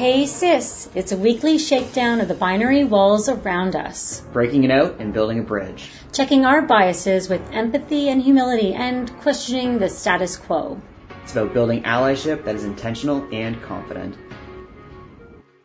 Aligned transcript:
Hey 0.00 0.24
Sis, 0.24 0.88
it's 0.94 1.12
a 1.12 1.16
weekly 1.18 1.58
shakedown 1.58 2.22
of 2.22 2.28
the 2.28 2.34
binary 2.34 2.84
walls 2.84 3.28
around 3.28 3.76
us. 3.76 4.22
Breaking 4.32 4.64
it 4.64 4.70
out 4.70 4.98
and 4.98 5.12
building 5.12 5.40
a 5.40 5.42
bridge. 5.42 5.90
Checking 6.10 6.46
our 6.46 6.62
biases 6.62 7.28
with 7.28 7.42
empathy 7.52 8.08
and 8.08 8.22
humility 8.22 8.72
and 8.72 9.14
questioning 9.18 9.78
the 9.78 9.90
status 9.90 10.38
quo. 10.38 10.80
It's 11.22 11.32
about 11.32 11.52
building 11.52 11.82
allyship 11.82 12.46
that 12.46 12.54
is 12.54 12.64
intentional 12.64 13.28
and 13.30 13.60
confident. 13.60 14.16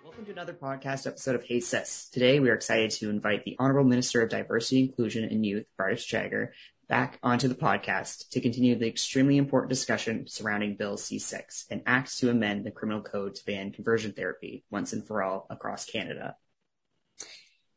Welcome 0.03 0.25
to 0.25 0.31
another 0.33 0.53
podcast 0.53 1.07
episode 1.07 1.35
of 1.35 1.45
Hey 1.45 1.61
Sis. 1.61 2.09
Today 2.09 2.41
we 2.41 2.49
are 2.49 2.55
excited 2.55 2.91
to 2.91 3.09
invite 3.09 3.45
the 3.45 3.55
Honorable 3.57 3.87
Minister 3.87 4.21
of 4.21 4.29
Diversity, 4.29 4.81
Inclusion 4.81 5.23
and 5.23 5.45
Youth, 5.45 5.65
Bardish 5.79 6.05
Chagger, 6.05 6.49
back 6.87 7.19
onto 7.23 7.47
the 7.47 7.55
podcast 7.55 8.29
to 8.29 8.41
continue 8.41 8.75
the 8.77 8.87
extremely 8.87 9.37
important 9.37 9.69
discussion 9.69 10.25
surrounding 10.27 10.75
Bill 10.75 10.97
C6, 10.97 11.65
an 11.71 11.81
act 11.85 12.17
to 12.19 12.29
amend 12.29 12.65
the 12.65 12.71
criminal 12.71 13.01
code 13.01 13.35
to 13.35 13.45
ban 13.45 13.71
conversion 13.71 14.13
therapy 14.13 14.63
once 14.69 14.93
and 14.93 15.05
for 15.05 15.23
all 15.23 15.47
across 15.49 15.85
Canada. 15.85 16.35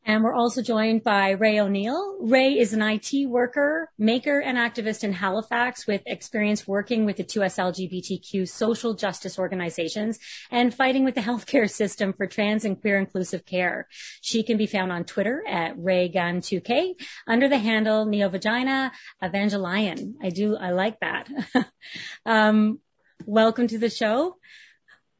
And 0.05 0.23
we're 0.23 0.33
also 0.33 0.61
joined 0.61 1.03
by 1.03 1.31
Ray 1.31 1.59
O'Neill. 1.59 2.17
Ray 2.21 2.57
is 2.57 2.73
an 2.73 2.81
IT 2.81 3.27
worker, 3.27 3.91
maker, 3.97 4.39
and 4.39 4.57
activist 4.57 5.03
in 5.03 5.13
Halifax 5.13 5.85
with 5.85 6.01
experience 6.05 6.67
working 6.67 7.05
with 7.05 7.17
the 7.17 7.23
2S 7.23 7.59
LGBTQ 7.59 8.49
social 8.49 8.93
justice 8.93 9.37
organizations 9.37 10.17
and 10.49 10.73
fighting 10.73 11.03
with 11.03 11.15
the 11.15 11.21
healthcare 11.29 11.69
system 11.69 12.13
for 12.13 12.27
trans 12.27 12.65
and 12.65 12.79
queer 12.79 12.97
inclusive 12.97 13.45
care. 13.45 13.87
She 14.21 14.41
can 14.41 14.57
be 14.57 14.67
found 14.67 14.91
on 14.91 15.03
Twitter 15.03 15.43
at 15.47 15.77
RayGun2K 15.77 16.95
under 17.27 17.47
the 17.47 17.59
handle 17.59 18.05
Neovagina 18.05 18.91
Evangelion. 19.21 20.13
I 20.23 20.29
do, 20.29 20.55
I 20.55 20.71
like 20.71 20.99
that. 21.01 21.29
um, 22.25 22.79
welcome 23.25 23.67
to 23.67 23.77
the 23.77 23.89
show. 23.89 24.37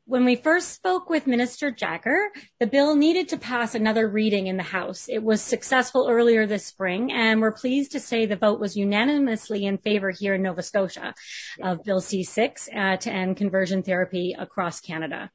When 0.09 0.25
we 0.25 0.37
first 0.37 0.69
spoke 0.69 1.07
with 1.07 1.27
Minister 1.27 1.71
Chagger, 1.71 2.29
the 2.59 2.65
bill 2.65 2.95
needed 2.95 3.29
to 3.29 3.37
pass 3.37 3.75
another 3.75 4.09
reading 4.09 4.47
in 4.47 4.57
the 4.57 4.63
House. 4.63 5.07
It 5.07 5.21
was 5.21 5.39
successful 5.39 6.07
earlier 6.09 6.47
this 6.47 6.65
spring, 6.65 7.11
and 7.11 7.39
we're 7.39 7.51
pleased 7.51 7.91
to 7.91 7.99
say 7.99 8.25
the 8.25 8.35
vote 8.35 8.59
was 8.59 8.75
unanimously 8.75 9.67
in 9.67 9.77
favor 9.77 10.09
here 10.09 10.33
in 10.33 10.41
Nova 10.41 10.63
Scotia 10.63 11.13
of 11.61 11.83
Bill 11.83 12.01
C6 12.01 12.75
uh, 12.75 12.97
to 12.97 13.11
end 13.11 13.37
conversion 13.37 13.83
therapy 13.83 14.35
across 14.35 14.81
Canada. 14.81 15.29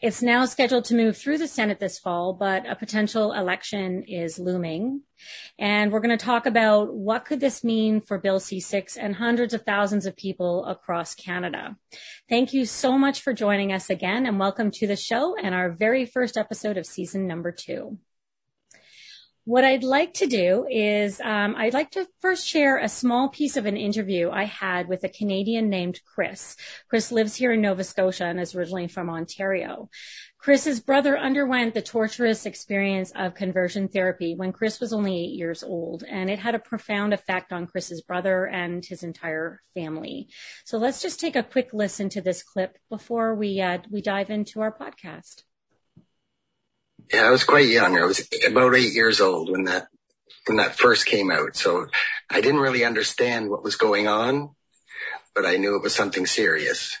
It's 0.00 0.22
now 0.22 0.44
scheduled 0.44 0.84
to 0.86 0.94
move 0.94 1.16
through 1.16 1.38
the 1.38 1.48
Senate 1.48 1.80
this 1.80 1.98
fall, 1.98 2.32
but 2.32 2.68
a 2.68 2.76
potential 2.76 3.32
election 3.32 4.04
is 4.04 4.38
looming. 4.38 5.02
And 5.58 5.90
we're 5.90 6.00
going 6.00 6.16
to 6.16 6.24
talk 6.24 6.46
about 6.46 6.94
what 6.94 7.24
could 7.24 7.40
this 7.40 7.64
mean 7.64 8.00
for 8.00 8.18
Bill 8.18 8.38
C6 8.38 8.96
and 9.00 9.16
hundreds 9.16 9.54
of 9.54 9.62
thousands 9.62 10.06
of 10.06 10.16
people 10.16 10.64
across 10.66 11.14
Canada. 11.14 11.76
Thank 12.28 12.52
you 12.52 12.66
so 12.66 12.96
much 12.96 13.20
for 13.20 13.32
joining 13.32 13.72
us 13.72 13.90
again 13.90 14.26
and 14.26 14.38
welcome 14.38 14.70
to 14.72 14.86
the 14.86 14.96
show 14.96 15.36
and 15.36 15.54
our 15.54 15.70
very 15.70 16.06
first 16.06 16.36
episode 16.36 16.76
of 16.76 16.86
season 16.86 17.26
number 17.26 17.50
two. 17.50 17.98
What 19.48 19.64
I'd 19.64 19.82
like 19.82 20.12
to 20.12 20.26
do 20.26 20.66
is 20.70 21.22
um, 21.22 21.54
I'd 21.56 21.72
like 21.72 21.92
to 21.92 22.06
first 22.20 22.46
share 22.46 22.76
a 22.76 22.86
small 22.86 23.30
piece 23.30 23.56
of 23.56 23.64
an 23.64 23.78
interview 23.78 24.28
I 24.30 24.44
had 24.44 24.88
with 24.88 25.04
a 25.04 25.08
Canadian 25.08 25.70
named 25.70 26.02
Chris. 26.04 26.54
Chris 26.90 27.10
lives 27.10 27.34
here 27.34 27.52
in 27.52 27.62
Nova 27.62 27.82
Scotia 27.82 28.26
and 28.26 28.38
is 28.38 28.54
originally 28.54 28.88
from 28.88 29.08
Ontario. 29.08 29.88
Chris's 30.36 30.80
brother 30.80 31.18
underwent 31.18 31.72
the 31.72 31.80
torturous 31.80 32.44
experience 32.44 33.10
of 33.16 33.34
conversion 33.34 33.88
therapy 33.88 34.34
when 34.34 34.52
Chris 34.52 34.80
was 34.80 34.92
only 34.92 35.18
eight 35.18 35.38
years 35.38 35.62
old, 35.62 36.04
and 36.06 36.28
it 36.28 36.40
had 36.40 36.54
a 36.54 36.58
profound 36.58 37.14
effect 37.14 37.50
on 37.50 37.66
Chris's 37.66 38.02
brother 38.02 38.44
and 38.44 38.84
his 38.84 39.02
entire 39.02 39.62
family. 39.72 40.28
So 40.66 40.76
let's 40.76 41.00
just 41.00 41.20
take 41.20 41.36
a 41.36 41.42
quick 41.42 41.70
listen 41.72 42.10
to 42.10 42.20
this 42.20 42.42
clip 42.42 42.76
before 42.90 43.34
we 43.34 43.62
uh, 43.62 43.78
we 43.90 44.02
dive 44.02 44.28
into 44.28 44.60
our 44.60 44.76
podcast. 44.76 45.44
Yeah, 47.12 47.26
I 47.26 47.30
was 47.30 47.44
quite 47.44 47.68
young. 47.68 47.96
I 47.98 48.04
was 48.04 48.26
about 48.46 48.76
eight 48.76 48.92
years 48.92 49.20
old 49.20 49.50
when 49.50 49.64
that 49.64 49.88
when 50.46 50.56
that 50.58 50.76
first 50.76 51.06
came 51.06 51.30
out. 51.30 51.56
So 51.56 51.86
I 52.30 52.40
didn't 52.40 52.60
really 52.60 52.84
understand 52.84 53.50
what 53.50 53.62
was 53.62 53.76
going 53.76 54.08
on 54.08 54.54
but 55.40 55.48
I 55.48 55.56
knew 55.56 55.76
it 55.76 55.82
was 55.82 55.94
something 55.94 56.26
serious. 56.26 56.96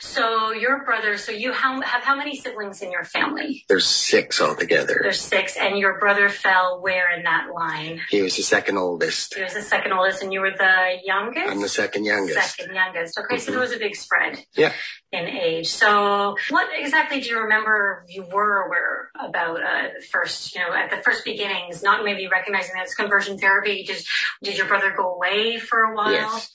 So 0.00 0.52
your 0.52 0.84
brother, 0.84 1.18
so 1.18 1.32
you 1.32 1.50
have 1.52 1.82
how 1.82 2.14
many 2.14 2.36
siblings 2.36 2.82
in 2.82 2.92
your 2.92 3.02
family? 3.02 3.64
There's 3.68 3.86
six 3.86 4.40
altogether. 4.40 5.00
There's 5.02 5.20
six, 5.20 5.56
and 5.56 5.76
your 5.76 5.98
brother 5.98 6.28
fell 6.28 6.80
where 6.80 7.10
in 7.10 7.24
that 7.24 7.48
line? 7.52 8.00
He 8.08 8.22
was 8.22 8.36
the 8.36 8.42
second 8.42 8.78
oldest. 8.78 9.34
He 9.34 9.42
was 9.42 9.54
the 9.54 9.62
second 9.62 9.92
oldest, 9.92 10.22
and 10.22 10.32
you 10.32 10.40
were 10.40 10.52
the 10.52 10.98
youngest? 11.04 11.50
I'm 11.50 11.60
the 11.60 11.68
second 11.68 12.04
youngest. 12.04 12.56
Second 12.56 12.76
youngest. 12.76 13.18
Okay, 13.18 13.34
mm-hmm. 13.34 13.44
so 13.44 13.50
there 13.50 13.60
was 13.60 13.72
a 13.72 13.78
big 13.78 13.96
spread. 13.96 14.38
Yeah. 14.54 14.72
In 15.10 15.26
age. 15.26 15.68
So 15.68 16.36
what 16.50 16.68
exactly 16.72 17.20
do 17.20 17.28
you 17.28 17.40
remember 17.40 18.04
you 18.08 18.24
were 18.32 18.66
aware 18.66 19.10
about 19.18 19.60
uh, 19.60 19.88
first, 20.12 20.54
you 20.54 20.60
know, 20.60 20.72
at 20.72 20.90
the 20.90 20.98
first 20.98 21.24
beginnings, 21.24 21.82
not 21.82 22.04
maybe 22.04 22.28
recognizing 22.28 22.74
that 22.74 22.84
it's 22.84 22.94
conversion 22.94 23.36
therapy? 23.36 23.82
Did, 23.82 24.00
did 24.44 24.56
your 24.56 24.68
brother 24.68 24.94
go 24.96 25.16
away 25.16 25.58
for 25.58 25.82
a 25.82 25.96
while? 25.96 26.12
Yes. 26.12 26.52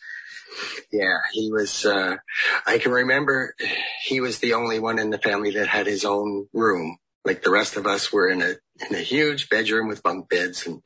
Yeah, 0.91 1.17
he 1.31 1.51
was, 1.51 1.85
uh, 1.85 2.17
I 2.66 2.77
can 2.77 2.91
remember 2.91 3.55
he 4.03 4.21
was 4.21 4.39
the 4.39 4.53
only 4.53 4.79
one 4.79 4.99
in 4.99 5.09
the 5.09 5.17
family 5.17 5.51
that 5.51 5.67
had 5.67 5.88
his 5.88 6.05
own 6.05 6.47
room. 6.53 6.97
Like 7.23 7.41
the 7.41 7.51
rest 7.51 7.75
of 7.75 7.88
us 7.88 8.13
were 8.13 8.29
in 8.29 8.41
a, 8.41 8.55
in 8.88 8.95
a 8.95 8.99
huge 8.99 9.49
bedroom 9.49 9.88
with 9.88 10.03
bunk 10.03 10.29
beds 10.29 10.67
and, 10.67 10.81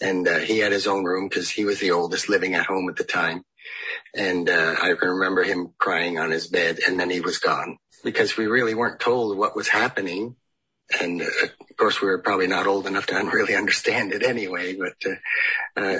and, 0.00 0.26
uh, 0.26 0.38
he 0.38 0.58
had 0.58 0.72
his 0.72 0.86
own 0.86 1.04
room 1.04 1.28
because 1.28 1.50
he 1.50 1.64
was 1.64 1.78
the 1.78 1.90
oldest 1.90 2.28
living 2.28 2.54
at 2.54 2.66
home 2.66 2.88
at 2.88 2.96
the 2.96 3.04
time. 3.04 3.44
And, 4.14 4.48
uh, 4.48 4.76
I 4.80 4.94
can 4.94 5.08
remember 5.08 5.42
him 5.42 5.74
crying 5.78 6.18
on 6.18 6.30
his 6.30 6.46
bed 6.46 6.78
and 6.86 6.98
then 6.98 7.10
he 7.10 7.20
was 7.20 7.38
gone 7.38 7.78
because 8.02 8.36
we 8.36 8.46
really 8.46 8.74
weren't 8.74 9.00
told 9.00 9.36
what 9.36 9.56
was 9.56 9.68
happening. 9.68 10.36
And 11.00 11.22
uh, 11.22 11.26
of 11.44 11.76
course, 11.76 12.00
we 12.00 12.08
were 12.08 12.22
probably 12.22 12.46
not 12.46 12.66
old 12.66 12.86
enough 12.86 13.06
to 13.06 13.14
really 13.32 13.54
understand 13.54 14.12
it 14.12 14.22
anyway, 14.22 14.76
but, 14.76 14.94
uh, 15.06 15.80
uh, 15.80 15.98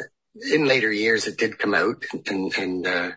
in 0.52 0.66
later 0.66 0.90
years 0.92 1.26
it 1.26 1.38
did 1.38 1.58
come 1.58 1.74
out 1.74 2.04
and, 2.26 2.56
and, 2.56 2.86
uh, 2.86 3.10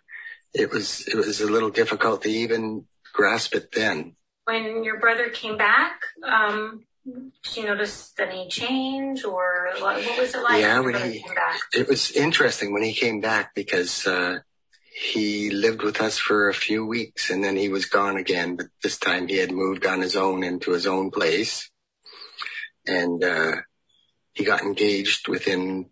it 0.53 0.71
was, 0.71 1.07
it 1.07 1.15
was 1.15 1.41
a 1.41 1.51
little 1.51 1.69
difficult 1.69 2.23
to 2.23 2.29
even 2.29 2.85
grasp 3.13 3.53
it 3.55 3.71
then. 3.71 4.15
When 4.45 4.83
your 4.83 4.99
brother 4.99 5.29
came 5.29 5.57
back, 5.57 5.99
um, 6.23 6.85
did 7.05 7.57
you 7.57 7.63
notice 7.65 8.13
any 8.19 8.47
change 8.47 9.23
or 9.23 9.69
what, 9.79 10.03
what 10.03 10.19
was 10.19 10.33
it 10.33 10.41
like? 10.41 10.61
Yeah, 10.61 10.79
when 10.79 10.95
he, 10.95 11.23
it 11.73 11.87
was 11.87 12.11
interesting 12.11 12.73
when 12.73 12.83
he 12.83 12.93
came 12.93 13.21
back 13.21 13.53
because, 13.55 14.05
uh, 14.07 14.39
he 14.99 15.51
lived 15.51 15.83
with 15.83 16.01
us 16.01 16.17
for 16.17 16.49
a 16.49 16.55
few 16.55 16.85
weeks 16.85 17.29
and 17.29 17.43
then 17.43 17.55
he 17.55 17.69
was 17.69 17.85
gone 17.85 18.17
again, 18.17 18.55
but 18.55 18.67
this 18.81 18.97
time 18.97 19.27
he 19.27 19.37
had 19.37 19.51
moved 19.51 19.85
on 19.85 20.01
his 20.01 20.15
own 20.15 20.43
into 20.43 20.71
his 20.71 20.87
own 20.87 21.11
place 21.11 21.69
and, 22.87 23.23
uh, 23.23 23.57
he 24.33 24.43
got 24.43 24.61
engaged 24.61 25.27
within 25.27 25.89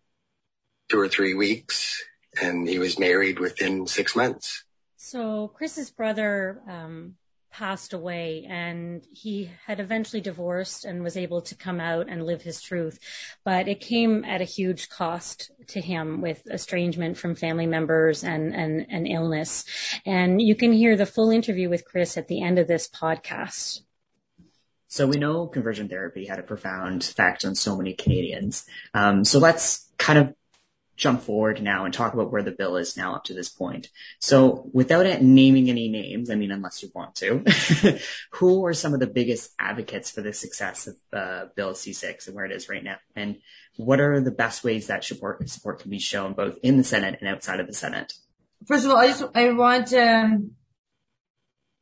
two 0.90 1.00
or 1.00 1.08
three 1.08 1.34
weeks 1.34 2.04
and 2.42 2.68
he 2.68 2.80
was 2.80 3.00
married 3.00 3.40
within 3.40 3.88
six 3.88 4.16
months. 4.16 4.64
So 4.98 5.50
Chris's 5.50 5.92
brother 5.92 6.62
um, 6.68 7.16
passed 7.52 7.94
away 7.94 8.46
and 8.50 9.06
he 9.12 9.50
had 9.66 9.80
eventually 9.80 10.22
divorced 10.22 10.84
and 10.84 11.04
was 11.04 11.16
able 11.16 11.42
to 11.42 11.56
come 11.56 11.80
out 11.80 12.10
and 12.10 12.26
live 12.26 12.42
his 12.42 12.62
truth. 12.62 13.00
But 13.44 13.68
it 13.68 13.80
came 13.80 14.26
at 14.26 14.42
a 14.42 14.46
huge 14.46 14.90
cost 14.90 15.52
to 15.68 15.80
him 15.80 16.22
with 16.22 16.46
estrangement 16.48 17.18
from 17.18 17.36
family 17.36 17.68
members 17.68 18.24
and, 18.24 18.54
and, 18.54 18.86
and 18.90 19.08
illness. 19.08 19.66
And 20.06 20.42
you 20.42 20.56
can 20.56 20.74
hear 20.74 20.98
the 20.98 21.06
full 21.06 21.30
interview 21.30 21.70
with 21.70 21.86
Chris 21.86 22.18
at 22.18 22.28
the 22.28 22.42
end 22.42 22.60
of 22.60 22.68
this 22.68 22.90
podcast. 22.90 23.82
So 24.88 25.08
we 25.08 25.18
know 25.18 25.48
conversion 25.48 25.90
therapy 25.90 26.26
had 26.26 26.40
a 26.40 26.44
profound 26.44 27.04
effect 27.04 27.46
on 27.46 27.56
so 27.56 27.76
many 27.76 27.94
Canadians. 27.94 28.66
Um, 28.94 29.24
so 29.24 29.40
let's 29.40 29.92
kind 29.98 30.20
of 30.20 30.34
jump 30.96 31.22
forward 31.22 31.62
now 31.62 31.84
and 31.84 31.94
talk 31.94 32.14
about 32.14 32.32
where 32.32 32.42
the 32.42 32.52
bill 32.52 32.78
is 32.78 32.96
now 32.96 33.16
up 33.16 33.26
to 33.26 33.34
this 33.34 33.50
point. 33.50 33.90
So 34.20 34.70
without 34.74 35.06
it 35.06 35.22
naming 35.22 35.70
any 35.70 35.90
names, 35.90 36.30
I 36.30 36.36
mean, 36.36 36.52
unless 36.52 36.82
you 36.82 36.90
want 36.96 37.16
to, 37.16 37.44
who 38.32 38.66
are 38.66 38.74
some 38.74 38.94
of 38.94 39.00
the 39.00 39.08
biggest 39.08 39.52
advocates 39.60 40.10
for 40.10 40.22
the 40.22 40.34
success 40.34 40.88
of 40.88 40.96
uh, 41.12 41.46
Bill 41.56 41.74
C6 41.74 42.28
and 42.28 42.36
where 42.36 42.46
it 42.46 42.52
is 42.52 42.70
right 42.70 42.84
now? 42.84 42.98
And 43.16 43.38
what 43.76 44.00
are 44.00 44.22
the 44.22 44.32
best 44.32 44.64
ways 44.64 44.88
that 44.88 45.04
support, 45.04 45.48
support 45.50 45.82
can 45.82 45.92
be 45.92 46.00
shown 46.00 46.34
both 46.34 46.58
in 46.64 46.78
the 46.78 46.84
Senate 46.84 47.18
and 47.20 47.30
outside 47.30 47.60
of 47.60 47.68
the 47.68 47.74
Senate? 47.74 48.14
First 48.66 48.86
of 48.86 48.92
all, 48.92 48.98
I 48.98 49.08
just, 49.08 49.26
I 49.36 49.52
want, 49.52 49.94
um, 49.94 50.52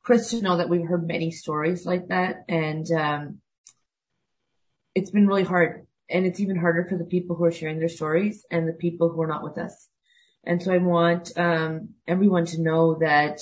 Chris 0.02 0.32
to 0.32 0.42
know 0.42 0.58
that 0.58 0.70
we've 0.70 0.88
heard 0.88 1.08
many 1.08 1.32
stories 1.32 1.86
like 1.86 2.08
that 2.08 2.44
and, 2.50 2.90
um, 2.92 3.40
it's 4.96 5.10
been 5.10 5.28
really 5.28 5.44
hard 5.44 5.88
and 6.14 6.26
it's 6.26 6.40
even 6.40 6.56
harder 6.56 6.86
for 6.88 6.98
the 6.98 7.04
people 7.04 7.36
who 7.36 7.44
are 7.44 7.52
sharing 7.52 7.80
their 7.80 7.90
stories 7.90 8.46
and 8.52 8.68
the 8.68 8.74
people 8.74 9.10
who 9.10 9.22
are 9.22 9.28
not 9.28 9.44
with 9.44 9.58
us. 9.58 9.90
And 10.46 10.62
so 10.62 10.74
I 10.74 10.78
want 10.78 11.32
um, 11.38 11.90
everyone 12.08 12.46
to 12.48 12.62
know 12.62 12.96
that 13.00 13.42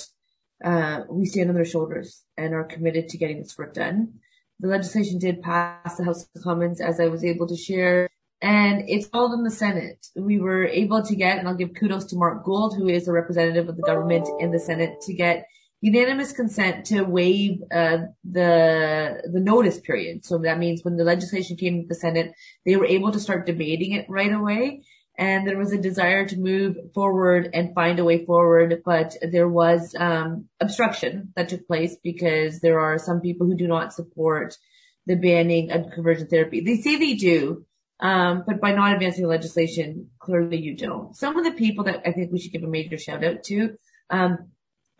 uh, 0.64 1.00
we 1.10 1.26
stand 1.26 1.50
on 1.50 1.56
their 1.56 1.64
shoulders 1.64 2.24
and 2.36 2.54
are 2.54 2.64
committed 2.64 3.08
to 3.08 3.18
getting 3.18 3.38
this 3.38 3.58
work 3.58 3.74
done. 3.74 4.14
The 4.60 4.68
legislation 4.68 5.18
did 5.18 5.42
pass 5.42 5.96
the 5.96 6.04
House 6.04 6.28
of 6.34 6.42
Commons, 6.42 6.80
as 6.80 7.00
I 7.00 7.08
was 7.08 7.24
able 7.24 7.48
to 7.48 7.56
share, 7.56 8.08
and 8.40 8.88
it's 8.88 9.08
all 9.12 9.32
in 9.34 9.42
the 9.42 9.50
Senate. 9.50 10.06
We 10.16 10.38
were 10.38 10.64
able 10.64 11.02
to 11.02 11.16
get, 11.16 11.38
and 11.38 11.48
I'll 11.48 11.56
give 11.56 11.74
kudos 11.74 12.06
to 12.06 12.16
Marc 12.16 12.44
Gold, 12.44 12.76
who 12.76 12.88
is 12.88 13.08
a 13.08 13.12
representative 13.12 13.68
of 13.68 13.76
the 13.76 13.82
government 13.82 14.28
in 14.40 14.52
the 14.52 14.60
Senate, 14.60 15.00
to 15.02 15.14
get 15.14 15.46
unanimous 15.82 16.32
consent 16.32 16.86
to 16.86 17.02
waive 17.02 17.60
uh, 17.74 17.98
the 18.24 19.20
the 19.30 19.40
notice 19.40 19.80
period. 19.80 20.24
So 20.24 20.38
that 20.38 20.58
means 20.58 20.82
when 20.82 20.96
the 20.96 21.04
legislation 21.04 21.56
came 21.56 21.82
to 21.82 21.88
the 21.88 21.96
Senate, 21.96 22.32
they 22.64 22.76
were 22.76 22.86
able 22.86 23.10
to 23.12 23.20
start 23.20 23.46
debating 23.46 23.92
it 23.92 24.06
right 24.08 24.32
away. 24.32 24.84
And 25.18 25.46
there 25.46 25.58
was 25.58 25.72
a 25.72 25.78
desire 25.78 26.24
to 26.26 26.38
move 26.38 26.76
forward 26.94 27.50
and 27.52 27.74
find 27.74 27.98
a 27.98 28.04
way 28.04 28.24
forward, 28.24 28.82
but 28.82 29.14
there 29.20 29.48
was 29.48 29.94
um, 29.98 30.46
obstruction 30.58 31.32
that 31.36 31.50
took 31.50 31.66
place 31.66 31.96
because 32.02 32.60
there 32.60 32.80
are 32.80 32.98
some 32.98 33.20
people 33.20 33.46
who 33.46 33.54
do 33.54 33.68
not 33.68 33.92
support 33.92 34.56
the 35.06 35.16
banning 35.16 35.70
of 35.70 35.90
conversion 35.92 36.28
therapy. 36.28 36.60
They 36.60 36.76
say 36.76 36.96
they 36.96 37.14
do, 37.14 37.66
um, 38.00 38.44
but 38.46 38.60
by 38.60 38.72
not 38.72 38.94
advancing 38.94 39.24
the 39.24 39.28
legislation, 39.28 40.10
clearly 40.18 40.58
you 40.58 40.76
don't. 40.76 41.14
Some 41.14 41.36
of 41.36 41.44
the 41.44 41.52
people 41.52 41.84
that 41.84 42.02
I 42.06 42.12
think 42.12 42.32
we 42.32 42.40
should 42.40 42.52
give 42.52 42.64
a 42.64 42.68
major 42.68 42.96
shout 42.96 43.22
out 43.22 43.42
to 43.44 43.76
um, 44.08 44.50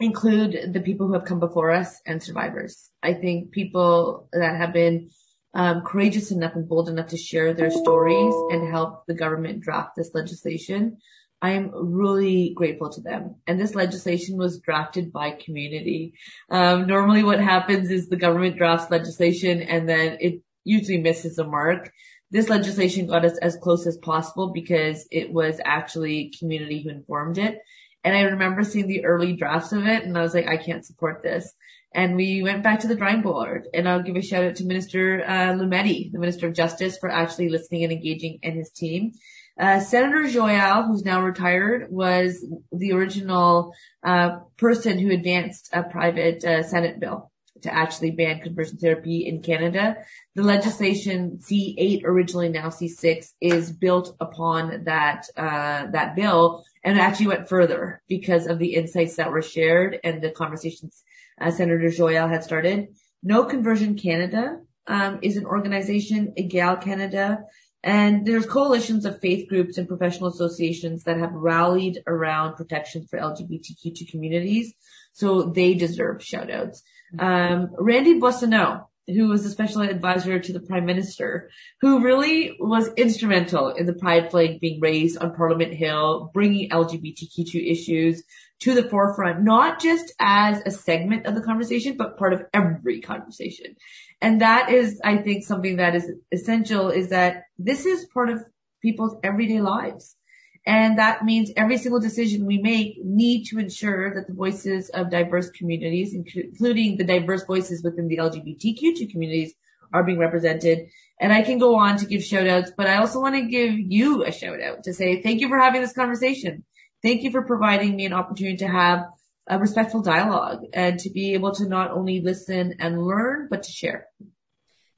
include 0.03 0.73
the 0.73 0.81
people 0.81 1.07
who 1.07 1.15
have 1.15 1.25
come 1.25 1.41
before 1.41 1.71
us 1.71 2.01
and 2.07 2.23
survivors. 2.23 2.91
I 3.03 3.15
think 3.15 3.53
people 3.53 4.29
that 4.33 4.57
have 4.57 4.73
been 4.73 5.11
um, 5.55 5.83
courageous 5.83 6.31
enough 6.31 6.55
and 6.55 6.69
bold 6.69 6.89
enough 6.89 7.09
to 7.09 7.17
share 7.17 7.53
their 7.53 7.71
stories 7.71 8.35
and 8.51 8.71
help 8.71 9.07
the 9.07 9.15
government 9.15 9.61
draft 9.61 9.97
this 9.97 10.11
legislation. 10.15 10.99
I 11.43 11.51
am 11.51 11.73
really 11.75 12.53
grateful 12.55 12.89
to 12.91 13.01
them. 13.01 13.37
And 13.47 13.61
this 13.61 13.75
legislation 13.75 14.37
was 14.37 14.61
drafted 14.61 15.13
by 15.13 15.33
community. 15.33 16.15
Um, 16.51 16.87
normally 16.87 17.25
what 17.25 17.41
happens 17.41 17.91
is 17.91 18.09
the 18.09 18.17
government 18.17 18.57
drafts 18.57 18.91
legislation 18.91 19.61
and 19.61 19.89
then 19.89 20.19
it 20.21 20.41
usually 20.65 20.99
misses 20.99 21.37
the 21.37 21.45
mark. 21.45 21.93
This 22.31 22.49
legislation 22.49 23.09
got 23.09 23.25
us 23.25 23.37
as 23.39 23.57
close 23.57 23.87
as 23.87 23.99
possible 23.99 24.53
because 24.53 25.07
it 25.11 25.33
was 25.33 25.61
actually 25.65 26.33
community 26.39 26.83
who 26.83 26.91
informed 26.91 27.39
it. 27.39 27.59
And 28.05 28.17
I 28.17 28.23
remember 28.23 28.65
seeing 28.65 28.89
the 28.89 29.05
early 29.05 29.35
drafts 29.35 29.73
of 29.73 29.87
it 29.87 30.05
and 30.05 30.17
I 30.17 30.23
was 30.23 30.35
like, 30.35 30.49
I 30.49 30.57
can't 30.57 30.85
support 30.85 31.23
this. 31.23 31.53
And 31.95 32.17
we 32.17 32.43
went 32.43 32.63
back 32.63 32.81
to 32.81 32.89
the 32.89 32.97
drawing 32.97 33.23
board 33.23 33.69
and 33.75 33.89
I'll 33.89 34.03
give 34.03 34.17
a 34.17 34.23
shout 34.23 34.45
out 34.45 34.57
to 34.57 34.65
Minister 34.65 35.23
uh, 35.25 35.53
Lametti, 35.53 36.11
the 36.11 36.19
Minister 36.19 36.49
of 36.49 36.55
Justice 36.55 36.99
for 36.99 37.11
actually 37.11 37.49
listening 37.49 37.85
and 37.85 37.93
engaging 37.93 38.39
and 38.43 38.57
his 38.57 38.71
team. 38.71 39.13
Uh, 39.61 39.81
Senator 39.81 40.27
Joyal, 40.29 40.85
who's 40.85 41.05
now 41.05 41.23
retired, 41.23 41.89
was 41.91 42.45
the 42.73 42.93
original 42.93 43.73
uh, 44.03 44.39
person 44.57 44.99
who 44.99 45.11
advanced 45.11 45.69
a 45.73 45.83
private 45.83 46.43
uh, 46.43 46.63
Senate 46.63 46.99
bill 46.99 47.31
to 47.61 47.73
actually 47.73 48.11
ban 48.11 48.41
conversion 48.41 48.79
therapy 48.79 49.27
in 49.27 49.43
Canada. 49.43 49.97
The 50.35 50.43
legislation 50.43 51.39
C8, 51.43 52.03
originally 52.05 52.49
now 52.49 52.69
C6, 52.69 53.27
is 53.41 53.71
built 53.71 54.17
upon 54.21 54.85
that 54.85 55.27
uh, 55.37 55.87
that 55.93 56.17
bill 56.17 56.65
and 56.85 56.99
actually 56.99 57.29
went 57.29 57.49
further 57.49 58.03
because 58.09 58.47
of 58.47 58.59
the 58.59 58.75
insights 58.75 59.17
that 59.17 59.31
were 59.31 59.43
shared 59.43 59.99
and 60.03 60.21
the 60.21 60.31
conversations 60.31 61.03
uh, 61.41 61.51
Senator 61.51 61.91
Joyal 61.91 62.29
had 62.29 62.45
started. 62.45 62.89
No 63.23 63.45
Conversion 63.45 63.97
Canada 63.97 64.59
um, 64.87 65.19
is 65.23 65.37
an 65.37 65.47
organization, 65.47 66.35
Egale 66.37 66.83
Canada, 66.83 67.45
and 67.85 68.27
there's 68.27 68.47
coalitions 68.47 69.05
of 69.05 69.21
faith 69.21 69.49
groups 69.49 69.77
and 69.77 69.89
professional 69.89 70.29
associations 70.29 71.05
that 71.05 71.19
have 71.19 71.33
rallied 71.33 72.03
around 72.07 72.55
protection 72.57 73.07
for 73.07 73.19
LGBTQ2 73.19 74.09
communities. 74.09 74.73
So 75.13 75.43
they 75.43 75.75
deserve 75.75 76.23
shout 76.23 76.51
outs. 76.51 76.83
Um, 77.19 77.71
Randy 77.79 78.21
Boissonnault, 78.21 78.87
who 79.09 79.29
was 79.29 79.45
a 79.45 79.51
special 79.51 79.83
advisor 79.83 80.39
to 80.39 80.53
the 80.53 80.61
prime 80.61 80.87
minister, 80.87 81.51
who 81.81 82.01
really 82.01 82.57
was 82.61 82.89
instrumental 82.97 83.69
in 83.69 83.87
the 83.87 83.93
pride 83.93 84.31
flag 84.31 84.61
being 84.61 84.81
raised 84.81 85.19
on 85.19 85.35
Parliament 85.35 85.75
Hill, 85.75 86.31
bringing 86.33 86.71
LGBTQ2 86.71 87.71
issues 87.71 88.23
to 88.61 88.75
the 88.75 88.89
forefront, 88.89 89.43
not 89.43 89.81
just 89.81 90.13
as 90.21 90.63
a 90.65 90.71
segment 90.71 91.27
of 91.27 91.35
the 91.35 91.43
conversation, 91.43 91.97
but 91.97 92.17
part 92.17 92.33
of 92.33 92.45
every 92.55 93.01
conversation. 93.01 93.75
And 94.21 94.41
that 94.41 94.71
is, 94.71 95.01
I 95.05 95.17
think, 95.19 95.45
something 95.45 95.77
that 95.77 95.97
is 95.97 96.09
essential 96.31 96.91
is 96.91 97.09
that 97.09 97.45
this 97.59 97.85
is 97.87 98.07
part 98.15 98.31
of 98.31 98.45
people's 98.81 99.17
everyday 99.25 99.61
lives. 99.61 100.17
And 100.65 100.99
that 100.99 101.25
means 101.25 101.51
every 101.57 101.77
single 101.77 102.01
decision 102.01 102.47
we 102.47 102.59
make 102.59 102.99
need 103.05 103.45
to 103.47 103.59
ensure 103.59 104.15
that 104.15 104.29
the 104.29 104.33
voices 104.33 104.91
of 104.91 105.11
diverse 105.11 105.51
communities, 105.51 106.15
including 106.15 106.97
the 106.97 107.05
diverse 107.05 107.45
voices 107.45 107.83
within 107.83 108.07
the 108.07 108.19
LGBTQ2 108.19 109.11
communities 109.11 109.55
are 109.93 110.05
being 110.05 110.19
represented. 110.19 110.89
And 111.21 111.33
I 111.33 111.43
can 111.43 111.59
go 111.59 111.77
on 111.77 111.97
to 111.99 112.07
give 112.07 112.23
shout 112.23 112.47
outs, 112.47 112.73
but 112.77 112.87
I 112.87 112.97
also 112.97 113.21
want 113.21 113.35
to 113.35 113.43
give 113.43 113.75
you 113.77 114.25
a 114.25 114.31
shout 114.31 114.61
out 114.61 114.85
to 114.85 114.95
say 114.95 115.21
thank 115.21 115.41
you 115.41 115.49
for 115.49 115.59
having 115.59 115.81
this 115.81 115.93
conversation. 115.93 116.65
Thank 117.03 117.23
you 117.23 117.33
for 117.33 117.43
providing 117.43 117.97
me 117.97 118.07
an 118.07 118.13
opportunity 118.13 118.57
to 118.59 118.69
have 118.69 119.05
a 119.49 119.59
respectful 119.59 120.03
dialogue 120.03 120.61
and 120.73 121.01
to 121.01 121.11
be 121.11 121.35
able 121.35 121.53
to 121.55 121.67
not 121.67 121.91
only 121.91 122.21
listen 122.21 122.75
and 122.79 123.03
learn, 123.03 123.49
but 123.51 123.65
to 123.65 123.73
share. 123.73 124.07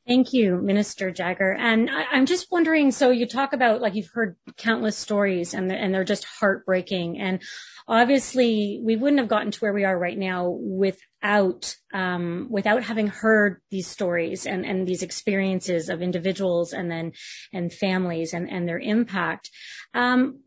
Thank 0.06 0.34
you, 0.34 0.60
Minister 0.60 1.10
Chagger. 1.12 1.56
And 1.58 1.88
I, 1.88 2.18
am 2.18 2.26
just 2.26 2.52
wondering, 2.52 2.90
so 2.90 3.10
you 3.10 3.26
talk 3.26 3.54
about 3.54 3.80
like 3.80 3.94
you've 3.94 4.10
heard 4.12 4.36
countless 4.58 4.98
stories 4.98 5.54
and 5.54 5.70
they're, 5.70 5.78
and 5.78 5.94
they're 5.94 6.04
just 6.04 6.26
heartbreaking. 6.26 7.18
And 7.18 7.40
obviously 7.88 8.80
we 8.84 8.96
wouldn't 8.96 9.20
have 9.20 9.30
gotten 9.30 9.50
to 9.50 9.58
where 9.60 9.72
we 9.72 9.84
are 9.86 9.98
right 9.98 10.18
now 10.18 10.58
without, 10.60 11.74
um, 11.94 12.48
without 12.50 12.82
having 12.82 13.06
heard 13.06 13.62
these 13.70 13.86
stories 13.86 14.44
and, 14.44 14.66
and 14.66 14.86
these 14.86 15.02
experiences 15.02 15.88
of 15.88 16.02
individuals 16.02 16.74
and 16.74 16.90
then, 16.90 17.12
and 17.54 17.72
families 17.72 18.34
and, 18.34 18.50
and 18.50 18.68
their 18.68 18.78
impact. 18.80 19.48
Um, 19.94 20.40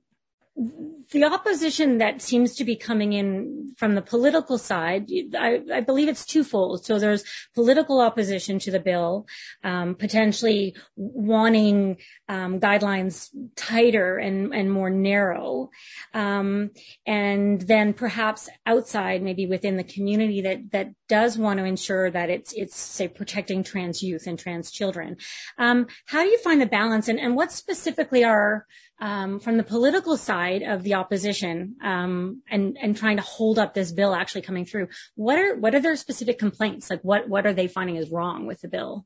the 1.11 1.23
opposition 1.23 1.99
that 1.99 2.21
seems 2.21 2.55
to 2.55 2.65
be 2.65 2.75
coming 2.75 3.13
in 3.13 3.73
from 3.77 3.93
the 3.93 4.01
political 4.01 4.57
side, 4.57 5.09
I, 5.37 5.61
I 5.71 5.81
believe 5.81 6.09
it's 6.09 6.25
twofold. 6.25 6.83
So 6.83 6.97
there's 6.97 7.23
political 7.53 8.01
opposition 8.01 8.57
to 8.59 8.71
the 8.71 8.79
bill, 8.79 9.27
um, 9.63 9.93
potentially 9.93 10.75
wanting 10.95 11.97
um, 12.29 12.59
guidelines 12.59 13.29
tighter 13.55 14.17
and, 14.17 14.53
and 14.53 14.71
more 14.71 14.89
narrow, 14.89 15.69
um, 16.13 16.71
and 17.05 17.61
then 17.61 17.93
perhaps 17.93 18.49
outside, 18.65 19.21
maybe 19.21 19.45
within 19.45 19.77
the 19.77 19.83
community 19.83 20.41
that 20.41 20.71
that 20.71 20.89
does 21.07 21.37
want 21.37 21.59
to 21.59 21.65
ensure 21.65 22.11
that 22.11 22.29
it's 22.29 22.53
it's 22.53 22.77
say 22.77 23.07
protecting 23.07 23.63
trans 23.63 24.03
youth 24.03 24.27
and 24.27 24.37
trans 24.37 24.71
children. 24.71 25.17
Um, 25.57 25.87
how 26.05 26.23
do 26.23 26.29
you 26.29 26.39
find 26.39 26.61
the 26.61 26.65
balance, 26.65 27.07
and, 27.07 27.19
and 27.19 27.35
what 27.35 27.51
specifically 27.51 28.23
are 28.23 28.65
um, 28.99 29.39
from 29.39 29.57
the 29.57 29.63
political 29.63 30.17
side 30.17 30.63
of 30.63 30.83
the 30.83 30.95
opposition 30.95 31.75
um, 31.83 32.41
and 32.49 32.77
and 32.81 32.97
trying 32.97 33.17
to 33.17 33.23
hold 33.23 33.59
up 33.59 33.73
this 33.73 33.91
bill 33.91 34.13
actually 34.13 34.41
coming 34.41 34.65
through. 34.65 34.87
What 35.15 35.37
are 35.37 35.55
what 35.55 35.75
are 35.75 35.79
their 35.79 35.95
specific 35.95 36.39
complaints? 36.39 36.89
Like 36.89 37.01
what 37.01 37.29
what 37.29 37.45
are 37.45 37.53
they 37.53 37.67
finding 37.67 37.97
is 37.97 38.09
wrong 38.09 38.47
with 38.47 38.61
the 38.61 38.67
bill? 38.67 39.05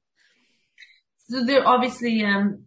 So 1.32 1.46
they're 1.46 1.66
obviously, 1.66 2.26
um, 2.26 2.66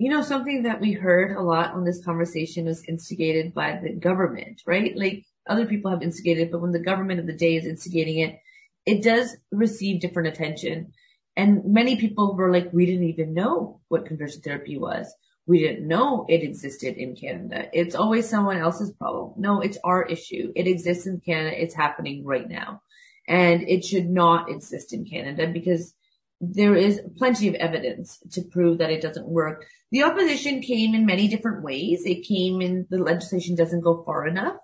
you 0.00 0.10
know, 0.10 0.22
something 0.22 0.62
that 0.62 0.80
we 0.80 0.92
heard 0.92 1.36
a 1.36 1.42
lot 1.42 1.74
on 1.74 1.84
this 1.84 2.02
conversation 2.04 2.64
was 2.64 2.84
instigated 2.88 3.52
by 3.54 3.78
the 3.82 3.92
government, 3.92 4.62
right? 4.66 4.96
Like 4.96 5.24
other 5.48 5.66
people 5.66 5.90
have 5.90 6.02
instigated, 6.02 6.50
but 6.50 6.60
when 6.60 6.72
the 6.72 6.82
government 6.82 7.20
of 7.20 7.26
the 7.26 7.36
day 7.36 7.56
is 7.56 7.66
instigating 7.66 8.18
it, 8.18 8.40
it 8.86 9.02
does 9.02 9.36
receive 9.52 10.00
different 10.00 10.28
attention. 10.28 10.92
And 11.36 11.64
many 11.66 11.96
people 11.96 12.34
were 12.34 12.50
like, 12.50 12.72
we 12.72 12.86
didn't 12.86 13.08
even 13.08 13.34
know 13.34 13.80
what 13.88 14.06
conversion 14.06 14.40
therapy 14.40 14.78
was 14.78 15.14
we 15.50 15.58
didn't 15.58 15.88
know 15.88 16.26
it 16.28 16.44
existed 16.44 16.96
in 16.96 17.16
Canada. 17.16 17.68
It's 17.72 17.96
always 17.96 18.28
someone 18.28 18.58
else's 18.58 18.92
problem. 18.92 19.32
No, 19.36 19.60
it's 19.60 19.78
our 19.82 20.04
issue. 20.04 20.52
It 20.54 20.68
exists 20.68 21.08
in 21.08 21.20
Canada. 21.20 21.60
It's 21.60 21.74
happening 21.74 22.24
right 22.24 22.48
now. 22.48 22.82
And 23.26 23.68
it 23.68 23.84
should 23.84 24.08
not 24.08 24.48
exist 24.48 24.92
in 24.92 25.04
Canada 25.04 25.48
because 25.48 25.92
there 26.40 26.74
is 26.74 27.00
plenty 27.16 27.48
of 27.48 27.54
evidence 27.56 28.18
to 28.32 28.42
prove 28.42 28.78
that 28.78 28.90
it 28.90 29.02
doesn't 29.02 29.28
work. 29.28 29.66
The 29.90 30.04
opposition 30.04 30.62
came 30.62 30.94
in 30.94 31.04
many 31.04 31.28
different 31.28 31.62
ways. 31.62 32.02
It 32.06 32.26
came 32.26 32.62
in 32.62 32.86
the 32.88 32.98
legislation 32.98 33.56
doesn't 33.56 33.82
go 33.82 34.02
far 34.04 34.26
enough. 34.26 34.56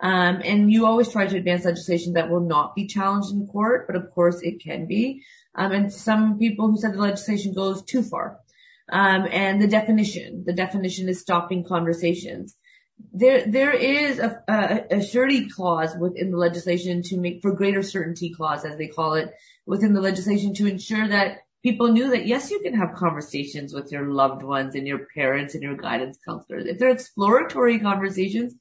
Um, 0.00 0.42
and 0.44 0.70
you 0.70 0.84
always 0.84 1.08
try 1.08 1.26
to 1.26 1.36
advance 1.36 1.64
legislation 1.64 2.14
that 2.14 2.28
will 2.28 2.40
not 2.40 2.74
be 2.74 2.86
challenged 2.86 3.32
in 3.32 3.46
court, 3.46 3.86
but 3.86 3.96
of 3.96 4.10
course 4.10 4.40
it 4.42 4.62
can 4.62 4.86
be. 4.86 5.22
Um, 5.54 5.72
and 5.72 5.92
some 5.92 6.38
people 6.38 6.70
who 6.70 6.76
said 6.76 6.94
the 6.94 6.98
legislation 6.98 7.54
goes 7.54 7.84
too 7.84 8.02
far. 8.02 8.38
Um, 8.90 9.26
and 9.30 9.62
the 9.62 9.68
definition, 9.68 10.42
the 10.44 10.52
definition 10.52 11.08
is 11.08 11.20
stopping 11.20 11.64
conversations. 11.64 12.56
There, 13.12 13.46
there 13.46 13.72
is 13.72 14.18
a, 14.18 14.42
a, 14.48 14.96
a 14.98 15.02
surety 15.02 15.48
clause 15.48 15.94
within 15.98 16.30
the 16.30 16.36
legislation 16.36 17.02
to 17.04 17.18
make 17.18 17.42
for 17.42 17.52
greater 17.52 17.82
certainty 17.82 18.32
clause, 18.32 18.64
as 18.64 18.78
they 18.78 18.88
call 18.88 19.14
it, 19.14 19.32
within 19.66 19.94
the 19.94 20.00
legislation 20.00 20.54
to 20.54 20.66
ensure 20.66 21.08
that 21.08 21.38
people 21.62 21.88
knew 21.88 22.10
that 22.10 22.26
yes, 22.26 22.50
you 22.50 22.60
can 22.60 22.74
have 22.74 22.94
conversations 22.94 23.72
with 23.72 23.92
your 23.92 24.08
loved 24.08 24.42
ones 24.42 24.74
and 24.74 24.86
your 24.86 25.06
parents 25.14 25.54
and 25.54 25.62
your 25.62 25.76
guidance 25.76 26.18
counselors. 26.26 26.66
If 26.66 26.78
they're 26.78 26.90
exploratory 26.90 27.78
conversations, 27.78 28.54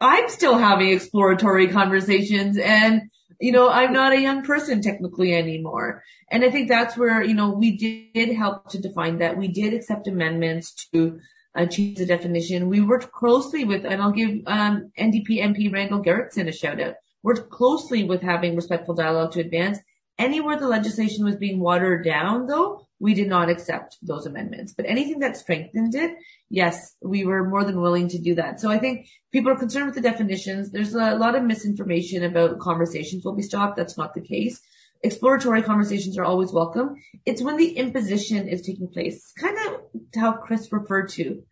I'm 0.00 0.28
still 0.28 0.56
having 0.56 0.90
exploratory 0.90 1.68
conversations 1.68 2.56
and 2.56 3.10
you 3.40 3.52
know, 3.52 3.70
I'm 3.70 3.92
not 3.92 4.12
a 4.12 4.20
young 4.20 4.42
person 4.42 4.82
technically 4.82 5.34
anymore. 5.34 6.04
And 6.30 6.44
I 6.44 6.50
think 6.50 6.68
that's 6.68 6.96
where, 6.96 7.22
you 7.22 7.34
know, 7.34 7.50
we 7.50 7.76
did 7.76 8.36
help 8.36 8.68
to 8.70 8.78
define 8.78 9.18
that. 9.18 9.38
We 9.38 9.48
did 9.48 9.72
accept 9.72 10.06
amendments 10.06 10.74
to 10.92 11.18
uh, 11.54 11.66
change 11.66 11.98
the 11.98 12.06
definition. 12.06 12.68
We 12.68 12.80
worked 12.80 13.12
closely 13.12 13.64
with, 13.64 13.84
and 13.84 14.00
I'll 14.00 14.12
give 14.12 14.40
um, 14.46 14.92
NDP 14.98 15.40
MP 15.40 15.72
Randall 15.72 16.00
Garrison 16.00 16.48
a 16.48 16.52
shout 16.52 16.80
out. 16.80 16.94
worked 17.22 17.50
closely 17.50 18.04
with 18.04 18.22
having 18.22 18.56
respectful 18.56 18.94
dialogue 18.94 19.32
to 19.32 19.40
advance. 19.40 19.78
Anywhere 20.18 20.58
the 20.58 20.68
legislation 20.68 21.24
was 21.24 21.36
being 21.36 21.60
watered 21.60 22.04
down, 22.04 22.46
though, 22.46 22.86
we 22.98 23.14
did 23.14 23.28
not 23.28 23.48
accept 23.48 23.96
those 24.02 24.26
amendments. 24.26 24.74
But 24.74 24.84
anything 24.86 25.18
that 25.20 25.36
strengthened 25.36 25.94
it, 25.94 26.12
yes, 26.50 26.94
we 27.00 27.24
were 27.24 27.48
more 27.48 27.64
than 27.64 27.80
willing 27.80 28.08
to 28.08 28.18
do 28.18 28.34
that. 28.34 28.60
So 28.60 28.70
I 28.70 28.78
think 28.78 29.08
people 29.32 29.50
are 29.50 29.58
concerned 29.58 29.86
with 29.86 29.94
the 29.94 30.02
definitions. 30.02 30.70
There's 30.70 30.94
a 30.94 31.14
lot 31.14 31.34
of 31.34 31.44
misinformation 31.44 32.24
about 32.24 32.58
conversations 32.58 33.24
will 33.24 33.34
be 33.34 33.42
stopped. 33.42 33.76
That's 33.76 33.96
not 33.96 34.12
the 34.12 34.20
case. 34.20 34.60
Exploratory 35.02 35.62
conversations 35.62 36.18
are 36.18 36.24
always 36.24 36.52
welcome. 36.52 36.94
It's 37.24 37.42
when 37.42 37.56
the 37.56 37.72
imposition 37.72 38.48
is 38.48 38.60
taking 38.60 38.88
place. 38.88 39.16
It's 39.16 39.32
kind 39.32 39.56
of 39.66 39.80
how 40.14 40.32
Chris 40.32 40.70
referred 40.70 41.08
to 41.10 41.42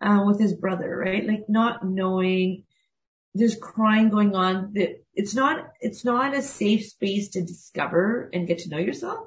uh, 0.00 0.22
with 0.24 0.40
his 0.40 0.54
brother, 0.54 0.96
right? 0.96 1.26
Like 1.26 1.44
not 1.48 1.84
knowing 1.84 2.64
there's 3.34 3.56
crying 3.56 4.08
going 4.08 4.36
on 4.36 4.72
that 4.74 5.04
it's 5.14 5.34
not, 5.34 5.72
it's 5.80 6.04
not 6.04 6.34
a 6.34 6.42
safe 6.42 6.86
space 6.86 7.28
to 7.30 7.42
discover 7.42 8.30
and 8.32 8.46
get 8.46 8.58
to 8.58 8.68
know 8.68 8.78
yourself. 8.78 9.26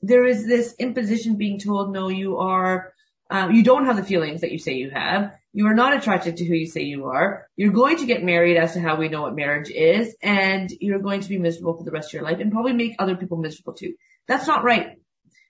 There 0.00 0.26
is 0.26 0.46
this 0.46 0.74
imposition 0.78 1.36
being 1.36 1.60
told, 1.60 1.92
no, 1.92 2.08
you 2.08 2.38
are, 2.38 2.92
um, 3.30 3.52
you 3.52 3.62
don't 3.62 3.86
have 3.86 3.96
the 3.96 4.04
feelings 4.04 4.40
that 4.40 4.50
you 4.50 4.58
say 4.58 4.72
you 4.72 4.90
have. 4.90 5.32
You 5.54 5.66
are 5.66 5.74
not 5.74 5.94
attracted 5.94 6.38
to 6.38 6.46
who 6.46 6.54
you 6.54 6.66
say 6.66 6.82
you 6.82 7.06
are. 7.06 7.46
You're 7.56 7.72
going 7.72 7.98
to 7.98 8.06
get 8.06 8.24
married 8.24 8.56
as 8.56 8.72
to 8.72 8.80
how 8.80 8.96
we 8.96 9.08
know 9.08 9.22
what 9.22 9.36
marriage 9.36 9.70
is, 9.70 10.16
and 10.22 10.70
you're 10.80 10.98
going 10.98 11.20
to 11.20 11.28
be 11.28 11.38
miserable 11.38 11.76
for 11.76 11.84
the 11.84 11.90
rest 11.90 12.08
of 12.08 12.14
your 12.14 12.22
life 12.22 12.38
and 12.40 12.50
probably 12.50 12.72
make 12.72 12.96
other 12.98 13.16
people 13.16 13.36
miserable 13.36 13.74
too. 13.74 13.94
That's 14.26 14.46
not 14.46 14.64
right. 14.64 14.98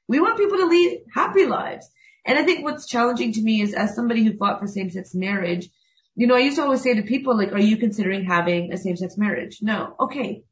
We 0.08 0.18
want 0.18 0.38
people 0.38 0.58
to 0.58 0.66
lead 0.66 1.02
happy 1.14 1.46
lives. 1.46 1.88
And 2.26 2.38
I 2.38 2.42
think 2.42 2.64
what's 2.64 2.86
challenging 2.86 3.32
to 3.32 3.42
me 3.42 3.62
is 3.62 3.74
as 3.74 3.94
somebody 3.94 4.24
who 4.24 4.36
fought 4.36 4.60
for 4.60 4.66
same-sex 4.66 5.14
marriage, 5.14 5.68
you 6.14 6.26
know, 6.26 6.34
I 6.34 6.40
used 6.40 6.56
to 6.56 6.62
always 6.62 6.82
say 6.82 6.94
to 6.94 7.02
people, 7.02 7.36
like, 7.36 7.52
are 7.52 7.60
you 7.60 7.76
considering 7.76 8.24
having 8.24 8.72
a 8.72 8.76
same-sex 8.76 9.16
marriage? 9.16 9.58
No. 9.62 9.94
Okay. 9.98 10.42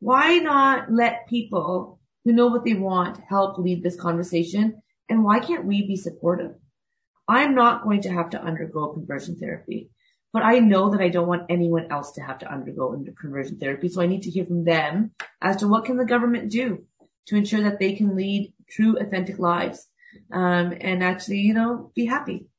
Why 0.00 0.38
not 0.38 0.92
let 0.92 1.28
people 1.28 2.00
who 2.24 2.32
know 2.32 2.48
what 2.48 2.64
they 2.64 2.74
want 2.74 3.18
help 3.28 3.58
lead 3.58 3.82
this 3.82 4.00
conversation? 4.00 4.82
And 5.08 5.24
why 5.24 5.40
can't 5.40 5.64
we 5.64 5.86
be 5.86 5.96
supportive? 5.96 6.54
I'm 7.30 7.54
not 7.54 7.84
going 7.84 8.02
to 8.02 8.12
have 8.12 8.30
to 8.30 8.42
undergo 8.42 8.88
conversion 8.88 9.36
therapy, 9.36 9.90
but 10.32 10.42
I 10.42 10.58
know 10.58 10.90
that 10.90 11.00
I 11.00 11.10
don't 11.10 11.28
want 11.28 11.46
anyone 11.48 11.86
else 11.88 12.10
to 12.12 12.22
have 12.22 12.40
to 12.40 12.52
undergo 12.52 13.00
conversion 13.20 13.56
therapy. 13.56 13.88
So 13.88 14.02
I 14.02 14.06
need 14.06 14.22
to 14.22 14.30
hear 14.30 14.44
from 14.44 14.64
them 14.64 15.12
as 15.40 15.58
to 15.58 15.68
what 15.68 15.84
can 15.84 15.96
the 15.96 16.04
government 16.04 16.50
do 16.50 16.84
to 17.28 17.36
ensure 17.36 17.62
that 17.62 17.78
they 17.78 17.92
can 17.92 18.16
lead 18.16 18.52
true, 18.68 18.98
authentic 18.98 19.38
lives, 19.38 19.86
um, 20.32 20.74
and 20.80 21.04
actually, 21.04 21.38
you 21.38 21.54
know, 21.54 21.92
be 21.94 22.06
happy. 22.06 22.49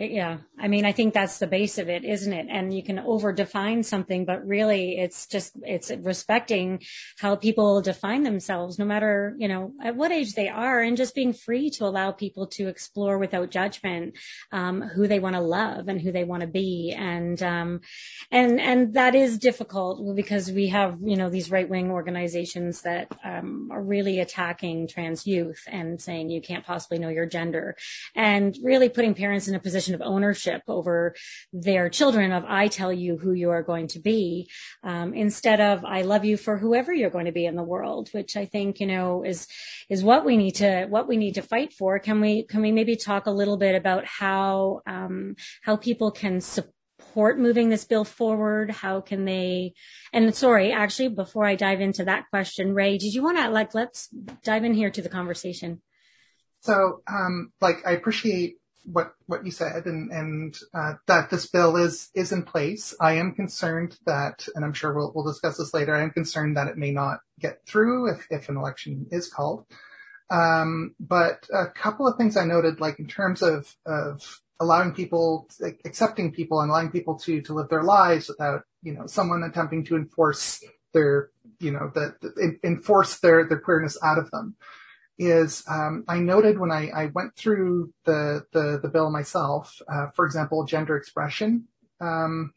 Yeah. 0.00 0.38
I 0.58 0.68
mean, 0.68 0.86
I 0.86 0.92
think 0.92 1.12
that's 1.12 1.38
the 1.40 1.46
base 1.46 1.76
of 1.76 1.90
it, 1.90 2.06
isn't 2.06 2.32
it? 2.32 2.46
And 2.48 2.72
you 2.72 2.82
can 2.82 2.98
over 2.98 3.34
define 3.34 3.82
something, 3.82 4.24
but 4.24 4.46
really 4.46 4.98
it's 4.98 5.26
just, 5.26 5.52
it's 5.62 5.90
respecting 5.90 6.82
how 7.18 7.36
people 7.36 7.82
define 7.82 8.22
themselves, 8.22 8.78
no 8.78 8.86
matter, 8.86 9.34
you 9.36 9.46
know, 9.46 9.74
at 9.84 9.96
what 9.96 10.10
age 10.10 10.32
they 10.32 10.48
are 10.48 10.80
and 10.80 10.96
just 10.96 11.14
being 11.14 11.34
free 11.34 11.68
to 11.70 11.84
allow 11.84 12.12
people 12.12 12.46
to 12.46 12.68
explore 12.68 13.18
without 13.18 13.50
judgment, 13.50 14.16
um, 14.52 14.80
who 14.80 15.06
they 15.06 15.18
want 15.18 15.36
to 15.36 15.42
love 15.42 15.86
and 15.88 16.00
who 16.00 16.12
they 16.12 16.24
want 16.24 16.40
to 16.40 16.46
be. 16.46 16.94
And, 16.96 17.42
um, 17.42 17.82
and, 18.30 18.58
and 18.58 18.94
that 18.94 19.14
is 19.14 19.36
difficult 19.36 20.16
because 20.16 20.50
we 20.50 20.68
have, 20.68 20.96
you 21.04 21.16
know, 21.16 21.28
these 21.28 21.50
right 21.50 21.68
wing 21.68 21.90
organizations 21.90 22.80
that, 22.82 23.08
um, 23.22 23.68
are 23.70 23.82
really 23.82 24.18
attacking 24.18 24.88
trans 24.88 25.26
youth 25.26 25.62
and 25.66 26.00
saying 26.00 26.30
you 26.30 26.40
can't 26.40 26.64
possibly 26.64 26.98
know 26.98 27.10
your 27.10 27.26
gender 27.26 27.76
and 28.14 28.56
really 28.62 28.88
putting 28.88 29.12
parents 29.12 29.46
in 29.46 29.54
a 29.54 29.60
position 29.60 29.89
of 29.94 30.02
ownership 30.02 30.62
over 30.68 31.14
their 31.52 31.88
children 31.88 32.32
of 32.32 32.44
I 32.46 32.68
tell 32.68 32.92
you 32.92 33.16
who 33.16 33.32
you 33.32 33.50
are 33.50 33.62
going 33.62 33.88
to 33.88 34.00
be, 34.00 34.50
um, 34.82 35.14
instead 35.14 35.60
of 35.60 35.84
I 35.84 36.02
love 36.02 36.24
you 36.24 36.36
for 36.36 36.58
whoever 36.58 36.92
you're 36.92 37.10
going 37.10 37.26
to 37.26 37.32
be 37.32 37.46
in 37.46 37.56
the 37.56 37.62
world, 37.62 38.08
which 38.12 38.36
I 38.36 38.46
think, 38.46 38.80
you 38.80 38.86
know, 38.86 39.24
is, 39.24 39.46
is 39.88 40.04
what 40.04 40.24
we 40.24 40.36
need 40.36 40.56
to, 40.56 40.86
what 40.86 41.08
we 41.08 41.16
need 41.16 41.34
to 41.34 41.42
fight 41.42 41.72
for. 41.72 41.98
Can 41.98 42.20
we, 42.20 42.44
can 42.44 42.62
we 42.62 42.72
maybe 42.72 42.96
talk 42.96 43.26
a 43.26 43.30
little 43.30 43.56
bit 43.56 43.74
about 43.74 44.04
how, 44.04 44.82
um, 44.86 45.36
how 45.62 45.76
people 45.76 46.10
can 46.10 46.40
support 46.40 47.38
moving 47.38 47.68
this 47.68 47.84
bill 47.84 48.04
forward? 48.04 48.70
How 48.70 49.00
can 49.00 49.24
they, 49.24 49.74
and 50.12 50.34
sorry, 50.34 50.72
actually, 50.72 51.08
before 51.08 51.44
I 51.44 51.56
dive 51.56 51.80
into 51.80 52.04
that 52.04 52.26
question, 52.30 52.74
Ray, 52.74 52.98
did 52.98 53.14
you 53.14 53.22
want 53.22 53.38
to 53.38 53.48
like, 53.50 53.74
let's 53.74 54.08
dive 54.44 54.64
in 54.64 54.74
here 54.74 54.90
to 54.90 55.02
the 55.02 55.08
conversation. 55.08 55.82
So, 56.60 57.02
um, 57.08 57.52
like, 57.60 57.78
I 57.86 57.92
appreciate 57.92 58.59
what 58.84 59.14
what 59.26 59.44
you 59.44 59.50
said 59.50 59.86
and 59.86 60.10
and 60.10 60.58
uh, 60.74 60.94
that 61.06 61.30
this 61.30 61.46
bill 61.46 61.76
is 61.76 62.10
is 62.14 62.32
in 62.32 62.42
place. 62.42 62.94
I 63.00 63.14
am 63.14 63.34
concerned 63.34 63.98
that, 64.06 64.46
and 64.54 64.64
I'm 64.64 64.72
sure 64.72 64.92
we'll 64.92 65.12
we'll 65.14 65.24
discuss 65.24 65.58
this 65.58 65.74
later. 65.74 65.94
I 65.94 66.02
am 66.02 66.10
concerned 66.10 66.56
that 66.56 66.68
it 66.68 66.76
may 66.76 66.90
not 66.90 67.20
get 67.38 67.60
through 67.66 68.12
if 68.12 68.26
if 68.30 68.48
an 68.48 68.56
election 68.56 69.06
is 69.10 69.28
called. 69.28 69.66
Um, 70.30 70.94
but 71.00 71.46
a 71.52 71.66
couple 71.66 72.06
of 72.06 72.16
things 72.16 72.36
I 72.36 72.44
noted, 72.44 72.80
like 72.80 72.98
in 72.98 73.06
terms 73.06 73.42
of 73.42 73.74
of 73.86 74.40
allowing 74.60 74.92
people, 74.92 75.48
accepting 75.84 76.32
people, 76.32 76.60
and 76.60 76.70
allowing 76.70 76.90
people 76.90 77.18
to 77.20 77.40
to 77.42 77.54
live 77.54 77.68
their 77.68 77.82
lives 77.82 78.28
without 78.28 78.62
you 78.82 78.94
know 78.94 79.06
someone 79.06 79.42
attempting 79.42 79.84
to 79.86 79.96
enforce 79.96 80.62
their 80.92 81.30
you 81.58 81.70
know 81.70 81.90
that 81.94 82.58
enforce 82.64 83.18
their 83.20 83.46
their 83.48 83.60
queerness 83.60 83.98
out 84.02 84.18
of 84.18 84.30
them 84.30 84.56
is 85.20 85.62
um, 85.68 86.02
I 86.08 86.18
noted 86.18 86.58
when 86.58 86.72
I, 86.72 86.88
I, 86.88 87.06
went 87.14 87.36
through 87.36 87.92
the 88.06 88.46
the, 88.52 88.80
the 88.82 88.88
bill 88.88 89.10
myself, 89.10 89.76
uh, 89.86 90.06
for 90.16 90.24
example, 90.24 90.64
gender 90.64 90.96
expression. 90.96 91.68
Um, 92.00 92.54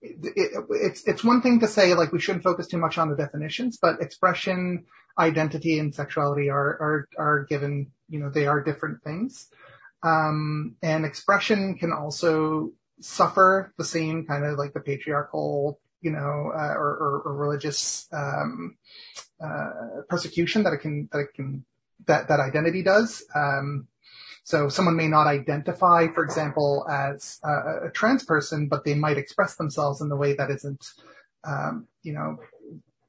it, 0.00 0.32
it, 0.34 0.64
it's 0.70 1.06
it's 1.06 1.22
one 1.22 1.42
thing 1.42 1.60
to 1.60 1.68
say 1.68 1.92
like 1.92 2.10
we 2.10 2.18
shouldn't 2.18 2.44
focus 2.44 2.66
too 2.66 2.78
much 2.78 2.96
on 2.96 3.10
the 3.10 3.16
definitions, 3.16 3.78
but 3.80 4.00
expression, 4.00 4.86
identity, 5.18 5.78
and 5.78 5.94
sexuality 5.94 6.48
are 6.48 6.70
are 6.80 7.08
are 7.18 7.44
given 7.44 7.92
you 8.08 8.18
know 8.18 8.30
they 8.30 8.46
are 8.46 8.64
different 8.64 9.02
things, 9.04 9.48
um, 10.02 10.76
and 10.82 11.04
expression 11.04 11.76
can 11.76 11.92
also 11.92 12.72
suffer 13.00 13.74
the 13.76 13.84
same 13.84 14.24
kind 14.24 14.46
of 14.46 14.56
like 14.56 14.72
the 14.72 14.80
patriarchal 14.80 15.78
you 16.00 16.10
know 16.10 16.52
uh, 16.54 16.74
or, 16.74 16.96
or, 16.96 17.22
or, 17.26 17.36
religious 17.36 18.08
um, 18.12 18.76
uh, 19.44 19.70
persecution 20.08 20.62
that 20.62 20.72
it 20.72 20.78
can 20.78 21.08
that 21.12 21.18
it 21.18 21.34
can 21.34 21.64
that 22.06 22.28
that 22.28 22.40
identity 22.40 22.82
does. 22.82 23.24
Um, 23.34 23.88
so 24.44 24.70
someone 24.70 24.96
may 24.96 25.08
not 25.08 25.26
identify, 25.26 26.08
for 26.08 26.24
example, 26.24 26.86
as 26.90 27.38
a, 27.44 27.88
a, 27.88 27.90
trans 27.90 28.24
person, 28.24 28.66
but 28.66 28.82
they 28.82 28.94
might 28.94 29.18
express 29.18 29.56
themselves 29.56 30.00
in 30.00 30.08
the 30.08 30.16
way 30.16 30.32
that 30.32 30.50
isn't, 30.50 30.92
um, 31.44 31.86
you 32.02 32.14
know, 32.14 32.38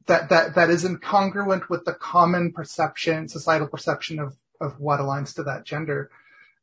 that 0.06 0.28
that 0.30 0.56
that 0.56 0.70
isn't 0.70 1.02
congruent 1.02 1.70
with 1.70 1.86
the 1.86 1.94
common 1.94 2.52
perception, 2.52 3.30
societal 3.30 3.68
perception 3.68 4.20
of 4.20 4.36
of 4.60 4.80
what 4.80 5.00
aligns 5.00 5.34
to 5.36 5.44
that 5.44 5.64
gender. 5.64 6.12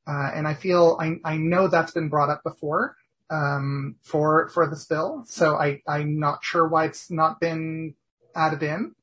Uh, 0.07 0.31
and 0.35 0.47
I 0.47 0.53
feel 0.53 0.99
I 1.01 1.17
I 1.25 1.39
know 1.39 1.69
that's 1.69 1.93
been 1.93 2.11
brought 2.11 2.29
up 2.29 2.43
before 2.43 2.97
um, 3.31 3.97
for 4.03 4.49
for 4.49 4.69
this 4.69 4.85
bill, 4.85 5.25
so 5.27 5.57
I 5.57 5.81
I'm 5.89 6.19
not 6.19 6.45
sure 6.45 6.69
why 6.69 6.85
it's 6.85 7.11
not 7.11 7.41
been 7.41 7.95
added 8.35 8.63
in. 8.63 8.95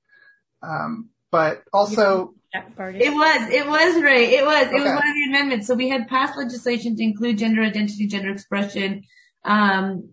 Um, 0.61 1.09
but 1.31 1.63
also 1.73 2.35
it 2.53 3.13
was, 3.13 3.49
it 3.49 3.67
was 3.67 4.01
Ray. 4.01 4.35
It 4.35 4.45
was, 4.45 4.67
okay. 4.67 4.75
it 4.75 4.79
was 4.79 4.89
one 4.89 5.07
of 5.07 5.15
the 5.15 5.25
amendments. 5.29 5.67
So 5.67 5.75
we 5.75 5.89
had 5.89 6.07
passed 6.07 6.37
legislation 6.37 6.95
to 6.95 7.03
include 7.03 7.39
gender 7.39 7.63
identity, 7.63 8.07
gender 8.07 8.31
expression, 8.31 9.03
um, 9.43 10.09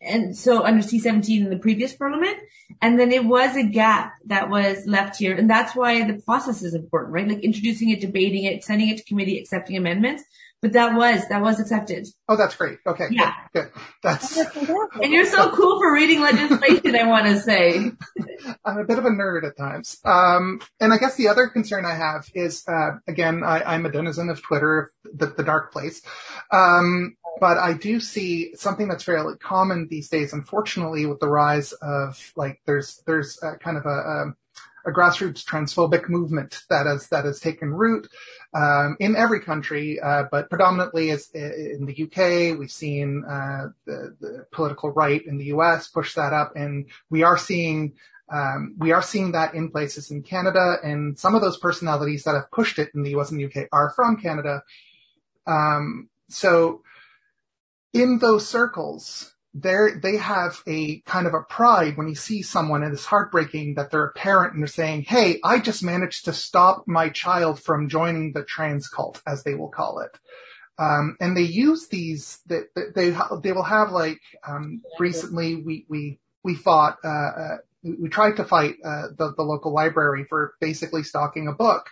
and 0.00 0.36
so 0.36 0.64
under 0.64 0.82
C17 0.82 1.42
in 1.42 1.50
the 1.50 1.58
previous 1.58 1.94
parliament. 1.94 2.36
And 2.80 2.98
then 2.98 3.12
it 3.12 3.24
was 3.24 3.56
a 3.56 3.62
gap 3.62 4.14
that 4.26 4.50
was 4.50 4.86
left 4.86 5.16
here. 5.16 5.36
And 5.36 5.48
that's 5.48 5.76
why 5.76 6.04
the 6.04 6.20
process 6.22 6.62
is 6.62 6.74
important, 6.74 7.12
right? 7.12 7.28
Like 7.28 7.44
introducing 7.44 7.90
it, 7.90 8.00
debating 8.00 8.44
it, 8.44 8.64
sending 8.64 8.88
it 8.88 8.98
to 8.98 9.04
committee, 9.04 9.38
accepting 9.38 9.76
amendments. 9.76 10.24
But 10.62 10.74
that 10.74 10.94
was, 10.96 11.26
that 11.28 11.42
was 11.42 11.58
accepted. 11.58 12.06
Oh, 12.28 12.36
that's 12.36 12.54
great. 12.54 12.78
Okay. 12.86 13.08
Yeah. 13.10 13.34
Good. 13.52 13.72
good. 13.72 13.82
That's. 14.02 14.36
and 14.38 15.12
you're 15.12 15.26
so 15.26 15.50
cool 15.50 15.80
for 15.80 15.92
reading 15.92 16.20
legislation, 16.20 16.94
I 16.94 17.04
want 17.08 17.26
to 17.26 17.40
say. 17.40 17.90
I'm 18.64 18.78
a 18.78 18.84
bit 18.84 18.98
of 18.98 19.04
a 19.04 19.10
nerd 19.10 19.44
at 19.44 19.56
times. 19.56 19.98
Um, 20.04 20.60
and 20.78 20.92
I 20.92 20.98
guess 20.98 21.16
the 21.16 21.26
other 21.26 21.48
concern 21.48 21.84
I 21.84 21.94
have 21.94 22.28
is, 22.32 22.62
uh, 22.68 22.92
again, 23.08 23.42
I, 23.42 23.74
am 23.74 23.86
a 23.86 23.90
denizen 23.90 24.30
of 24.30 24.40
Twitter, 24.40 24.92
the, 25.12 25.26
the 25.26 25.42
dark 25.42 25.72
place. 25.72 26.00
Um, 26.52 27.16
but 27.40 27.58
I 27.58 27.72
do 27.72 27.98
see 27.98 28.54
something 28.54 28.86
that's 28.86 29.02
fairly 29.02 29.36
common 29.38 29.88
these 29.90 30.08
days, 30.08 30.32
unfortunately, 30.32 31.06
with 31.06 31.18
the 31.18 31.28
rise 31.28 31.72
of 31.72 32.32
like, 32.36 32.60
there's, 32.66 33.02
there's 33.04 33.36
kind 33.60 33.76
of 33.76 33.84
a, 33.84 33.88
a 33.88 34.34
a 34.84 34.90
grassroots 34.90 35.44
transphobic 35.44 36.08
movement 36.08 36.62
that 36.70 36.86
has 36.86 37.08
that 37.08 37.24
has 37.24 37.40
taken 37.40 37.72
root 37.72 38.08
um, 38.54 38.96
in 39.00 39.16
every 39.16 39.40
country, 39.40 40.00
uh, 40.00 40.24
but 40.30 40.50
predominantly 40.50 41.10
is 41.10 41.30
in 41.30 41.86
the 41.86 42.02
UK. 42.04 42.58
We've 42.58 42.70
seen 42.70 43.24
uh, 43.24 43.68
the, 43.86 44.16
the, 44.20 44.46
political 44.52 44.90
right 44.90 45.24
in 45.26 45.38
the 45.38 45.46
US 45.46 45.88
push 45.88 46.14
that 46.14 46.32
up, 46.32 46.52
and 46.56 46.86
we 47.10 47.22
are 47.22 47.38
seeing 47.38 47.94
um, 48.32 48.74
we 48.78 48.92
are 48.92 49.02
seeing 49.02 49.32
that 49.32 49.54
in 49.54 49.70
places 49.70 50.10
in 50.10 50.22
Canada, 50.22 50.76
and 50.82 51.18
some 51.18 51.34
of 51.34 51.42
those 51.42 51.58
personalities 51.58 52.24
that 52.24 52.34
have 52.34 52.50
pushed 52.50 52.78
it 52.78 52.90
in 52.94 53.02
the 53.02 53.16
US 53.16 53.30
and 53.30 53.38
the 53.38 53.46
UK 53.46 53.68
are 53.72 53.90
from 53.90 54.16
Canada. 54.16 54.62
Um, 55.46 56.08
so 56.28 56.82
in 57.92 58.18
those 58.18 58.48
circles, 58.48 59.34
they 59.54 59.88
they 60.02 60.16
have 60.16 60.62
a 60.66 61.00
kind 61.00 61.26
of 61.26 61.34
a 61.34 61.42
pride 61.42 61.96
when 61.96 62.08
you 62.08 62.14
see 62.14 62.42
someone 62.42 62.82
and 62.82 62.92
it's 62.92 63.04
heartbreaking 63.04 63.74
that 63.74 63.90
they're 63.90 64.06
a 64.06 64.12
parent 64.12 64.54
and 64.54 64.62
they're 64.62 64.68
saying, 64.68 65.02
Hey, 65.02 65.40
I 65.44 65.58
just 65.58 65.82
managed 65.82 66.24
to 66.24 66.32
stop 66.32 66.84
my 66.86 67.10
child 67.10 67.60
from 67.60 67.88
joining 67.88 68.32
the 68.32 68.44
trans 68.44 68.88
cult, 68.88 69.20
as 69.26 69.42
they 69.44 69.54
will 69.54 69.68
call 69.68 70.00
it. 70.00 70.18
Um, 70.78 71.16
and 71.20 71.36
they 71.36 71.42
use 71.42 71.88
these, 71.88 72.40
they, 72.46 72.62
they, 72.94 73.14
they 73.42 73.52
will 73.52 73.62
have 73.62 73.92
like, 73.92 74.20
um, 74.46 74.80
recently 74.98 75.56
we, 75.56 75.84
we, 75.88 76.18
we 76.42 76.54
fought, 76.54 76.96
uh, 77.04 77.08
uh, 77.08 77.56
we 77.82 78.08
tried 78.08 78.36
to 78.36 78.44
fight, 78.44 78.76
uh, 78.84 79.08
the, 79.16 79.34
the 79.36 79.42
local 79.42 79.72
library 79.72 80.24
for 80.28 80.54
basically 80.60 81.02
stalking 81.02 81.46
a 81.46 81.52
book 81.52 81.90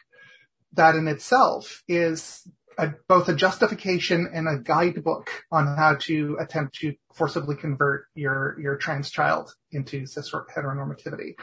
that 0.73 0.95
in 0.95 1.09
itself 1.09 1.83
is 1.89 2.49
a, 2.81 2.95
both 3.09 3.29
a 3.29 3.35
justification 3.35 4.29
and 4.33 4.49
a 4.49 4.59
guidebook 4.59 5.31
on 5.53 5.67
how 5.77 5.97
to 6.01 6.37
attempt 6.41 6.77
to 6.77 6.95
forcibly 7.15 7.55
convert 7.57 8.07
your 8.15 8.59
your 8.61 8.77
trans 8.77 9.11
child 9.11 9.55
into 9.71 10.07
cis 10.07 10.33
heteronormativity. 10.33 11.35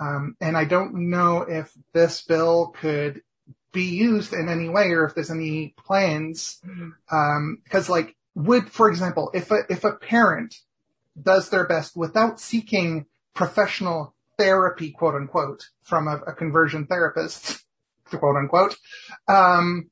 Um, 0.00 0.36
and 0.40 0.56
I 0.56 0.64
don't 0.64 1.10
know 1.10 1.42
if 1.42 1.72
this 1.92 2.22
bill 2.22 2.74
could 2.80 3.22
be 3.72 3.84
used 3.84 4.32
in 4.32 4.48
any 4.48 4.68
way 4.68 4.90
or 4.90 5.04
if 5.04 5.14
there's 5.14 5.30
any 5.30 5.74
plans. 5.76 6.60
Um, 7.10 7.58
cause 7.68 7.88
like 7.88 8.16
would, 8.34 8.70
for 8.70 8.88
example, 8.88 9.30
if 9.34 9.50
a, 9.50 9.60
if 9.68 9.84
a 9.84 9.92
parent 9.92 10.54
does 11.20 11.50
their 11.50 11.66
best 11.66 11.96
without 11.96 12.40
seeking 12.40 13.06
professional 13.34 14.14
therapy, 14.38 14.90
quote 14.90 15.14
unquote, 15.14 15.68
from 15.82 16.08
a, 16.08 16.16
a 16.26 16.32
conversion 16.32 16.86
therapist, 16.86 17.64
quote 18.04 18.36
unquote, 18.36 18.76
um, 19.28 19.90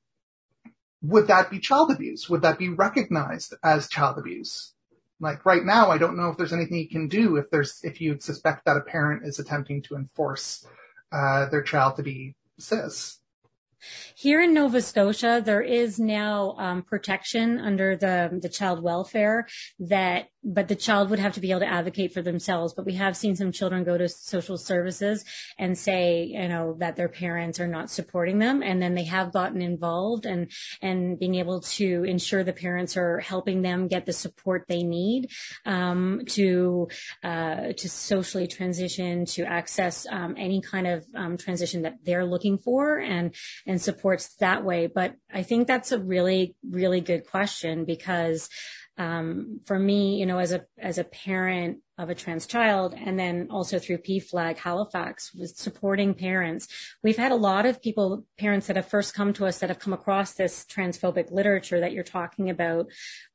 would 1.02 1.26
that 1.28 1.50
be 1.50 1.59
child 1.59 1.90
abuse? 1.90 2.28
Would 2.28 2.42
that 2.42 2.59
be 2.59 2.69
recognized 2.69 3.54
as 3.62 3.88
child 3.88 4.19
abuse? 4.19 4.75
Like 5.19 5.45
right 5.45 5.64
now, 5.64 5.90
I 5.90 5.99
don't 5.99 6.16
know 6.16 6.30
if 6.30 6.37
there's 6.37 6.52
anything 6.52 6.78
you 6.78 6.88
can 6.88 7.09
do 7.09 7.37
if 7.37 7.50
there's, 7.50 7.80
if 7.83 8.00
you 8.00 8.19
suspect 8.21 8.64
that 8.64 8.76
a 8.76 8.80
parent 8.80 9.26
is 9.26 9.38
attempting 9.38 9.83
to 9.83 9.97
enforce, 9.97 10.66
uh, 11.12 11.47
their 11.50 11.62
child 11.62 11.97
to 11.97 12.02
be 12.02 12.35
cis. 12.59 13.21
Here 14.14 14.42
in 14.42 14.52
Nova 14.52 14.83
Scotia, 14.83 15.42
there 15.45 15.62
is 15.62 15.99
now 15.99 16.54
um, 16.59 16.83
protection 16.83 17.59
under 17.59 17.97
the 17.97 18.38
the 18.42 18.49
child 18.49 18.83
welfare 18.83 19.47
that, 19.78 20.26
but 20.42 20.68
the 20.68 20.76
child 20.76 21.11
would 21.11 21.18
have 21.18 21.35
to 21.35 21.40
be 21.40 21.50
able 21.50 21.61
to 21.61 21.66
advocate 21.66 22.12
for 22.12 22.23
themselves. 22.23 22.73
But 22.75 22.87
we 22.87 22.94
have 22.94 23.16
seen 23.16 23.37
some 23.37 23.52
children 23.52 23.85
go 23.85 23.99
to 23.99 24.09
social 24.09 24.56
services 24.56 25.25
and 25.59 25.76
say, 25.76 26.25
you 26.25 26.49
know, 26.49 26.76
that 26.78 26.97
their 26.97 27.09
parents 27.09 27.61
are 27.61 27.66
not 27.66 27.90
supporting 27.90 28.38
them, 28.38 28.62
and 28.62 28.80
then 28.80 28.94
they 28.94 29.04
have 29.04 29.32
gotten 29.32 29.62
involved 29.62 30.26
and 30.26 30.50
and 30.80 31.18
being 31.18 31.35
able 31.37 31.61
to 31.61 32.04
ensure 32.04 32.42
the 32.42 32.52
parents 32.52 32.97
are 32.97 33.20
helping 33.20 33.62
them 33.62 33.88
get 33.88 34.06
the 34.06 34.12
support 34.12 34.64
they 34.68 34.82
need 34.82 35.30
um, 35.66 36.23
to 36.26 36.88
uh, 37.23 37.73
to 37.76 37.88
socially 37.88 38.47
transition, 38.47 39.26
to 39.26 39.44
access 39.44 40.06
um, 40.11 40.35
any 40.38 40.61
kind 40.61 40.87
of 40.87 41.04
um, 41.14 41.37
transition 41.37 41.82
that 41.82 41.97
they're 42.04 42.26
looking 42.26 42.59
for, 42.59 42.99
and 42.99 43.35
and 43.66 43.80
supports 43.80 44.37
that 44.37 44.64
way. 44.64 44.87
But 44.87 45.14
I 45.32 45.42
think 45.42 45.66
that's 45.66 45.92
a 45.92 45.99
really, 45.99 46.54
really 46.68 47.00
good 47.00 47.26
question 47.26 47.85
because 47.85 48.49
um, 48.99 49.61
for 49.64 49.78
me, 49.78 50.18
you 50.18 50.26
know, 50.26 50.38
as 50.38 50.52
a 50.52 50.66
as 50.78 50.99
a 50.99 51.04
parent 51.04 51.78
of 51.97 52.11
a 52.11 52.14
trans 52.14 52.47
child, 52.47 52.94
and 52.94 53.18
then 53.18 53.49
also 53.50 53.78
through 53.78 53.99
PFLAG 53.99 54.59
Halifax 54.59 55.35
with 55.35 55.56
supporting 55.56 56.14
parents, 56.14 56.68
we've 57.02 57.16
had 57.16 57.32
a 57.32 57.37
lot 57.37 57.66
of 57.66 57.82
people, 57.82 58.25
parents 58.38 58.66
that 58.66 58.76
have 58.76 58.88
first 58.88 59.14
come 59.14 59.32
to 59.35 59.47
us 59.47 59.59
that 59.59 59.70
have 59.70 59.78
come 59.78 59.92
across 59.92 60.35
this 60.35 60.64
transphobic 60.64 61.30
literature 61.30 61.80
that 61.80 61.92
you're 61.92 62.04
talking 62.04 62.50
about, 62.50 62.87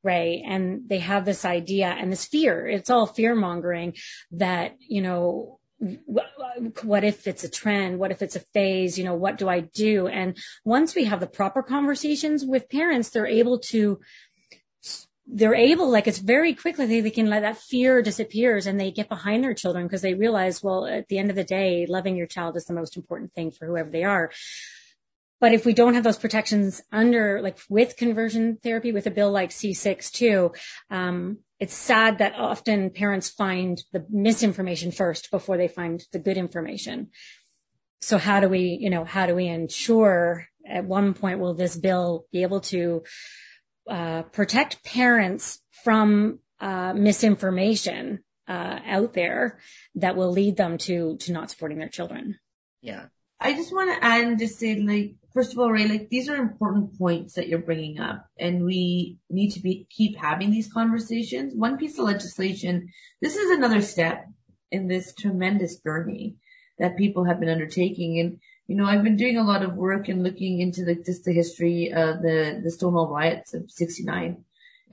Ray, 0.04 0.44
and 0.48 0.88
they 0.88 1.00
have 1.00 1.26
this 1.26 1.46
idea 1.46 1.88
and 1.88 2.12
this 2.12 2.26
fear. 2.26 2.68
It's 2.68 2.90
all 2.90 3.06
fear 3.06 3.36
mongering 3.36 3.96
that 4.32 4.76
you 4.80 5.02
know 5.02 5.60
what 5.78 7.04
if 7.04 7.28
it's 7.28 7.44
a 7.44 7.50
trend? 7.50 8.00
What 8.00 8.12
if 8.12 8.22
it's 8.22 8.36
a 8.36 8.40
phase? 8.40 8.98
You 8.98 9.04
know, 9.04 9.14
what 9.14 9.38
do 9.38 9.50
I 9.50 9.60
do? 9.60 10.08
And 10.08 10.38
once 10.64 10.96
we 10.96 11.04
have 11.06 11.20
the 11.20 11.28
proper 11.28 11.62
conversations 11.62 12.46
with 12.46 12.70
parents, 12.70 13.10
they're 13.10 13.28
able 13.28 13.60
to, 13.60 14.00
they're 15.28 15.56
able, 15.56 15.90
like 15.90 16.08
it's 16.08 16.20
very 16.20 16.54
quickly, 16.54 16.86
they, 16.86 17.02
they 17.02 17.10
can 17.10 17.30
let 17.30 17.42
that 17.42 17.58
fear 17.58 18.02
disappears 18.02 18.68
and 18.68 18.80
they 18.80 18.92
get 18.92 19.10
behind 19.10 19.44
their 19.44 19.54
children 19.54 19.86
because 19.86 20.02
they 20.02 20.14
realize, 20.14 20.62
well, 20.62 20.86
at 20.86 21.08
the 21.08 21.18
end 21.18 21.30
of 21.30 21.36
the 21.36 21.44
day, 21.44 21.86
loving 21.88 22.16
your 22.16 22.28
child 22.28 22.56
is 22.56 22.66
the 22.66 22.74
most 22.74 22.96
important 22.96 23.34
thing 23.34 23.52
for 23.52 23.66
whoever 23.66 23.90
they 23.90 24.04
are. 24.04 24.32
But 25.42 25.54
if 25.54 25.66
we 25.66 25.74
don't 25.74 25.96
have 25.96 26.04
those 26.04 26.18
protections 26.18 26.82
under, 26.92 27.42
like 27.42 27.60
with 27.70 27.98
conversion 27.98 28.58
therapy, 28.64 28.92
with 28.92 29.08
a 29.08 29.12
bill 29.12 29.32
like 29.32 29.50
C6 29.50 30.12
too, 30.12 30.54
um, 30.90 31.40
it's 31.60 31.74
sad 31.74 32.20
that 32.20 32.36
often 32.36 32.90
parents 32.90 33.30
find 33.30 33.82
the 33.92 34.06
misinformation 34.10 34.92
first 34.92 35.32
before 35.32 35.58
they 35.58 35.68
find 35.68 36.04
the 36.12 36.20
good 36.20 36.38
information. 36.38 37.10
So 38.02 38.18
how 38.18 38.40
do 38.40 38.48
we, 38.48 38.78
you 38.80 38.90
know, 38.90 39.04
how 39.04 39.26
do 39.26 39.36
we 39.36 39.48
ensure 39.48 40.48
at 40.68 40.86
one 40.86 41.14
point 41.14 41.40
will 41.40 41.54
this 41.54 41.76
bill 41.76 42.26
be 42.32 42.44
able 42.44 42.62
to 42.62 43.04
uh, 43.90 44.24
protect 44.24 44.84
parents 44.84 45.62
from 45.84 46.40
uh, 46.60 46.94
misinformation 46.94 48.24
uh, 48.48 48.80
out 48.86 49.14
there 49.14 49.60
that 49.96 50.16
will 50.16 50.32
lead 50.32 50.58
them 50.58 50.78
to 50.78 51.18
to 51.18 51.32
not 51.32 51.50
supporting 51.50 51.80
their 51.80 51.90
children? 51.90 52.40
Yeah, 52.82 53.08
I 53.40 53.54
just 53.54 53.74
want 53.74 53.94
to 53.94 54.06
add 54.06 54.24
and 54.24 54.40
just 54.40 54.60
say, 54.60 54.76
like, 54.76 55.16
first 55.34 55.54
of 55.54 55.60
all, 55.60 55.72
Ray, 55.72 55.88
like, 55.88 56.10
these 56.10 56.30
are 56.30 56.36
important 56.36 56.98
points 56.98 57.34
that 57.34 57.48
you're 57.48 57.60
bringing 57.60 58.00
up, 58.00 58.28
and 58.40 58.64
we 58.64 59.18
need 59.30 59.52
to 59.52 59.60
be 59.60 59.88
keep 59.90 60.18
having 60.18 60.52
these 60.52 60.72
conversations. 60.72 61.54
One 61.56 61.78
piece 61.78 61.98
of 62.00 62.06
legislation. 62.06 62.90
This 63.22 63.36
is 63.36 63.52
another 63.52 63.82
step 63.82 64.26
in 64.72 64.88
this 64.88 65.14
tremendous 65.14 65.80
journey 65.80 66.36
that 66.80 66.98
people 66.98 67.26
have 67.26 67.40
been 67.40 67.50
undertaking, 67.50 68.20
and 68.20 68.40
you 68.68 68.76
know, 68.76 68.86
I've 68.86 69.04
been 69.04 69.18
doing 69.18 69.38
a 69.38 69.44
lot 69.44 69.64
of 69.64 69.76
work 69.76 70.08
and 70.08 70.24
looking 70.24 70.60
into 70.60 70.84
the, 70.84 70.96
just 70.96 71.24
the 71.24 71.34
history 71.34 71.92
of 71.94 72.22
the 72.22 72.62
the 72.64 72.72
Stonewall 72.72 73.10
riots 73.10 73.54
of 73.54 73.70
'69, 73.70 74.44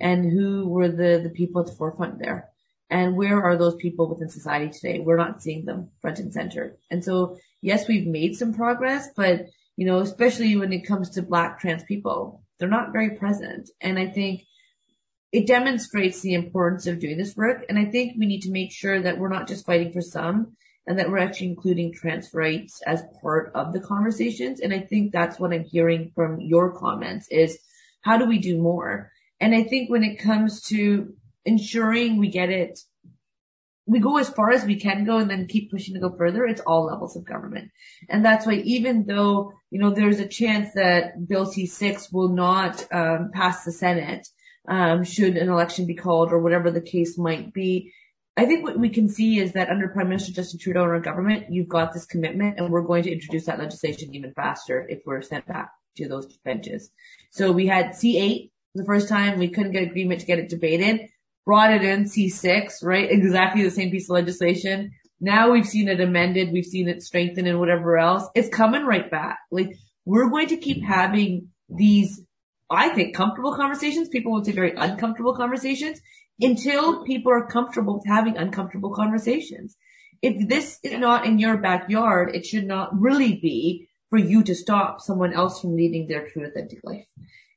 and 0.01 0.31
who 0.31 0.69
were 0.69 0.89
the 0.89 1.21
the 1.23 1.31
people 1.31 1.61
at 1.61 1.69
the 1.69 1.73
forefront 1.73 2.19
there. 2.19 2.49
And 2.91 3.17
where 3.17 3.43
are 3.43 3.57
those 3.57 3.77
people 3.77 4.07
within 4.07 4.29
society 4.29 4.69
today? 4.69 4.99
We're 4.99 5.17
not 5.17 5.43
seeing 5.43 5.65
them 5.65 5.89
front 6.03 6.19
and 6.19 6.31
center. 6.31 6.77
And 6.91 7.03
so 7.03 7.39
yes, 7.63 7.89
we've 7.89 8.07
made 8.07 8.37
some 8.37 8.53
progress, 8.53 9.09
but 9.17 9.47
you 9.77 9.87
know, 9.87 10.01
especially 10.01 10.55
when 10.57 10.73
it 10.75 10.87
comes 10.87 11.09
to 11.11 11.23
black 11.23 11.59
trans 11.59 11.85
people, 11.85 12.43
they're 12.59 12.69
not 12.69 12.93
very 12.93 13.17
present. 13.17 13.71
And 13.81 13.99
I 13.99 14.09
think 14.09 14.43
it 15.33 15.47
demonstrates 15.47 16.21
the 16.21 16.35
importance 16.35 16.87
of 16.87 17.01
doing 17.01 17.17
this 17.17 17.35
work. 17.35 17.65
And 17.71 17.79
I 17.79 17.87
think 17.87 18.17
we 18.19 18.27
need 18.27 18.43
to 18.43 18.51
make 18.51 18.71
sure 18.71 19.01
that 19.01 19.17
we're 19.17 19.31
not 19.31 19.49
just 19.49 19.65
fighting 19.65 19.93
for 19.93 20.03
some 20.03 20.57
and 20.87 20.99
that 20.99 21.11
we're 21.11 21.18
actually 21.18 21.49
including 21.49 21.92
trans 21.92 22.33
rights 22.35 22.81
as 22.87 23.03
part 23.21 23.53
of 23.55 23.73
the 23.73 23.81
conversations. 23.81 24.61
And 24.61 24.73
I 24.73 24.81
think 24.81 25.12
that's 25.12 25.38
what 25.38 25.53
I'm 25.53 25.64
hearing 25.64 26.11
from 26.14 26.40
your 26.40 26.77
comments 26.77 27.29
is 27.31 27.59
how 28.03 28.18
do 28.18 28.27
we 28.27 28.38
do 28.38 28.61
more? 28.61 29.11
And 29.40 29.55
I 29.55 29.62
think 29.62 29.90
when 29.90 30.03
it 30.03 30.16
comes 30.16 30.62
to 30.68 31.14
ensuring 31.45 32.18
we 32.18 32.29
get 32.29 32.51
it 32.51 32.79
we 33.87 33.99
go 33.99 34.16
as 34.16 34.29
far 34.29 34.51
as 34.51 34.64
we 34.64 34.79
can 34.79 35.05
go 35.05 35.18
and 35.18 35.29
then 35.29 35.47
keep 35.47 35.71
pushing 35.71 35.95
to 35.95 36.01
go 36.01 36.14
further. 36.16 36.45
It's 36.45 36.61
all 36.61 36.87
levels 36.87 37.16
of 37.16 37.25
government. 37.25 37.71
And 38.09 38.25
that's 38.25 38.47
why 38.47 38.55
even 38.64 39.07
though, 39.07 39.53
you 39.71 39.81
know, 39.81 39.90
there's 39.90 40.21
a 40.21 40.29
chance 40.29 40.73
that 40.75 41.27
Bill 41.29 41.47
C6 41.47 42.12
will 42.12 42.29
not 42.29 42.87
um, 42.92 43.31
pass 43.35 43.64
the 43.64 43.73
Senate, 43.73 44.29
um, 44.68 45.03
should 45.03 45.37
an 45.37 45.49
election 45.49 45.87
be 45.87 45.97
called 45.97 46.33
or 46.33 46.38
whatever 46.38 46.71
the 46.71 46.81
case 46.81 47.18
might 47.18 47.53
be, 47.53 47.92
I 48.37 48.47
think 48.47 48.64
what 48.64 48.79
we 48.79 48.88
can 48.88 49.09
see 49.09 49.38
is 49.38 49.53
that 49.53 49.68
under 49.68 49.88
Prime 49.88 50.09
Minister 50.09 50.33
Justin 50.33 50.59
Trudeau 50.59 50.85
and 50.85 50.92
our 50.92 51.01
government, 51.01 51.47
you've 51.51 51.68
got 51.68 51.92
this 51.92 52.07
commitment 52.07 52.59
and 52.59 52.71
we're 52.71 52.83
going 52.83 53.03
to 53.03 53.12
introduce 53.12 53.45
that 53.47 53.59
legislation 53.59 54.14
even 54.14 54.33
faster 54.33 54.87
if 54.88 55.01
we're 55.05 55.21
sent 55.21 55.47
back 55.47 55.71
to 55.97 56.09
those 56.09 56.38
benches. 56.38 56.90
So 57.31 57.53
we 57.53 57.66
had 57.66 57.90
C8 57.90 58.51
the 58.75 58.85
first 58.85 59.09
time 59.09 59.38
we 59.38 59.49
couldn't 59.49 59.73
get 59.73 59.83
agreement 59.83 60.21
to 60.21 60.27
get 60.27 60.38
it 60.38 60.49
debated 60.49 61.09
brought 61.45 61.73
it 61.73 61.83
in 61.83 62.05
C6, 62.05 62.85
right? 62.85 63.11
Exactly 63.23 63.62
the 63.62 63.71
same 63.71 63.90
piece 63.90 64.09
of 64.09 64.14
legislation. 64.14 64.92
Now 65.21 65.51
we've 65.51 65.66
seen 65.66 65.88
it 65.88 66.01
amended. 66.01 66.53
We've 66.53 66.64
seen 66.64 66.88
it 66.88 67.03
strengthened 67.03 67.47
and 67.47 67.59
whatever 67.59 67.99
else. 67.99 68.29
It's 68.35 68.49
coming 68.49 68.85
right 68.85 69.11
back. 69.11 69.38
Like 69.51 69.77
we're 70.05 70.29
going 70.29 70.49
to 70.49 70.57
keep 70.57 70.83
having 70.85 71.49
these, 71.68 72.21
I 72.71 72.88
think, 72.88 73.14
comfortable 73.14 73.55
conversations. 73.55 74.09
People 74.09 74.33
would 74.33 74.47
say 74.47 74.53
very 74.53 74.75
uncomfortable 74.77 75.35
conversations 75.35 76.01
until 76.40 77.05
people 77.05 77.33
are 77.33 77.47
comfortable 77.47 77.95
with 77.95 78.07
having 78.07 78.37
uncomfortable 78.37 78.95
conversations. 78.95 79.77
If 80.23 80.49
this 80.49 80.79
is 80.83 80.99
not 80.99 81.27
in 81.27 81.38
your 81.38 81.57
backyard, 81.57 82.35
it 82.35 82.47
should 82.47 82.66
not 82.66 82.99
really 82.99 83.35
be 83.35 83.88
for 84.11 84.18
you 84.18 84.42
to 84.45 84.55
stop 84.55 85.01
someone 85.01 85.33
else 85.33 85.61
from 85.61 85.75
leading 85.77 86.07
their 86.07 86.29
true 86.29 86.45
authentic 86.45 86.81
life. 86.85 87.07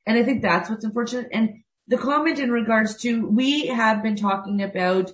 And 0.06 0.18
I 0.18 0.24
think 0.24 0.42
that's 0.42 0.70
what's 0.70 0.86
unfortunate. 0.86 1.28
And 1.32 1.64
the 1.88 1.98
comment 1.98 2.40
in 2.40 2.52
regards 2.52 2.96
to, 3.02 3.28
we 3.28 3.68
have 3.68 4.02
been 4.02 4.16
talking 4.16 4.62
about 4.62 5.12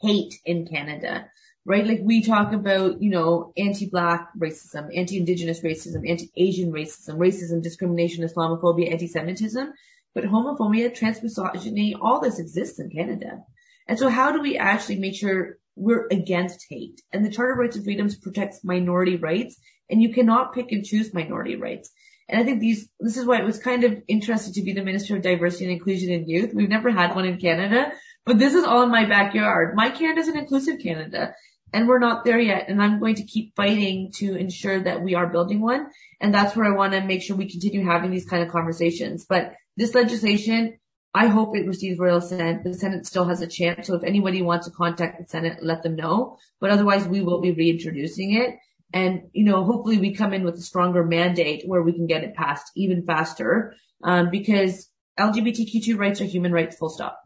hate 0.00 0.34
in 0.44 0.66
Canada, 0.66 1.28
right? 1.64 1.86
Like 1.86 2.00
we 2.02 2.22
talk 2.22 2.52
about, 2.52 3.00
you 3.00 3.10
know, 3.10 3.52
anti-black 3.56 4.30
racism, 4.36 4.88
anti-indigenous 4.96 5.60
racism, 5.60 6.08
anti-Asian 6.08 6.72
racism, 6.72 7.16
racism, 7.16 7.62
discrimination, 7.62 8.24
Islamophobia, 8.24 8.90
anti-Semitism, 8.90 9.72
but 10.14 10.24
homophobia, 10.24 10.96
transmisogyny, 10.96 11.94
all 12.00 12.20
this 12.20 12.38
exists 12.38 12.78
in 12.78 12.90
Canada. 12.90 13.40
And 13.86 13.98
so 13.98 14.08
how 14.08 14.32
do 14.32 14.40
we 14.40 14.56
actually 14.56 14.98
make 14.98 15.14
sure 15.14 15.58
we're 15.76 16.06
against 16.10 16.66
hate? 16.70 17.02
And 17.12 17.24
the 17.24 17.30
Charter 17.30 17.52
of 17.52 17.58
Rights 17.58 17.76
and 17.76 17.84
Freedoms 17.84 18.16
protects 18.16 18.64
minority 18.64 19.16
rights 19.16 19.58
and 19.90 20.02
you 20.02 20.12
cannot 20.12 20.54
pick 20.54 20.72
and 20.72 20.84
choose 20.84 21.12
minority 21.12 21.56
rights. 21.56 21.90
And 22.28 22.40
I 22.40 22.44
think 22.44 22.60
these, 22.60 22.88
this 23.00 23.18
is 23.18 23.26
why 23.26 23.38
it 23.38 23.44
was 23.44 23.58
kind 23.58 23.84
of 23.84 24.02
interesting 24.08 24.54
to 24.54 24.62
be 24.62 24.72
the 24.72 24.82
Minister 24.82 25.16
of 25.16 25.22
Diversity 25.22 25.64
and 25.64 25.74
Inclusion 25.74 26.10
in 26.10 26.26
Youth. 26.26 26.54
We've 26.54 26.70
never 26.70 26.90
had 26.90 27.14
one 27.14 27.26
in 27.26 27.38
Canada, 27.38 27.92
but 28.24 28.38
this 28.38 28.54
is 28.54 28.64
all 28.64 28.82
in 28.82 28.90
my 28.90 29.04
backyard. 29.04 29.74
My 29.74 29.90
Canada 29.90 30.20
is 30.20 30.28
an 30.28 30.38
inclusive 30.38 30.78
Canada 30.82 31.34
and 31.74 31.88
we're 31.88 31.98
not 31.98 32.24
there 32.24 32.38
yet. 32.38 32.68
And 32.68 32.80
I'm 32.80 33.00
going 33.00 33.16
to 33.16 33.24
keep 33.24 33.54
fighting 33.56 34.12
to 34.16 34.36
ensure 34.36 34.80
that 34.80 35.02
we 35.02 35.14
are 35.14 35.26
building 35.26 35.60
one. 35.60 35.88
And 36.20 36.32
that's 36.32 36.56
where 36.56 36.72
I 36.72 36.76
want 36.76 36.92
to 36.92 37.04
make 37.04 37.20
sure 37.20 37.36
we 37.36 37.50
continue 37.50 37.84
having 37.84 38.10
these 38.10 38.26
kind 38.26 38.42
of 38.42 38.50
conversations. 38.50 39.26
But 39.28 39.52
this 39.76 39.94
legislation, 39.94 40.78
I 41.14 41.28
hope 41.28 41.56
it 41.56 41.66
receives 41.66 41.98
royal 41.98 42.18
assent. 42.18 42.64
The 42.64 42.74
Senate 42.74 43.06
still 43.06 43.26
has 43.26 43.40
a 43.40 43.46
chance. 43.46 43.86
So 43.86 43.94
if 43.94 44.02
anybody 44.02 44.42
wants 44.42 44.66
to 44.66 44.72
contact 44.72 45.20
the 45.20 45.28
Senate, 45.28 45.58
let 45.62 45.82
them 45.82 45.94
know. 45.94 46.38
But 46.60 46.70
otherwise 46.70 47.06
we 47.06 47.20
will 47.20 47.40
be 47.40 47.52
reintroducing 47.52 48.34
it. 48.34 48.56
And, 48.92 49.22
you 49.32 49.44
know, 49.44 49.64
hopefully 49.64 49.98
we 49.98 50.14
come 50.14 50.32
in 50.32 50.44
with 50.44 50.56
a 50.56 50.62
stronger 50.62 51.04
mandate 51.04 51.62
where 51.66 51.82
we 51.82 51.92
can 51.92 52.06
get 52.06 52.24
it 52.24 52.34
passed 52.34 52.70
even 52.76 53.04
faster. 53.04 53.74
Um, 54.02 54.30
because 54.30 54.90
LGBTQ2 55.18 55.96
rights 55.96 56.20
are 56.20 56.26
human 56.26 56.52
rights 56.52 56.76
full 56.76 56.88
stop. 56.88 57.20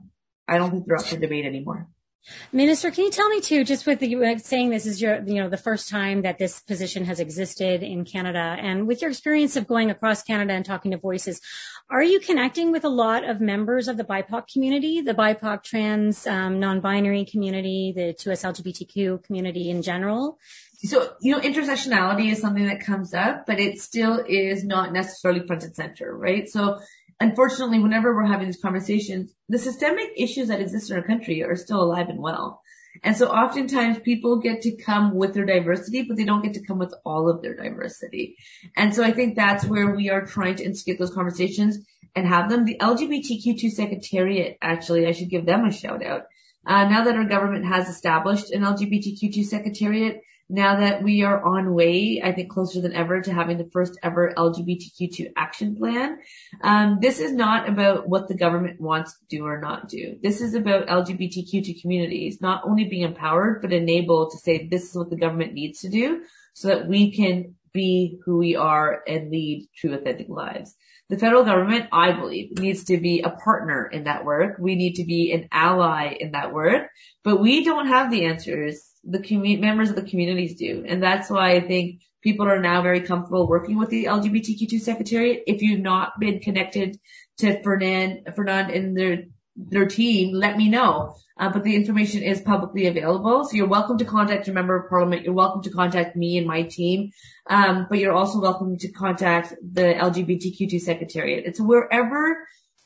I 0.47 0.59
don't 0.59 0.71
think 0.71 0.87
they're 0.87 0.97
up 0.97 1.05
for 1.05 1.17
debate 1.17 1.45
anymore. 1.45 1.89
Minister, 2.53 2.91
can 2.91 3.05
you 3.05 3.11
tell 3.11 3.29
me 3.29 3.41
too, 3.41 3.65
just 3.65 3.87
with 3.87 4.01
the, 4.01 4.15
uh, 4.17 4.39
saying 4.39 4.71
this 4.71 4.87
is 4.87 5.01
your, 5.01 5.23
you 5.25 5.35
know, 5.35 5.49
the 5.49 5.57
first 5.57 5.89
time 5.89 6.23
that 6.23 6.39
this 6.39 6.61
position 6.61 7.05
has 7.05 7.21
existed 7.21 7.83
in 7.83 8.05
Canada 8.05 8.57
and 8.59 8.87
with 8.87 9.03
your 9.03 9.11
experience 9.11 9.57
of 9.57 9.67
going 9.67 9.91
across 9.91 10.23
Canada 10.23 10.53
and 10.53 10.65
talking 10.65 10.91
to 10.91 10.99
voices, 10.99 11.41
are 11.91 12.03
you 12.03 12.21
connecting 12.21 12.73
with 12.73 12.85
a 12.85 12.89
lot 12.89 13.29
of 13.29 13.41
members 13.41 13.89
of 13.89 13.97
the 13.97 14.05
BIPOC 14.05 14.53
community, 14.53 15.01
the 15.01 15.15
BIPOC 15.15 15.63
trans, 15.63 16.27
um, 16.27 16.61
non-binary 16.61 17.25
community, 17.25 17.93
the 17.95 18.15
2S 18.15 18.45
LGBTQ 18.45 19.25
community 19.25 19.71
in 19.71 19.83
general? 19.83 20.39
So, 20.85 21.15
you 21.21 21.33
know, 21.33 21.41
intersectionality 21.41 22.31
is 22.31 22.41
something 22.41 22.67
that 22.67 22.81
comes 22.81 23.13
up, 23.13 23.47
but 23.47 23.59
it 23.59 23.81
still 23.81 24.25
is 24.29 24.65
not 24.65 24.93
necessarily 24.93 25.45
front 25.45 25.65
and 25.65 25.75
center, 25.75 26.17
right? 26.17 26.49
So 26.49 26.79
unfortunately, 27.21 27.79
whenever 27.81 28.15
we're 28.15 28.27
having 28.27 28.47
these 28.47 28.61
conversations, 28.61 29.33
the 29.49 29.59
systemic 29.59 30.11
issues 30.17 30.49
that 30.49 30.61
exist 30.61 30.91
in 30.91 30.97
our 30.97 31.03
country 31.03 31.43
are 31.43 31.57
still 31.57 31.83
alive 31.83 32.09
and 32.09 32.21
well. 32.21 32.63
And 33.03 33.17
so 33.17 33.29
oftentimes 33.29 34.01
people 34.01 34.41
get 34.41 34.61
to 34.63 34.77
come 34.77 35.15
with 35.15 35.35
their 35.35 35.45
diversity, 35.45 36.03
but 36.03 36.17
they 36.17 36.25
don't 36.25 36.43
get 36.43 36.55
to 36.55 36.67
come 36.67 36.79
with 36.79 36.95
all 37.05 37.29
of 37.29 37.43
their 37.43 37.55
diversity. 37.55 38.37
And 38.77 38.95
so 38.95 39.05
I 39.05 39.13
think 39.13 39.37
that's 39.37 39.65
where 39.65 39.95
we 39.95 40.11
are 40.11 40.27
trying 40.27 40.57
to 40.57 40.65
instigate 40.65 40.99
those 40.99 41.15
conversations 41.15 41.79
and 42.17 42.27
have 42.27 42.49
them. 42.49 42.65
The 42.65 42.79
LGBTQ2 42.79 43.71
Secretariat, 43.71 44.57
actually, 44.61 45.07
I 45.07 45.13
should 45.13 45.31
give 45.31 45.47
them 45.47 45.65
a 45.65 45.73
shout 45.73 46.05
out. 46.05 46.23
Uh, 46.67 46.85
now 46.89 47.05
that 47.05 47.15
our 47.15 47.25
government 47.25 47.67
has 47.67 47.89
established 47.89 48.51
an 48.51 48.63
LGBTQ2 48.63 49.45
Secretariat, 49.45 50.21
now 50.49 50.81
that 50.81 51.03
we 51.03 51.23
are 51.23 51.43
on 51.43 51.75
way, 51.75 52.23
I 52.25 52.33
think 52.33 52.51
closer 52.51 52.81
than 52.81 52.95
ever 52.95 53.21
to 53.21 53.33
having 53.33 53.59
the 53.59 53.69
first 53.71 53.99
ever 54.03 54.33
LGBTQ2 54.37 55.33
action 55.37 55.77
plan. 55.77 56.19
Um, 56.63 56.99
this 57.01 57.21
is 57.21 57.33
not 57.33 57.69
about 57.69 58.09
what 58.09 58.29
the 58.29 58.37
government 58.37 58.81
wants 58.81 59.13
to 59.19 59.25
do 59.29 59.45
or 59.45 59.61
not 59.61 59.89
do. 59.89 60.17
This 60.23 60.41
is 60.41 60.55
about 60.55 60.87
LGBTQ2 60.87 61.83
communities 61.83 62.41
not 62.41 62.63
only 62.65 62.85
being 62.85 63.03
empowered, 63.03 63.61
but 63.61 63.73
enabled 63.73 64.31
to 64.33 64.39
say 64.39 64.67
this 64.67 64.89
is 64.89 64.97
what 64.97 65.11
the 65.11 65.17
government 65.17 65.53
needs 65.53 65.81
to 65.81 65.91
do 65.91 66.23
so 66.55 66.69
that 66.69 66.89
we 66.89 67.13
can 67.13 67.55
be 67.73 68.19
who 68.25 68.39
we 68.39 68.57
are 68.57 69.03
and 69.07 69.31
lead 69.31 69.69
true 69.77 69.95
authentic 69.95 70.29
lives. 70.29 70.75
The 71.09 71.19
federal 71.19 71.45
government, 71.45 71.89
I 71.91 72.13
believe, 72.13 72.59
needs 72.59 72.85
to 72.85 72.99
be 72.99 73.23
a 73.23 73.31
partner 73.31 73.87
in 73.87 74.05
that 74.05 74.25
work. 74.25 74.57
We 74.59 74.75
need 74.75 74.95
to 74.95 75.05
be 75.05 75.33
an 75.33 75.49
ally 75.53 76.17
in 76.21 76.33
that 76.33 76.53
work, 76.53 76.89
but 77.25 77.41
we 77.41 77.65
don't 77.65 77.87
have 77.87 78.11
the 78.11 78.27
answers 78.27 78.85
the 79.05 79.19
commu- 79.19 79.61
members 79.61 79.91
of 79.91 79.97
the 79.97 80.03
communities 80.03 80.57
do. 80.57 80.85
And 80.87 81.03
that's 81.03 81.31
why 81.31 81.53
I 81.53 81.61
think 81.61 82.01
people 82.23 82.47
are 82.47 82.61
now 82.61 82.83
very 82.83 83.01
comfortable 83.01 83.49
working 83.49 83.79
with 83.79 83.91
the 83.91 84.05
LGBTQ2 84.05 84.81
secretariat. 84.81 85.43
If 85.47 85.63
you've 85.63 85.81
not 85.81 86.19
been 86.19 86.41
connected 86.41 86.99
to 87.39 87.63
Fernand, 87.63 88.29
Fernand 88.35 88.71
and 88.71 88.97
their, 88.97 89.25
their 89.57 89.87
team, 89.87 90.35
let 90.35 90.57
me 90.57 90.69
know. 90.69 91.15
Uh, 91.39 91.49
but 91.49 91.63
the 91.63 91.77
information 91.77 92.21
is 92.21 92.41
publicly 92.41 92.87
available. 92.87 93.45
So 93.45 93.57
you're 93.57 93.69
welcome 93.69 93.97
to 93.99 94.05
contact 94.05 94.49
your 94.49 94.55
member 94.55 94.75
of 94.75 94.89
parliament. 94.89 95.23
You're 95.23 95.35
welcome 95.35 95.63
to 95.63 95.71
contact 95.71 96.17
me 96.17 96.37
and 96.37 96.47
my 96.47 96.63
team. 96.63 97.11
Um, 97.49 97.87
but 97.89 98.01
you're 98.01 98.13
also 98.13 98.41
welcome 98.41 98.77
to 98.77 98.91
contact 98.91 99.55
the 99.63 99.95
LGBTQ2 99.95 100.81
secretariat. 100.81 101.45
It's 101.47 101.61
wherever 101.61 102.45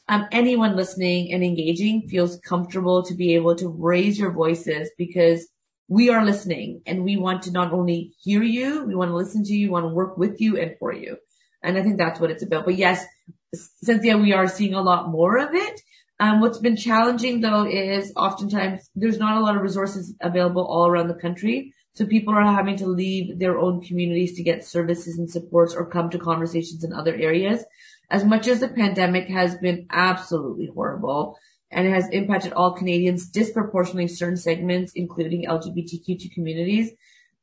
um, 0.09 0.27
anyone 0.33 0.77
listening 0.77 1.33
and 1.33 1.43
engaging 1.43 2.09
feels 2.09 2.39
comfortable 2.41 3.03
to 3.05 3.15
be 3.15 3.35
able 3.35 3.55
to 3.57 3.69
raise 3.69 4.19
your 4.19 4.33
voices 4.33 4.91
because 4.99 5.49
we 5.89 6.11
are 6.11 6.25
listening 6.25 6.83
and 6.87 7.05
we 7.05 7.17
want 7.17 7.43
to 7.43 7.51
not 7.51 7.73
only 7.73 8.13
hear 8.23 8.43
you, 8.43 8.85
we 8.85 8.95
want 8.95 9.11
to 9.11 9.17
listen 9.17 9.45
to 9.45 9.53
you, 9.53 9.67
we 9.67 9.73
want 9.73 9.85
to 9.85 9.95
work 9.95 10.17
with 10.17 10.41
you 10.41 10.59
and 10.59 10.77
for 10.79 10.93
you. 10.93 11.17
And 11.63 11.77
I 11.77 11.83
think 11.83 11.99
that's 11.99 12.21
what 12.21 12.31
it's 12.31 12.43
about. 12.43 12.65
But 12.65 12.77
yes, 12.77 13.05
Cynthia, 13.55 14.17
we 14.17 14.33
are 14.33 14.49
seeing 14.49 14.75
a 14.75 14.83
lot 14.83 15.11
more 15.11 15.39
of 15.39 15.55
it. 15.55 15.81
Um, 16.21 16.41
what's 16.41 16.59
been 16.59 16.77
challenging 16.77 17.41
though 17.41 17.67
is 17.67 18.13
oftentimes 18.17 18.89
there's 18.95 19.19
not 19.19 19.37
a 19.37 19.41
lot 19.41 19.57
of 19.57 19.63
resources 19.63 20.15
available 20.21 20.65
all 20.65 20.87
around 20.87 21.09
the 21.09 21.15
country. 21.15 21.75
So 21.95 22.07
people 22.07 22.33
are 22.33 22.43
having 22.43 22.77
to 22.77 22.87
leave 22.87 23.39
their 23.39 23.59
own 23.59 23.83
communities 23.83 24.35
to 24.37 24.43
get 24.43 24.65
services 24.65 25.19
and 25.19 25.31
supports 25.31 25.75
or 25.75 25.85
come 25.85 26.09
to 26.11 26.19
conversations 26.19 26.85
in 26.85 26.93
other 26.93 27.15
areas. 27.15 27.65
As 28.09 28.25
much 28.25 28.47
as 28.47 28.61
the 28.61 28.69
pandemic 28.69 29.29
has 29.29 29.57
been 29.57 29.87
absolutely 29.91 30.71
horrible, 30.73 31.39
and 31.73 31.87
it 31.87 31.91
has 31.91 32.09
impacted 32.11 32.53
all 32.53 32.73
Canadians, 32.73 33.29
disproportionately 33.29 34.09
certain 34.09 34.37
segments, 34.37 34.93
including 34.95 35.47
LGBTQ2 35.47 36.33
communities. 36.33 36.93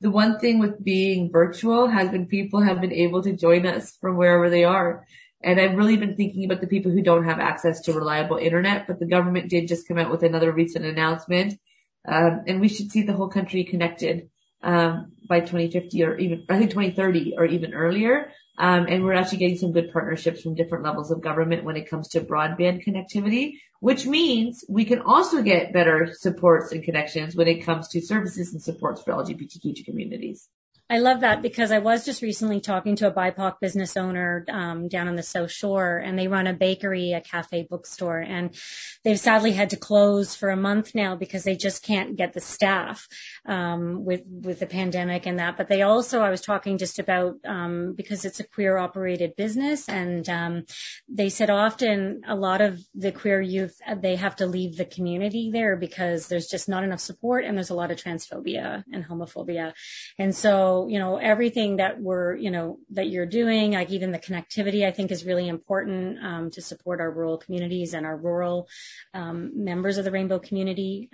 The 0.02 0.12
one 0.12 0.40
thing 0.40 0.60
with 0.60 0.84
being 0.84 1.32
virtual 1.32 1.88
has 1.88 2.10
been 2.10 2.28
people 2.28 2.62
have 2.62 2.80
been 2.80 2.94
able 2.94 3.22
to 3.24 3.36
join 3.36 3.66
us 3.66 3.98
from 4.00 4.16
wherever 4.16 4.50
they 4.50 4.64
are. 4.64 5.06
And 5.42 5.60
I've 5.60 5.76
really 5.76 5.98
been 5.98 6.16
thinking 6.16 6.46
about 6.46 6.62
the 6.62 6.68
people 6.68 6.92
who 6.92 7.02
don't 7.02 7.26
have 7.26 7.40
access 7.40 7.82
to 7.82 7.94
reliable 7.94 8.38
internet, 8.38 8.88
but 8.88 9.00
the 9.00 9.08
government 9.08 9.50
did 9.50 9.68
just 9.68 9.88
come 9.88 9.98
out 9.98 10.12
with 10.12 10.24
another 10.24 10.52
recent 10.52 10.86
announcement. 10.86 11.60
Um, 12.08 12.44
and 12.48 12.62
we 12.62 12.68
should 12.68 12.92
see 12.92 13.02
the 13.02 13.14
whole 13.14 13.30
country 13.30 13.64
connected, 13.64 14.30
um, 14.62 15.14
by 15.28 15.40
2050 15.40 16.04
or 16.04 16.18
even, 16.18 16.46
I 16.50 16.58
think 16.60 16.72
2030 16.72 17.36
or 17.38 17.46
even 17.46 17.74
earlier. 17.74 18.32
Um, 18.60 18.88
and 18.90 19.06
we're 19.06 19.14
actually 19.14 19.38
getting 19.38 19.58
some 19.58 19.72
good 19.72 19.92
partnerships 19.92 20.42
from 20.42 20.54
different 20.54 20.84
levels 20.84 21.12
of 21.12 21.22
government 21.22 21.64
when 21.64 21.78
it 21.78 21.90
comes 21.90 22.10
to 22.10 22.20
broadband 22.22 22.86
connectivity, 22.86 23.54
which 23.80 24.06
means 24.06 24.66
we 24.68 24.84
can 24.84 25.00
also 25.00 25.42
get 25.42 25.72
better 25.72 26.12
supports 26.14 26.74
and 26.74 26.84
connections 26.84 27.36
when 27.36 27.48
it 27.48 27.64
comes 27.64 27.88
to 27.90 28.02
services 28.02 28.52
and 28.52 28.62
supports 28.62 29.02
for 29.02 29.14
LGBTQ 29.14 29.86
communities. 29.86 30.50
I 30.92 30.98
love 30.98 31.20
that 31.20 31.44
because 31.44 31.72
I 31.72 31.78
was 31.78 32.04
just 32.04 32.24
recently 32.24 32.60
talking 32.60 32.96
to 32.96 33.08
a 33.08 33.12
BIPOC 33.12 33.60
business 33.62 33.96
owner 33.96 34.44
um, 34.50 34.88
down 34.88 35.08
on 35.08 35.16
the 35.16 35.22
South 35.22 35.52
Shore, 35.52 35.98
and 35.98 36.18
they 36.18 36.28
run 36.28 36.48
a 36.48 36.54
bakery, 36.54 37.14
a 37.14 37.22
cafe, 37.22 37.68
bookstore, 37.70 38.18
and 38.18 38.56
they've 39.04 39.20
sadly 39.20 39.52
had 39.52 39.70
to 39.70 39.78
close 39.78 40.34
for 40.34 40.50
a 40.50 40.58
month 40.58 40.96
now 40.96 41.16
because 41.16 41.44
they 41.44 41.56
just 41.56 41.84
can't 41.84 42.16
get 42.16 42.34
the 42.34 42.42
staff 42.42 43.08
um, 43.50 44.06
with 44.06 44.22
with 44.28 44.60
the 44.60 44.66
pandemic 44.66 45.26
and 45.26 45.40
that. 45.40 45.58
But 45.58 45.68
they 45.68 45.82
also, 45.82 46.22
I 46.22 46.30
was 46.30 46.42
talking 46.42 46.78
just 46.78 47.00
about 47.00 47.36
um, 47.46 47.94
because 47.96 48.24
it's 48.24 48.40
a 48.40 48.48
queer 48.48 48.78
operated 48.78 49.36
business, 49.36 49.90
and 49.90 50.28
um, 50.30 50.66
they 51.08 51.30
said 51.30 51.50
often 51.50 52.22
a 52.28 52.36
lot 52.36 52.62
of 52.62 52.80
the 52.94 53.12
queer 53.12 53.42
youth 53.42 53.78
they 53.98 54.16
have 54.16 54.36
to 54.38 54.46
leave 54.46 54.78
the 54.78 54.86
community 54.86 55.50
there 55.52 55.76
because 55.76 56.28
there's 56.28 56.48
just 56.48 56.70
not 56.70 56.84
enough 56.84 57.00
support, 57.00 57.44
and 57.44 57.58
there's 57.58 57.72
a 57.72 57.76
lot 57.76 57.92
of 57.92 57.98
transphobia 57.98 58.84
and 58.94 59.06
homophobia, 59.06 59.74
and 60.18 60.36
so 60.36 60.88
you 60.88 61.00
know, 61.00 61.18
everything 61.18 61.78
that 61.78 62.00
we're, 62.00 62.36
you 62.36 62.52
know, 62.52 62.80
that 62.92 63.10
you're 63.10 63.26
doing, 63.26 63.72
like 63.72 63.90
even 63.90 64.12
the 64.12 64.20
connectivity, 64.20 64.86
I 64.86 64.92
think 64.92 65.12
is 65.12 65.26
really 65.26 65.48
important 65.48 66.24
um, 66.24 66.52
to 66.52 66.62
support 66.62 67.02
our 67.02 67.12
rural 67.12 67.38
communities 67.38 67.94
and 67.94 68.06
our 68.06 68.18
rural 68.18 68.68
um, 69.14 69.52
members 69.56 69.98
of 69.98 70.06
the 70.06 70.12
rainbow 70.12 70.40
community. 70.40 71.10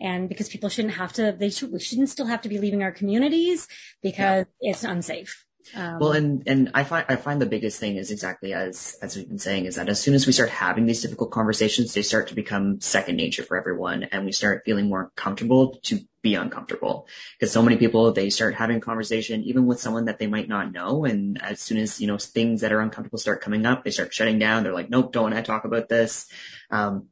And 0.00 0.28
because 0.28 0.48
people 0.48 0.68
shouldn't 0.68 0.94
have 0.94 1.12
to, 1.14 1.34
they 1.38 1.50
should, 1.50 1.72
we 1.72 1.80
shouldn't 1.80 2.10
still 2.10 2.26
have 2.26 2.42
to 2.42 2.48
be 2.48 2.58
leaving 2.58 2.82
our 2.82 2.92
communities 2.92 3.66
because 4.02 4.46
yeah. 4.60 4.70
it's 4.70 4.84
unsafe. 4.84 5.46
Um, 5.74 5.98
well, 5.98 6.12
and 6.12 6.42
and 6.46 6.70
I 6.74 6.84
find 6.84 7.04
I 7.08 7.16
find 7.16 7.40
the 7.40 7.46
biggest 7.46 7.80
thing 7.80 7.96
is 7.96 8.10
exactly 8.10 8.52
as 8.52 8.96
as 9.02 9.16
we've 9.16 9.28
been 9.28 9.38
saying 9.38 9.64
is 9.64 9.76
that 9.76 9.88
as 9.88 10.00
soon 10.00 10.14
as 10.14 10.26
we 10.26 10.32
start 10.32 10.50
having 10.50 10.86
these 10.86 11.02
difficult 11.02 11.30
conversations, 11.32 11.92
they 11.92 12.02
start 12.02 12.28
to 12.28 12.34
become 12.34 12.80
second 12.80 13.16
nature 13.16 13.42
for 13.42 13.56
everyone, 13.56 14.04
and 14.04 14.24
we 14.24 14.32
start 14.32 14.62
feeling 14.64 14.88
more 14.88 15.10
comfortable 15.16 15.78
to 15.84 16.00
be 16.22 16.34
uncomfortable 16.34 17.06
because 17.38 17.52
so 17.52 17.62
many 17.62 17.76
people 17.76 18.12
they 18.12 18.30
start 18.30 18.54
having 18.54 18.80
conversation 18.80 19.42
even 19.42 19.66
with 19.66 19.80
someone 19.80 20.04
that 20.04 20.18
they 20.18 20.26
might 20.26 20.48
not 20.48 20.72
know, 20.72 21.04
and 21.04 21.42
as 21.42 21.60
soon 21.60 21.78
as 21.78 22.00
you 22.00 22.06
know 22.06 22.18
things 22.18 22.60
that 22.60 22.72
are 22.72 22.80
uncomfortable 22.80 23.18
start 23.18 23.40
coming 23.40 23.66
up, 23.66 23.84
they 23.84 23.90
start 23.90 24.14
shutting 24.14 24.38
down. 24.38 24.62
They're 24.62 24.72
like, 24.72 24.90
nope, 24.90 25.12
don't 25.12 25.24
want 25.24 25.34
to 25.34 25.42
talk 25.42 25.64
about 25.64 25.88
this. 25.88 26.28
Um, 26.70 27.08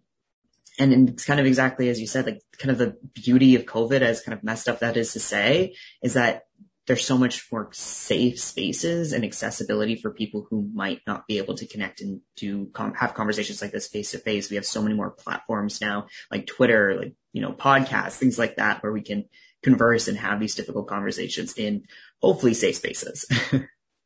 and 0.78 1.10
it's 1.10 1.24
kind 1.24 1.40
of 1.40 1.46
exactly 1.46 1.88
as 1.88 2.00
you 2.00 2.06
said, 2.06 2.26
like 2.26 2.42
kind 2.58 2.70
of 2.70 2.78
the 2.78 2.96
beauty 3.14 3.54
of 3.54 3.64
COVID, 3.64 4.00
as 4.00 4.22
kind 4.22 4.36
of 4.36 4.44
messed 4.44 4.68
up 4.68 4.80
that 4.80 4.96
is 4.96 5.12
to 5.12 5.20
say, 5.20 5.74
is 6.02 6.14
that 6.14 6.44
there's 6.86 7.04
so 7.04 7.16
much 7.16 7.50
more 7.50 7.70
safe 7.72 8.38
spaces 8.38 9.12
and 9.12 9.24
accessibility 9.24 9.96
for 9.96 10.10
people 10.10 10.46
who 10.50 10.68
might 10.74 11.00
not 11.06 11.26
be 11.26 11.38
able 11.38 11.54
to 11.54 11.66
connect 11.66 12.02
and 12.02 12.20
do 12.36 12.66
com- 12.74 12.94
have 12.94 13.14
conversations 13.14 13.62
like 13.62 13.72
this 13.72 13.88
face 13.88 14.10
to 14.10 14.18
face. 14.18 14.50
We 14.50 14.56
have 14.56 14.66
so 14.66 14.82
many 14.82 14.94
more 14.94 15.10
platforms 15.10 15.80
now, 15.80 16.08
like 16.30 16.46
Twitter, 16.46 16.96
like, 16.96 17.14
you 17.32 17.40
know, 17.40 17.52
podcasts, 17.52 18.18
things 18.18 18.38
like 18.38 18.56
that, 18.56 18.82
where 18.82 18.92
we 18.92 19.00
can 19.00 19.24
converse 19.62 20.08
and 20.08 20.18
have 20.18 20.40
these 20.40 20.54
difficult 20.54 20.86
conversations 20.86 21.54
in 21.56 21.84
hopefully 22.20 22.52
safe 22.52 22.76
spaces. 22.76 23.24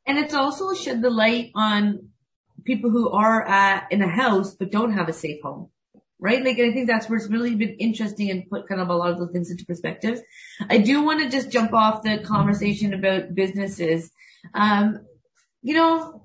and 0.07 0.19
it's 0.19 0.35
also 0.35 0.73
shed 0.73 1.03
the 1.03 1.11
light 1.11 1.51
on 1.57 2.11
people 2.65 2.91
who 2.91 3.11
are 3.11 3.87
in 3.91 4.03
a 4.03 4.09
house 4.09 4.55
but 4.55 4.71
don't 4.71 4.93
have 4.93 5.09
a 5.09 5.13
safe 5.13 5.43
home 5.43 5.71
right? 6.21 6.45
Like, 6.45 6.59
I 6.59 6.73
think 6.73 6.89
that's 6.89 7.09
where 7.09 7.19
it's 7.19 7.29
really 7.29 7.55
been 7.55 7.77
interesting 7.79 8.31
and 8.31 8.49
put 8.49 8.69
kind 8.69 8.81
of 8.81 8.89
a 8.89 8.97
lot 8.97 9.11
of 9.11 9.19
those 9.19 9.31
things 9.31 9.51
into 9.51 9.65
perspective. 9.65 10.21
I 10.69 10.79
do 10.79 11.03
want 11.03 11.21
to 11.21 11.29
just 11.29 11.51
jump 11.51 11.73
off 11.73 12.03
the 12.03 12.19
conversation 12.19 12.93
about 12.93 13.35
businesses. 13.35 14.11
Um, 14.55 15.01
you 15.63 15.75
know, 15.75 16.25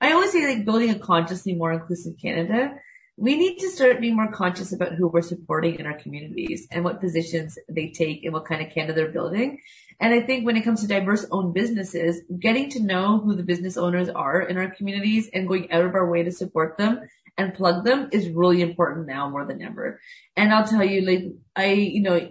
I 0.00 0.12
always 0.12 0.32
say 0.32 0.46
like 0.46 0.64
building 0.64 0.90
a 0.90 0.98
consciously 0.98 1.54
more 1.54 1.72
inclusive 1.72 2.14
Canada. 2.20 2.74
We 3.16 3.36
need 3.36 3.58
to 3.58 3.70
start 3.70 4.00
being 4.00 4.16
more 4.16 4.32
conscious 4.32 4.72
about 4.72 4.94
who 4.94 5.06
we're 5.06 5.22
supporting 5.22 5.78
in 5.78 5.86
our 5.86 5.98
communities 5.98 6.66
and 6.70 6.82
what 6.82 7.00
positions 7.00 7.58
they 7.68 7.90
take 7.90 8.24
and 8.24 8.32
what 8.32 8.46
kind 8.46 8.66
of 8.66 8.72
Canada 8.72 8.94
they're 8.94 9.12
building. 9.12 9.60
And 10.00 10.12
I 10.12 10.20
think 10.20 10.44
when 10.44 10.56
it 10.56 10.62
comes 10.62 10.80
to 10.80 10.88
diverse 10.88 11.26
owned 11.30 11.54
businesses, 11.54 12.22
getting 12.40 12.70
to 12.70 12.82
know 12.82 13.20
who 13.20 13.36
the 13.36 13.44
business 13.44 13.76
owners 13.76 14.08
are 14.08 14.40
in 14.40 14.56
our 14.56 14.70
communities 14.70 15.30
and 15.32 15.46
going 15.46 15.70
out 15.70 15.84
of 15.84 15.94
our 15.94 16.10
way 16.10 16.24
to 16.24 16.32
support 16.32 16.78
them 16.78 17.02
and 17.38 17.54
plug 17.54 17.84
them 17.84 18.08
is 18.12 18.28
really 18.28 18.62
important 18.62 19.06
now 19.06 19.28
more 19.28 19.46
than 19.46 19.62
ever. 19.62 20.00
And 20.36 20.52
I'll 20.52 20.66
tell 20.66 20.84
you, 20.84 21.02
like, 21.02 21.24
I, 21.56 21.72
you 21.72 22.02
know, 22.02 22.28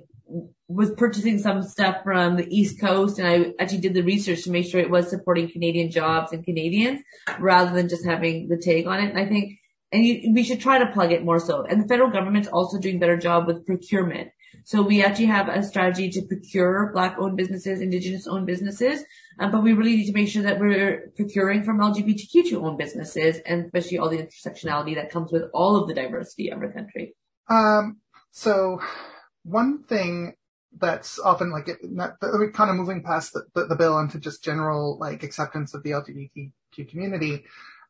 was 0.67 0.91
purchasing 0.91 1.37
some 1.37 1.61
stuff 1.63 1.97
from 2.03 2.37
the 2.37 2.47
East 2.55 2.79
Coast 2.79 3.19
and 3.19 3.27
I 3.27 3.53
actually 3.61 3.81
did 3.81 3.93
the 3.93 4.03
research 4.03 4.43
to 4.43 4.51
make 4.51 4.65
sure 4.65 4.79
it 4.79 4.89
was 4.89 5.09
supporting 5.09 5.51
Canadian 5.51 5.91
jobs 5.91 6.31
and 6.31 6.45
Canadians 6.45 7.01
rather 7.39 7.73
than 7.73 7.89
just 7.89 8.05
having 8.05 8.47
the 8.47 8.57
tag 8.57 8.87
on 8.87 8.99
it. 8.99 9.09
And 9.09 9.19
I 9.19 9.27
think, 9.27 9.59
and 9.91 10.05
you, 10.05 10.31
we 10.33 10.43
should 10.43 10.61
try 10.61 10.77
to 10.77 10.91
plug 10.91 11.11
it 11.11 11.25
more 11.25 11.39
so. 11.39 11.65
And 11.65 11.83
the 11.83 11.87
federal 11.87 12.09
government's 12.09 12.47
also 12.47 12.79
doing 12.79 12.95
a 12.95 12.99
better 12.99 13.17
job 13.17 13.47
with 13.47 13.65
procurement. 13.65 14.29
So 14.71 14.81
we 14.81 15.03
actually 15.03 15.25
have 15.25 15.49
a 15.49 15.61
strategy 15.63 16.09
to 16.11 16.21
procure 16.21 16.91
black 16.93 17.17
owned 17.19 17.35
businesses, 17.35 17.81
indigenous 17.81 18.25
owned 18.25 18.45
businesses, 18.45 19.03
um, 19.37 19.51
but 19.51 19.63
we 19.63 19.73
really 19.73 19.97
need 19.97 20.05
to 20.05 20.13
make 20.13 20.29
sure 20.29 20.43
that 20.43 20.61
we're 20.61 21.11
procuring 21.17 21.63
from 21.63 21.79
LGBTQ 21.79 22.53
owned 22.53 22.77
businesses 22.77 23.39
and 23.45 23.65
especially 23.65 23.97
all 23.97 24.07
the 24.07 24.19
intersectionality 24.19 24.95
that 24.95 25.11
comes 25.11 25.29
with 25.29 25.43
all 25.53 25.75
of 25.75 25.89
the 25.89 25.93
diversity 25.93 26.51
of 26.51 26.59
our 26.59 26.71
country. 26.71 27.13
Um, 27.49 27.97
so 28.31 28.79
one 29.43 29.83
thing 29.83 30.35
that's 30.79 31.19
often 31.19 31.51
like 31.51 31.67
it, 31.67 31.79
not, 31.83 32.17
kind 32.21 32.69
of 32.69 32.77
moving 32.77 33.03
past 33.03 33.33
the, 33.33 33.43
the, 33.53 33.65
the, 33.65 33.75
bill 33.75 33.99
into 33.99 34.21
just 34.21 34.41
general 34.41 34.97
like 34.99 35.21
acceptance 35.21 35.73
of 35.73 35.83
the 35.83 35.91
LGBTQ 35.91 36.87
community. 36.89 37.43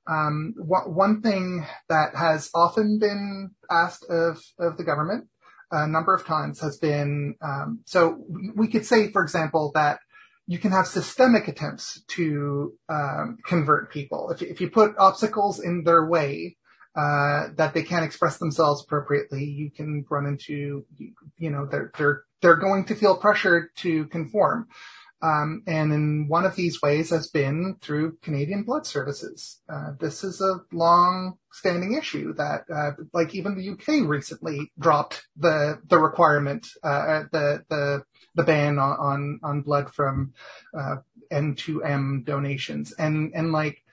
Um, 0.08 0.56
one, 0.58 0.96
one 0.96 1.22
thing 1.22 1.64
that 1.90 2.16
has 2.16 2.50
often 2.56 2.98
been 2.98 3.52
asked 3.70 4.04
of, 4.10 4.42
of 4.58 4.78
the 4.78 4.84
government 4.84 5.28
a 5.72 5.88
number 5.88 6.14
of 6.14 6.26
times 6.26 6.60
has 6.62 6.78
been, 6.78 7.36
um, 7.42 7.80
so 7.86 8.24
we 8.56 8.68
could 8.68 8.86
say, 8.86 9.12
for 9.12 9.24
example, 9.24 9.72
that 9.74 10.00
you 10.48 10.58
can 10.58 10.72
have 10.72 10.88
systemic 10.88 11.48
attempts 11.48 12.02
to 12.08 12.74
um, 12.90 13.38
convert 13.46 13.92
people. 13.92 14.32
If, 14.32 14.42
if, 14.42 14.60
you 14.60 14.70
put 14.70 14.98
obstacles 14.98 15.60
in 15.60 15.84
their 15.84 16.06
way 16.06 16.58
uh, 16.96 17.48
that 17.56 17.74
they 17.74 17.84
can't 17.84 18.04
express 18.04 18.38
themselves 18.38 18.84
appropriately, 18.84 19.46
you 19.46 19.72
can 19.72 20.06
run 20.10 20.26
into, 20.26 20.86
you 21.38 21.50
know, 21.50 21.66
they're 21.66 21.92
they're 21.98 22.24
they're 22.42 22.58
going 22.58 22.86
to 22.86 22.96
feel 22.96 23.16
pressured 23.16 23.70
to 23.78 24.06
conform. 24.08 24.68
Um, 25.22 25.64
and 25.68 25.94
in 25.94 26.28
one 26.28 26.46
of 26.46 26.56
these 26.56 26.82
ways 26.82 27.12
has 27.12 27.28
been 27.28 27.78
through 27.82 28.18
Canadian 28.24 28.64
Blood 28.64 28.88
Services. 28.88 29.62
Uh, 29.70 29.92
this 30.00 30.24
is 30.24 30.42
a 30.42 30.62
long-standing 30.72 31.94
issue 31.94 32.34
that, 32.34 32.64
uh, 32.74 32.92
like 33.14 33.36
even 33.36 33.56
the 33.56 33.70
UK 33.70 34.08
recently 34.10 34.72
dropped 34.80 35.28
the 35.38 35.80
the 35.88 36.00
requirement, 36.00 36.68
uh, 36.84 37.24
the 37.32 37.64
the 37.70 38.04
the 38.36 38.44
ban 38.44 38.80
on 38.80 38.98
on, 39.00 39.40
on 39.44 39.62
blood 39.62 39.94
from 39.94 40.34
uh, 40.78 40.98
N2M 41.32 42.26
donations, 42.26 42.92
and 42.94 43.32
and 43.36 43.52
like 43.52 43.84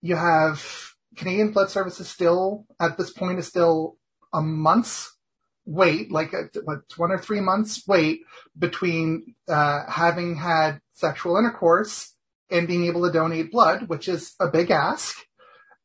you 0.00 0.16
have 0.16 0.94
Canadian 1.16 1.52
Blood 1.52 1.70
Services 1.70 2.08
still 2.08 2.64
at 2.80 2.96
this 2.96 3.10
point 3.10 3.38
is 3.38 3.46
still 3.46 3.96
a 4.32 4.40
month's 4.40 5.17
wait, 5.68 6.10
like 6.10 6.32
a, 6.32 6.48
what, 6.64 6.80
one 6.96 7.12
or 7.12 7.18
three 7.18 7.40
months 7.40 7.86
wait 7.86 8.22
between 8.58 9.34
uh, 9.48 9.80
having 9.88 10.36
had 10.36 10.80
sexual 10.94 11.36
intercourse 11.36 12.14
and 12.50 12.66
being 12.66 12.86
able 12.86 13.04
to 13.04 13.12
donate 13.12 13.52
blood, 13.52 13.88
which 13.88 14.08
is 14.08 14.34
a 14.40 14.48
big 14.48 14.70
ask. 14.70 15.16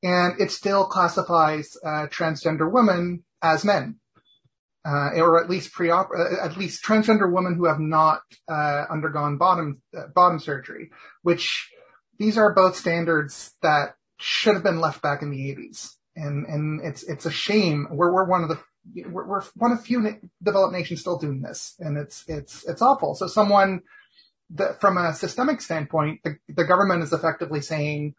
And 0.01 0.39
it 0.39 0.51
still 0.51 0.85
classifies 0.85 1.77
uh, 1.85 2.07
transgender 2.07 2.71
women 2.71 3.23
as 3.41 3.65
men, 3.65 3.99
uh, 4.85 5.09
or 5.15 5.41
at 5.41 5.49
least 5.49 5.73
pre-op, 5.73 6.09
uh, 6.17 6.43
at 6.43 6.57
least 6.57 6.83
transgender 6.83 7.31
women 7.31 7.55
who 7.55 7.65
have 7.65 7.79
not 7.79 8.21
uh, 8.49 8.85
undergone 8.89 9.37
bottom 9.37 9.81
uh, 9.97 10.07
bottom 10.13 10.39
surgery, 10.39 10.91
which 11.21 11.69
these 12.19 12.37
are 12.37 12.53
both 12.53 12.75
standards 12.75 13.51
that 13.61 13.95
should 14.17 14.55
have 14.55 14.63
been 14.63 14.81
left 14.81 15.01
back 15.01 15.21
in 15.21 15.29
the 15.29 15.55
80s. 15.55 15.91
And 16.15 16.45
and 16.45 16.81
it's 16.81 17.03
it's 17.03 17.25
a 17.25 17.31
shame. 17.31 17.87
We're 17.89 18.13
we're 18.13 18.27
one 18.27 18.43
of 18.43 18.49
the 18.49 18.59
we're, 19.09 19.25
we're 19.25 19.41
one 19.55 19.71
of 19.71 19.81
few 19.81 20.01
na- 20.01 20.11
developed 20.41 20.73
nations 20.73 21.01
still 21.01 21.17
doing 21.17 21.41
this, 21.41 21.75
and 21.79 21.97
it's 21.97 22.23
it's 22.27 22.67
it's 22.67 22.81
awful. 22.81 23.15
So 23.15 23.27
someone 23.27 23.81
from 24.79 24.97
a 24.97 25.13
systemic 25.13 25.61
standpoint, 25.61 26.21
the, 26.23 26.37
the 26.47 26.65
government 26.65 27.03
is 27.03 27.13
effectively 27.13 27.61
saying, 27.61 28.13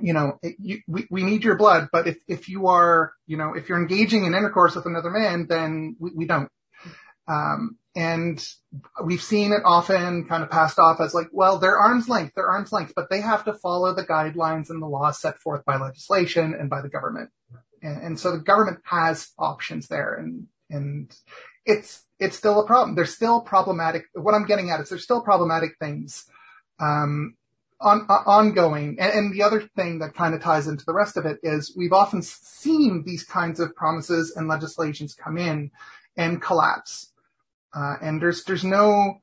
you 0.00 0.12
know, 0.12 0.38
it, 0.42 0.56
you, 0.58 0.80
we, 0.86 1.06
we 1.10 1.22
need 1.22 1.44
your 1.44 1.56
blood, 1.56 1.88
but 1.92 2.06
if, 2.06 2.18
if 2.28 2.48
you 2.48 2.66
are, 2.66 3.12
you 3.26 3.36
know, 3.36 3.54
if 3.54 3.68
you're 3.68 3.80
engaging 3.80 4.26
in 4.26 4.34
intercourse 4.34 4.74
with 4.74 4.86
another 4.86 5.10
man, 5.10 5.46
then 5.48 5.96
we, 5.98 6.10
we 6.14 6.26
don't. 6.26 6.50
Um, 7.26 7.78
and 7.94 8.46
we've 9.02 9.22
seen 9.22 9.52
it 9.52 9.62
often 9.64 10.26
kind 10.26 10.42
of 10.42 10.50
passed 10.50 10.78
off 10.78 11.00
as 11.00 11.14
like, 11.14 11.28
well, 11.32 11.58
they're 11.58 11.78
arm's 11.78 12.08
length, 12.08 12.34
they're 12.34 12.50
arm's 12.50 12.72
length, 12.72 12.92
but 12.94 13.10
they 13.10 13.20
have 13.20 13.44
to 13.44 13.54
follow 13.54 13.94
the 13.94 14.04
guidelines 14.04 14.70
and 14.70 14.80
the 14.80 14.86
laws 14.86 15.20
set 15.20 15.38
forth 15.38 15.64
by 15.64 15.76
legislation 15.76 16.54
and 16.58 16.70
by 16.70 16.80
the 16.80 16.88
government. 16.88 17.30
And, 17.82 18.02
and 18.02 18.20
so 18.20 18.32
the 18.32 18.38
government 18.38 18.80
has 18.84 19.30
options 19.38 19.88
there 19.88 20.14
and, 20.14 20.46
and 20.70 21.14
it's, 21.64 22.04
it's 22.18 22.36
still 22.36 22.60
a 22.60 22.66
problem. 22.66 22.94
There's 22.94 23.14
still 23.14 23.40
problematic. 23.40 24.04
What 24.14 24.34
I'm 24.34 24.46
getting 24.46 24.70
at 24.70 24.80
is 24.80 24.88
there's 24.88 25.04
still 25.04 25.22
problematic 25.22 25.72
things, 25.78 26.24
um, 26.80 27.34
on, 27.80 28.06
uh, 28.08 28.22
ongoing. 28.26 28.96
And, 28.98 29.12
and, 29.12 29.32
the 29.32 29.42
other 29.42 29.60
thing 29.76 30.00
that 30.00 30.14
kind 30.14 30.34
of 30.34 30.42
ties 30.42 30.66
into 30.66 30.84
the 30.84 30.94
rest 30.94 31.16
of 31.16 31.26
it 31.26 31.38
is 31.42 31.74
we've 31.76 31.92
often 31.92 32.22
seen 32.22 33.04
these 33.06 33.22
kinds 33.22 33.60
of 33.60 33.74
promises 33.76 34.34
and 34.34 34.48
legislations 34.48 35.14
come 35.14 35.38
in 35.38 35.70
and 36.16 36.42
collapse. 36.42 37.12
Uh, 37.72 37.94
and 38.02 38.20
there's, 38.20 38.42
there's 38.44 38.64
no, 38.64 39.20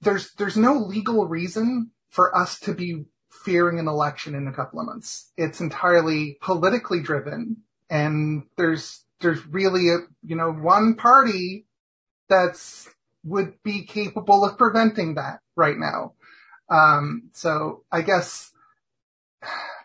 there's, 0.00 0.32
there's 0.34 0.56
no 0.56 0.74
legal 0.74 1.26
reason 1.26 1.92
for 2.10 2.36
us 2.36 2.58
to 2.60 2.74
be 2.74 3.06
fearing 3.32 3.78
an 3.78 3.88
election 3.88 4.34
in 4.34 4.46
a 4.46 4.52
couple 4.52 4.78
of 4.78 4.86
months. 4.86 5.32
It's 5.36 5.60
entirely 5.60 6.38
politically 6.40 7.00
driven 7.00 7.56
and 7.90 8.44
there's, 8.56 9.04
there's 9.20 9.44
really 9.46 9.88
a, 9.88 9.98
you 10.22 10.36
know, 10.36 10.52
one 10.52 10.94
party 10.94 11.66
that's 12.28 12.88
would 13.24 13.62
be 13.62 13.84
capable 13.84 14.44
of 14.44 14.58
preventing 14.58 15.14
that 15.14 15.40
right 15.56 15.76
now. 15.78 16.12
Um, 16.68 17.30
so 17.32 17.84
I 17.90 18.02
guess 18.02 18.50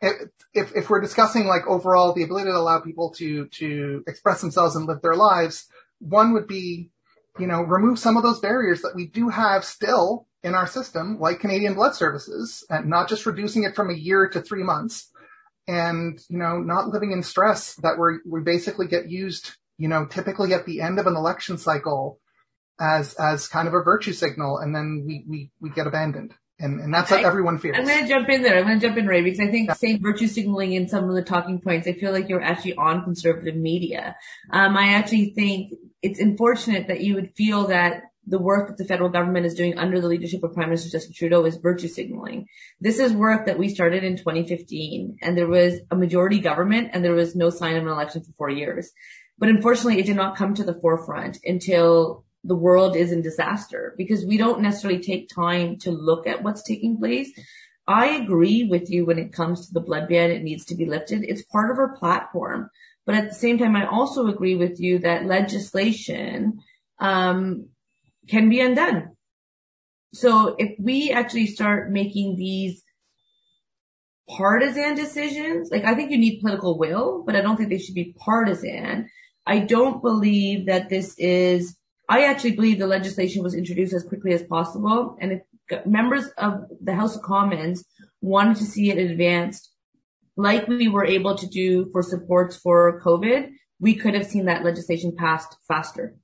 if, 0.01 0.29
if, 0.53 0.75
if 0.75 0.89
we're 0.89 1.01
discussing 1.01 1.45
like 1.45 1.67
overall 1.67 2.13
the 2.13 2.23
ability 2.23 2.49
to 2.49 2.57
allow 2.57 2.79
people 2.79 3.12
to, 3.17 3.47
to 3.47 4.03
express 4.07 4.41
themselves 4.41 4.75
and 4.75 4.86
live 4.86 5.01
their 5.01 5.15
lives, 5.15 5.67
one 5.99 6.33
would 6.33 6.47
be, 6.47 6.89
you 7.39 7.47
know, 7.47 7.62
remove 7.62 7.99
some 7.99 8.17
of 8.17 8.23
those 8.23 8.39
barriers 8.39 8.81
that 8.81 8.95
we 8.95 9.05
do 9.05 9.29
have 9.29 9.63
still 9.63 10.26
in 10.43 10.56
our 10.56 10.67
system, 10.67 11.19
like 11.19 11.39
Canadian 11.39 11.73
Blood 11.73 11.95
Services, 11.95 12.63
and 12.69 12.88
not 12.88 13.10
just 13.10 13.26
reducing 13.26 13.63
it 13.63 13.76
from 13.76 13.89
a 13.89 13.93
year 13.93 14.28
to 14.30 14.41
three 14.41 14.63
months, 14.63 15.10
and 15.67 16.19
you 16.30 16.38
know, 16.38 16.60
not 16.60 16.89
living 16.89 17.12
in 17.12 17.23
stress 17.23 17.76
that 17.76 17.97
we 18.00 18.19
we 18.26 18.41
basically 18.41 18.88
get 18.88 19.10
used, 19.10 19.52
you 19.78 19.88
know, 19.88 20.06
typically 20.06 20.54
at 20.54 20.65
the 20.65 20.82
end 20.82 21.00
of 21.00 21.08
an 21.08 21.15
election 21.15 21.58
cycle 21.58 22.19
as 22.80 23.13
as 23.15 23.47
kind 23.47 23.67
of 23.67 23.73
a 23.73 23.84
virtue 23.84 24.13
signal, 24.13 24.60
and 24.60 24.76
then 24.76 25.04
we 25.06 25.26
we 25.28 25.52
we 25.60 25.69
get 25.69 25.88
abandoned. 25.88 26.34
And, 26.60 26.80
and 26.80 26.91
that's 26.91 27.12
what 27.12 27.23
I, 27.23 27.28
everyone 27.28 27.60
fears. 27.60 27.76
I'm 27.78 27.86
going 27.86 28.02
to 28.02 28.10
jump 28.10 28.28
in 28.30 28.41
there. 28.41 28.58
I'm 28.58 28.65
going 28.65 28.80
to 28.80 28.88
jump 28.88 28.97
in, 28.97 29.06
Ray, 29.06 29.21
because 29.21 29.39
I 29.39 29.52
think 29.52 29.67
yeah. 29.67 29.76
saying 29.76 30.02
virtue 30.02 30.26
signaling 30.26 30.73
in 30.73 30.88
some 30.88 31.08
of 31.08 31.15
the 31.15 31.21
talking 31.21 31.62
points, 31.62 31.88
I 31.88 31.93
feel 31.93 32.12
like 32.12 32.30
you're 32.30 32.41
actually 32.41 32.73
on 32.73 33.04
conservative 33.04 33.56
media. 33.56 34.15
Um, 34.52 34.76
I 34.76 34.93
actually 34.93 35.34
think 35.36 35.73
it's 36.02 36.19
unfortunate 36.19 36.88
that 36.88 37.02
you 37.02 37.13
would 37.13 37.36
feel 37.36 37.67
that 37.67 38.06
the 38.27 38.37
work 38.37 38.67
that 38.67 38.77
the 38.77 38.85
federal 38.85 39.09
government 39.09 39.45
is 39.45 39.53
doing 39.53 39.77
under 39.77 40.01
the 40.01 40.07
leadership 40.07 40.43
of 40.43 40.53
Prime 40.53 40.67
Minister 40.67 40.89
Justin 40.89 41.13
Trudeau 41.13 41.45
is 41.45 41.55
virtue 41.55 41.87
signaling. 41.87 42.47
This 42.81 42.99
is 42.99 43.13
work 43.13 43.45
that 43.45 43.57
we 43.57 43.69
started 43.69 44.03
in 44.03 44.17
2015 44.17 45.17
and 45.21 45.37
there 45.37 45.47
was 45.47 45.79
a 45.91 45.95
majority 45.95 46.39
government 46.39 46.89
and 46.93 47.03
there 47.03 47.13
was 47.13 47.35
no 47.35 47.49
sign 47.49 47.77
of 47.77 47.83
an 47.83 47.89
election 47.89 48.21
for 48.23 48.31
four 48.37 48.49
years. 48.49 48.91
But 49.37 49.49
unfortunately, 49.49 49.99
it 49.99 50.05
did 50.05 50.17
not 50.17 50.35
come 50.35 50.53
to 50.55 50.63
the 50.63 50.77
forefront 50.81 51.37
until 51.45 52.25
the 52.43 52.55
world 52.55 52.95
is 52.95 53.11
in 53.11 53.21
disaster 53.21 53.93
because 53.97 54.25
we 54.25 54.37
don't 54.37 54.61
necessarily 54.61 54.99
take 54.99 55.29
time 55.29 55.77
to 55.79 55.91
look 55.91 56.27
at 56.27 56.43
what's 56.43 56.63
taking 56.63 56.97
place. 56.97 57.29
I 57.87 58.07
agree 58.07 58.67
with 58.69 58.89
you 58.89 59.05
when 59.05 59.19
it 59.19 59.31
comes 59.31 59.67
to 59.67 59.73
the 59.73 59.79
blood 59.79 60.09
ban. 60.09 60.31
It 60.31 60.43
needs 60.43 60.65
to 60.65 60.75
be 60.75 60.85
lifted. 60.85 61.23
It's 61.23 61.43
part 61.43 61.71
of 61.71 61.77
our 61.77 61.95
platform. 61.95 62.69
But 63.05 63.15
at 63.15 63.29
the 63.29 63.35
same 63.35 63.57
time, 63.57 63.75
I 63.77 63.87
also 63.87 64.27
agree 64.27 64.55
with 64.55 64.81
you 64.81 64.99
that 64.99 65.25
legislation 65.25 66.59
um, 66.99 67.69
can 68.27 68.49
be 68.49 68.61
undone. 68.61 69.15
So 70.13 70.55
if 70.57 70.75
we 70.79 71.11
actually 71.11 71.47
start 71.47 71.91
making 71.91 72.35
these 72.35 72.83
partisan 74.29 74.95
decisions, 74.95 75.69
like 75.71 75.85
I 75.85 75.95
think 75.95 76.11
you 76.11 76.17
need 76.17 76.41
political 76.41 76.77
will, 76.77 77.23
but 77.25 77.35
I 77.35 77.41
don't 77.41 77.57
think 77.57 77.69
they 77.69 77.77
should 77.77 77.95
be 77.95 78.15
partisan. 78.17 79.09
I 79.45 79.59
don't 79.59 80.01
believe 80.01 80.65
that 80.65 80.89
this 80.89 81.15
is, 81.17 81.77
I 82.09 82.25
actually 82.25 82.55
believe 82.55 82.79
the 82.79 82.87
legislation 82.87 83.43
was 83.43 83.55
introduced 83.55 83.93
as 83.93 84.03
quickly 84.03 84.33
as 84.33 84.43
possible. 84.43 85.17
And 85.21 85.33
if 85.33 85.85
members 85.85 86.27
of 86.37 86.65
the 86.81 86.95
House 86.95 87.15
of 87.15 87.21
Commons 87.21 87.85
wanted 88.21 88.57
to 88.57 88.65
see 88.65 88.91
it 88.91 88.97
advanced, 88.97 89.71
like 90.35 90.67
we 90.67 90.87
were 90.87 91.05
able 91.05 91.35
to 91.35 91.47
do 91.47 91.89
for 91.91 92.01
supports 92.01 92.57
for 92.57 93.01
COVID, 93.01 93.51
we 93.79 93.95
could 93.95 94.13
have 94.13 94.25
seen 94.25 94.45
that 94.45 94.63
legislation 94.63 95.15
passed 95.15 95.55
faster 95.67 96.15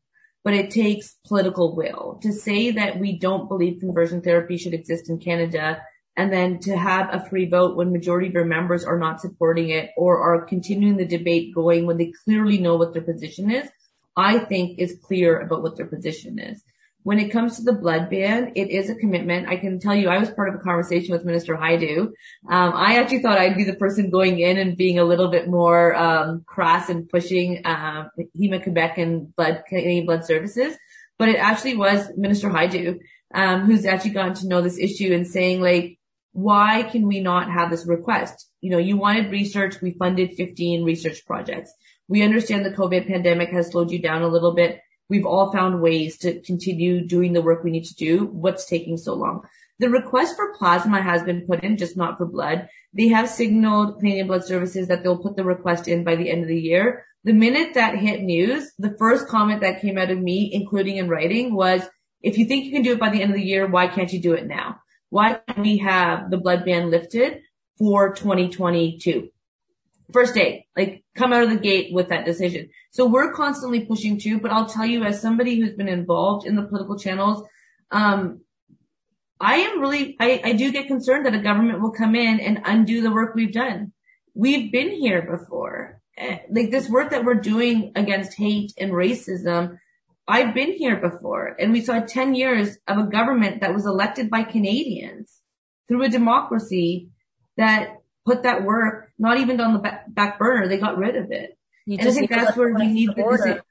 but 0.43 0.53
it 0.53 0.71
takes 0.71 1.15
political 1.25 1.75
will 1.75 2.19
to 2.21 2.31
say 2.31 2.71
that 2.71 2.99
we 2.99 3.17
don't 3.17 3.47
believe 3.47 3.79
conversion 3.79 4.21
therapy 4.21 4.57
should 4.57 4.73
exist 4.73 5.09
in 5.09 5.17
Canada 5.17 5.81
and 6.15 6.31
then 6.31 6.59
to 6.59 6.77
have 6.77 7.09
a 7.11 7.27
free 7.27 7.47
vote 7.49 7.75
when 7.75 7.91
majority 7.91 8.27
of 8.27 8.33
your 8.33 8.45
members 8.45 8.83
are 8.83 8.99
not 8.99 9.21
supporting 9.21 9.69
it 9.69 9.89
or 9.97 10.19
are 10.19 10.45
continuing 10.45 10.97
the 10.97 11.05
debate 11.05 11.55
going 11.55 11.85
when 11.85 11.97
they 11.97 12.13
clearly 12.23 12.59
know 12.59 12.75
what 12.75 12.93
their 12.93 13.01
position 13.01 13.49
is, 13.49 13.67
I 14.15 14.39
think 14.39 14.77
is 14.77 14.99
clear 15.03 15.39
about 15.39 15.63
what 15.63 15.75
their 15.75 15.87
position 15.87 16.37
is. 16.37 16.63
When 17.03 17.19
it 17.19 17.29
comes 17.29 17.57
to 17.57 17.63
the 17.63 17.73
blood 17.73 18.09
ban, 18.09 18.53
it 18.55 18.69
is 18.69 18.89
a 18.89 18.95
commitment. 18.95 19.49
I 19.49 19.57
can 19.57 19.79
tell 19.79 19.95
you, 19.95 20.09
I 20.09 20.17
was 20.17 20.31
part 20.31 20.49
of 20.49 20.55
a 20.55 20.63
conversation 20.63 21.11
with 21.13 21.25
Minister 21.25 21.55
Hajdu. 21.55 21.99
Um, 21.99 22.13
I 22.49 22.99
actually 22.99 23.21
thought 23.21 23.37
I'd 23.37 23.57
be 23.57 23.65
the 23.65 23.75
person 23.75 24.09
going 24.09 24.39
in 24.39 24.57
and 24.57 24.77
being 24.77 24.99
a 24.99 25.03
little 25.03 25.29
bit 25.29 25.47
more 25.47 25.95
um, 25.95 26.43
crass 26.45 26.89
and 26.89 27.07
pushing 27.09 27.65
uh, 27.65 28.07
Héma-Québec 28.39 28.97
and 28.97 29.35
blood 29.35 29.63
Canadian 29.67 30.05
Blood 30.05 30.25
Services, 30.25 30.77
but 31.19 31.29
it 31.29 31.35
actually 31.35 31.75
was 31.75 32.09
Minister 32.15 32.49
Hajdu 32.49 32.99
um, 33.33 33.61
who's 33.61 33.85
actually 33.85 34.11
gotten 34.11 34.35
to 34.35 34.47
know 34.47 34.61
this 34.61 34.77
issue 34.77 35.13
and 35.13 35.27
saying 35.27 35.61
like, 35.61 35.97
why 36.31 36.83
can 36.83 37.07
we 37.07 37.19
not 37.19 37.51
have 37.51 37.69
this 37.69 37.85
request? 37.85 38.47
You 38.61 38.71
know, 38.71 38.77
you 38.77 38.97
wanted 38.97 39.31
research. 39.31 39.81
We 39.81 39.91
funded 39.91 40.33
15 40.33 40.83
research 40.83 41.25
projects. 41.25 41.73
We 42.07 42.23
understand 42.23 42.65
the 42.65 42.71
COVID 42.71 43.07
pandemic 43.07 43.49
has 43.49 43.67
slowed 43.67 43.91
you 43.91 43.99
down 43.99 44.23
a 44.23 44.27
little 44.27 44.53
bit 44.53 44.79
we've 45.09 45.25
all 45.25 45.51
found 45.51 45.81
ways 45.81 46.17
to 46.19 46.41
continue 46.41 47.05
doing 47.05 47.33
the 47.33 47.41
work 47.41 47.63
we 47.63 47.71
need 47.71 47.85
to 47.85 47.95
do. 47.95 48.25
What's 48.25 48.65
taking 48.65 48.97
so 48.97 49.13
long? 49.13 49.43
The 49.79 49.89
request 49.89 50.35
for 50.35 50.53
plasma 50.55 51.01
has 51.01 51.23
been 51.23 51.45
put 51.45 51.63
in, 51.63 51.77
just 51.77 51.97
not 51.97 52.17
for 52.17 52.25
blood. 52.25 52.69
They 52.93 53.07
have 53.09 53.27
signaled 53.27 53.99
Canadian 53.99 54.27
Blood 54.27 54.45
Services 54.45 54.87
that 54.87 55.03
they'll 55.03 55.17
put 55.17 55.35
the 55.35 55.43
request 55.43 55.87
in 55.87 56.03
by 56.03 56.15
the 56.15 56.29
end 56.29 56.43
of 56.43 56.47
the 56.47 56.59
year. 56.59 57.05
The 57.23 57.33
minute 57.33 57.73
that 57.73 57.97
hit 57.97 58.21
news, 58.21 58.71
the 58.77 58.95
first 58.99 59.27
comment 59.27 59.61
that 59.61 59.81
came 59.81 59.97
out 59.97 60.11
of 60.11 60.19
me, 60.19 60.51
including 60.53 60.97
in 60.97 61.09
writing, 61.09 61.55
was, 61.55 61.81
if 62.21 62.37
you 62.37 62.45
think 62.45 62.65
you 62.65 62.71
can 62.71 62.83
do 62.83 62.93
it 62.93 62.99
by 62.99 63.09
the 63.09 63.21
end 63.21 63.31
of 63.31 63.37
the 63.37 63.43
year, 63.43 63.67
why 63.67 63.87
can't 63.87 64.13
you 64.13 64.21
do 64.21 64.33
it 64.33 64.45
now? 64.45 64.77
Why 65.09 65.39
can't 65.47 65.59
we 65.59 65.77
have 65.79 66.29
the 66.29 66.37
blood 66.37 66.65
ban 66.65 66.89
lifted 66.91 67.41
for 67.77 68.13
2022? 68.13 69.29
First 70.11 70.33
day, 70.33 70.67
like 70.75 71.03
come 71.15 71.33
out 71.33 71.43
of 71.43 71.49
the 71.49 71.57
gate 71.57 71.93
with 71.93 72.09
that 72.09 72.25
decision. 72.25 72.69
So 72.91 73.05
we're 73.07 73.33
constantly 73.33 73.85
pushing 73.85 74.19
too, 74.19 74.39
but 74.39 74.51
I'll 74.51 74.67
tell 74.67 74.85
you 74.85 75.03
as 75.03 75.21
somebody 75.21 75.59
who's 75.59 75.73
been 75.73 75.87
involved 75.87 76.45
in 76.45 76.55
the 76.55 76.63
political 76.63 76.97
channels, 76.97 77.43
um, 77.91 78.41
I 79.39 79.55
am 79.55 79.79
really, 79.79 80.15
I, 80.19 80.41
I 80.43 80.53
do 80.53 80.71
get 80.71 80.87
concerned 80.87 81.25
that 81.25 81.35
a 81.35 81.39
government 81.39 81.81
will 81.81 81.91
come 81.91 82.15
in 82.15 82.39
and 82.39 82.61
undo 82.65 83.01
the 83.01 83.11
work 83.11 83.35
we've 83.35 83.53
done. 83.53 83.93
We've 84.33 84.71
been 84.71 84.91
here 84.91 85.21
before. 85.21 86.01
Eh, 86.17 86.39
like 86.49 86.69
this 86.69 86.89
work 86.89 87.11
that 87.11 87.25
we're 87.25 87.35
doing 87.35 87.91
against 87.95 88.37
hate 88.37 88.71
and 88.77 88.91
racism, 88.91 89.77
I've 90.27 90.53
been 90.53 90.73
here 90.73 90.95
before 90.95 91.55
and 91.59 91.73
we 91.73 91.81
saw 91.81 91.99
10 91.99 92.35
years 92.35 92.77
of 92.87 92.97
a 92.97 93.09
government 93.09 93.61
that 93.61 93.73
was 93.73 93.85
elected 93.85 94.29
by 94.29 94.43
Canadians 94.43 95.41
through 95.87 96.03
a 96.03 96.09
democracy 96.09 97.09
that 97.57 97.97
put 98.25 98.43
that 98.43 98.63
work 98.63 99.11
not 99.17 99.37
even 99.37 99.59
on 99.59 99.73
the 99.73 99.79
back, 99.79 100.05
back 100.13 100.39
burner. 100.39 100.67
They 100.67 100.77
got 100.77 100.97
rid 100.97 101.15
of 101.15 101.31
it. 101.31 101.57
You 101.85 101.97
and 101.99 102.07
I 102.07 102.11
think 102.11 102.29
that's 102.29 102.55
where 102.55 102.73
we 102.73 102.87
need 102.87 103.09
the 103.09 103.21
border, 103.21 103.61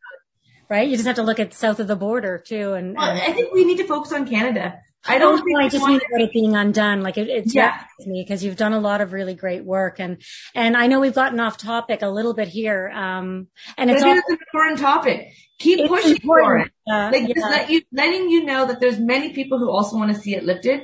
right? 0.68 0.88
You 0.88 0.96
just 0.96 1.06
have 1.06 1.16
to 1.16 1.22
look 1.22 1.40
at 1.40 1.54
south 1.54 1.80
of 1.80 1.86
the 1.86 1.96
border 1.96 2.38
too. 2.38 2.74
And, 2.74 2.94
well, 2.96 3.10
I 3.10 3.32
think 3.32 3.52
we 3.54 3.64
need 3.64 3.78
to 3.78 3.86
focus 3.86 4.12
on 4.12 4.28
Canada. 4.28 4.78
I 5.04 5.18
don't 5.18 5.42
think 5.42 5.58
I 5.58 5.68
just 5.68 5.84
mean 5.84 6.00
it 6.10 6.32
being 6.32 6.54
undone. 6.54 7.02
Like 7.02 7.18
it, 7.18 7.28
it's 7.28 7.54
yeah. 7.54 7.82
me 8.06 8.22
because 8.22 8.44
you've 8.44 8.56
done 8.56 8.72
a 8.72 8.78
lot 8.78 9.00
of 9.00 9.12
really 9.12 9.34
great 9.34 9.64
work, 9.64 9.98
and 9.98 10.22
and 10.54 10.76
I 10.76 10.86
know 10.86 11.00
we've 11.00 11.14
gotten 11.14 11.40
off 11.40 11.56
topic 11.56 12.02
a 12.02 12.08
little 12.08 12.34
bit 12.34 12.46
here. 12.46 12.88
Um, 12.88 13.48
and 13.76 13.90
it's, 13.90 14.00
all, 14.00 14.16
it's 14.16 14.28
an 14.28 14.38
important 14.52 14.78
topic. 14.78 15.32
Keep 15.58 15.88
pushing 15.88 16.18
for 16.20 16.58
it. 16.58 16.70
Uh, 16.88 17.10
like 17.12 17.26
yeah. 17.26 17.34
just 17.34 17.50
let 17.50 17.70
you, 17.70 17.82
letting 17.92 18.30
you 18.30 18.44
know 18.44 18.64
that 18.66 18.78
there's 18.78 19.00
many 19.00 19.32
people 19.32 19.58
who 19.58 19.70
also 19.70 19.96
want 19.96 20.14
to 20.14 20.20
see 20.20 20.36
it 20.36 20.44
lifted. 20.44 20.82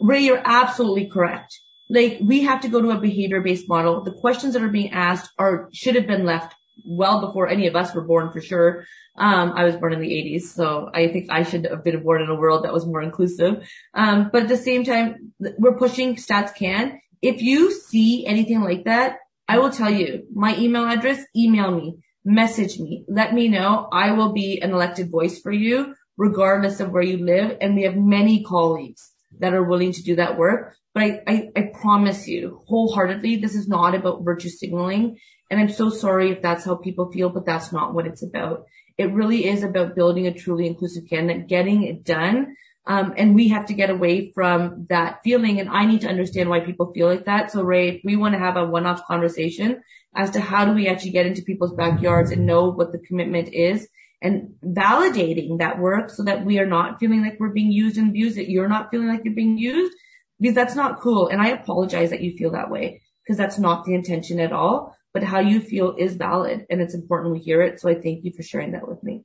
Ray, 0.00 0.20
you're 0.20 0.42
absolutely 0.44 1.08
correct 1.08 1.58
like 1.88 2.18
we 2.20 2.42
have 2.42 2.60
to 2.62 2.68
go 2.68 2.80
to 2.80 2.90
a 2.90 3.00
behavior 3.00 3.40
based 3.40 3.68
model. 3.68 4.02
The 4.02 4.12
questions 4.12 4.54
that 4.54 4.62
are 4.62 4.68
being 4.68 4.92
asked 4.92 5.30
are 5.38 5.68
should 5.72 5.94
have 5.94 6.06
been 6.06 6.24
left 6.24 6.54
well 6.84 7.20
before 7.26 7.48
any 7.48 7.66
of 7.66 7.76
us 7.76 7.94
were 7.94 8.04
born 8.04 8.32
for 8.32 8.40
sure. 8.40 8.84
Um, 9.16 9.52
I 9.56 9.64
was 9.64 9.76
born 9.76 9.94
in 9.94 10.00
the 10.00 10.10
80s, 10.10 10.42
so 10.42 10.90
I 10.92 11.08
think 11.08 11.30
I 11.30 11.42
should 11.42 11.66
have 11.66 11.82
been 11.82 12.02
born 12.02 12.22
in 12.22 12.28
a 12.28 12.34
world 12.34 12.64
that 12.64 12.72
was 12.72 12.86
more 12.86 13.00
inclusive. 13.00 13.66
Um, 13.94 14.28
but 14.32 14.42
at 14.42 14.48
the 14.48 14.56
same 14.56 14.84
time, 14.84 15.32
we're 15.38 15.78
pushing 15.78 16.16
Stats 16.16 16.54
Can. 16.54 17.00
If 17.22 17.40
you 17.40 17.72
see 17.72 18.26
anything 18.26 18.60
like 18.60 18.84
that, 18.84 19.18
I 19.48 19.58
will 19.58 19.70
tell 19.70 19.90
you 19.90 20.26
my 20.34 20.56
email 20.58 20.86
address, 20.86 21.24
email 21.34 21.70
me, 21.70 21.96
message 22.24 22.78
me, 22.78 23.04
let 23.08 23.32
me 23.32 23.48
know. 23.48 23.88
I 23.90 24.12
will 24.12 24.32
be 24.32 24.60
an 24.60 24.72
elected 24.72 25.10
voice 25.10 25.40
for 25.40 25.52
you 25.52 25.94
regardless 26.18 26.80
of 26.80 26.90
where 26.90 27.02
you 27.02 27.24
live. 27.24 27.56
And 27.60 27.74
we 27.74 27.82
have 27.82 27.96
many 27.96 28.42
colleagues 28.42 29.12
that 29.40 29.54
are 29.54 29.62
willing 29.62 29.92
to 29.92 30.02
do 30.02 30.16
that 30.16 30.38
work. 30.38 30.76
But 30.94 31.02
I, 31.02 31.22
I, 31.26 31.48
I 31.56 31.62
promise 31.74 32.26
you 32.26 32.62
wholeheartedly, 32.66 33.36
this 33.36 33.54
is 33.54 33.68
not 33.68 33.94
about 33.94 34.24
virtue 34.24 34.48
signaling. 34.48 35.18
And 35.50 35.60
I'm 35.60 35.68
so 35.68 35.90
sorry 35.90 36.30
if 36.30 36.42
that's 36.42 36.64
how 36.64 36.74
people 36.76 37.12
feel, 37.12 37.28
but 37.28 37.46
that's 37.46 37.72
not 37.72 37.94
what 37.94 38.06
it's 38.06 38.22
about. 38.22 38.64
It 38.98 39.12
really 39.12 39.46
is 39.46 39.62
about 39.62 39.94
building 39.94 40.26
a 40.26 40.32
truly 40.32 40.66
inclusive 40.66 41.04
candidate, 41.08 41.48
getting 41.48 41.82
it 41.82 42.02
done. 42.02 42.56
Um, 42.86 43.14
and 43.16 43.34
we 43.34 43.48
have 43.48 43.66
to 43.66 43.74
get 43.74 43.90
away 43.90 44.32
from 44.32 44.86
that 44.88 45.20
feeling. 45.22 45.60
And 45.60 45.68
I 45.68 45.84
need 45.84 46.00
to 46.02 46.08
understand 46.08 46.48
why 46.48 46.60
people 46.60 46.92
feel 46.92 47.08
like 47.08 47.26
that. 47.26 47.50
So 47.50 47.62
Ray, 47.62 48.00
we 48.04 48.16
want 48.16 48.34
to 48.34 48.38
have 48.38 48.56
a 48.56 48.64
one-off 48.64 49.06
conversation 49.06 49.82
as 50.14 50.30
to 50.30 50.40
how 50.40 50.64
do 50.64 50.72
we 50.72 50.88
actually 50.88 51.10
get 51.10 51.26
into 51.26 51.42
people's 51.42 51.74
backyards 51.74 52.30
and 52.30 52.46
know 52.46 52.70
what 52.70 52.92
the 52.92 52.98
commitment 52.98 53.52
is 53.52 53.86
and 54.26 54.54
validating 54.64 55.58
that 55.58 55.78
work 55.78 56.10
so 56.10 56.24
that 56.24 56.44
we 56.44 56.58
are 56.58 56.66
not 56.66 56.98
feeling 56.98 57.22
like 57.22 57.38
we're 57.38 57.50
being 57.50 57.70
used 57.70 57.96
and 57.96 58.08
abused, 58.10 58.36
that 58.36 58.50
you're 58.50 58.68
not 58.68 58.90
feeling 58.90 59.06
like 59.06 59.20
you're 59.24 59.34
being 59.34 59.56
used 59.56 59.94
because 60.40 60.56
that's 60.56 60.74
not 60.74 61.00
cool. 61.00 61.28
And 61.28 61.40
I 61.40 61.50
apologize 61.50 62.10
that 62.10 62.22
you 62.22 62.36
feel 62.36 62.50
that 62.50 62.68
way 62.68 63.02
because 63.22 63.38
that's 63.38 63.56
not 63.56 63.84
the 63.84 63.94
intention 63.94 64.40
at 64.40 64.52
all. 64.52 64.96
But 65.14 65.22
how 65.22 65.38
you 65.38 65.60
feel 65.60 65.94
is 65.96 66.16
valid 66.16 66.66
and 66.68 66.82
it's 66.82 66.92
important 66.92 67.34
we 67.34 67.38
hear 67.38 67.62
it. 67.62 67.80
So 67.80 67.88
I 67.88 67.94
thank 67.94 68.24
you 68.24 68.32
for 68.36 68.42
sharing 68.42 68.72
that 68.72 68.88
with 68.88 69.02
me. 69.04 69.24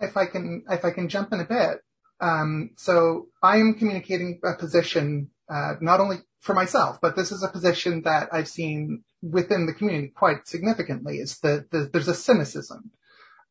If 0.00 0.16
I 0.16 0.26
can, 0.26 0.62
if 0.70 0.84
I 0.84 0.92
can 0.92 1.08
jump 1.08 1.32
in 1.32 1.40
a 1.40 1.44
bit. 1.44 1.80
Um, 2.20 2.70
so 2.76 3.26
I 3.42 3.56
am 3.56 3.74
communicating 3.74 4.40
a 4.44 4.54
position, 4.54 5.30
uh, 5.48 5.72
not 5.80 5.98
only 5.98 6.18
for 6.38 6.54
myself, 6.54 6.98
but 7.02 7.16
this 7.16 7.32
is 7.32 7.42
a 7.42 7.48
position 7.48 8.02
that 8.02 8.28
I've 8.32 8.48
seen 8.48 9.02
within 9.22 9.66
the 9.66 9.74
community 9.74 10.12
quite 10.14 10.46
significantly 10.46 11.16
is 11.16 11.38
that 11.40 11.70
the, 11.70 11.90
there's 11.92 12.08
a 12.08 12.14
cynicism. 12.14 12.92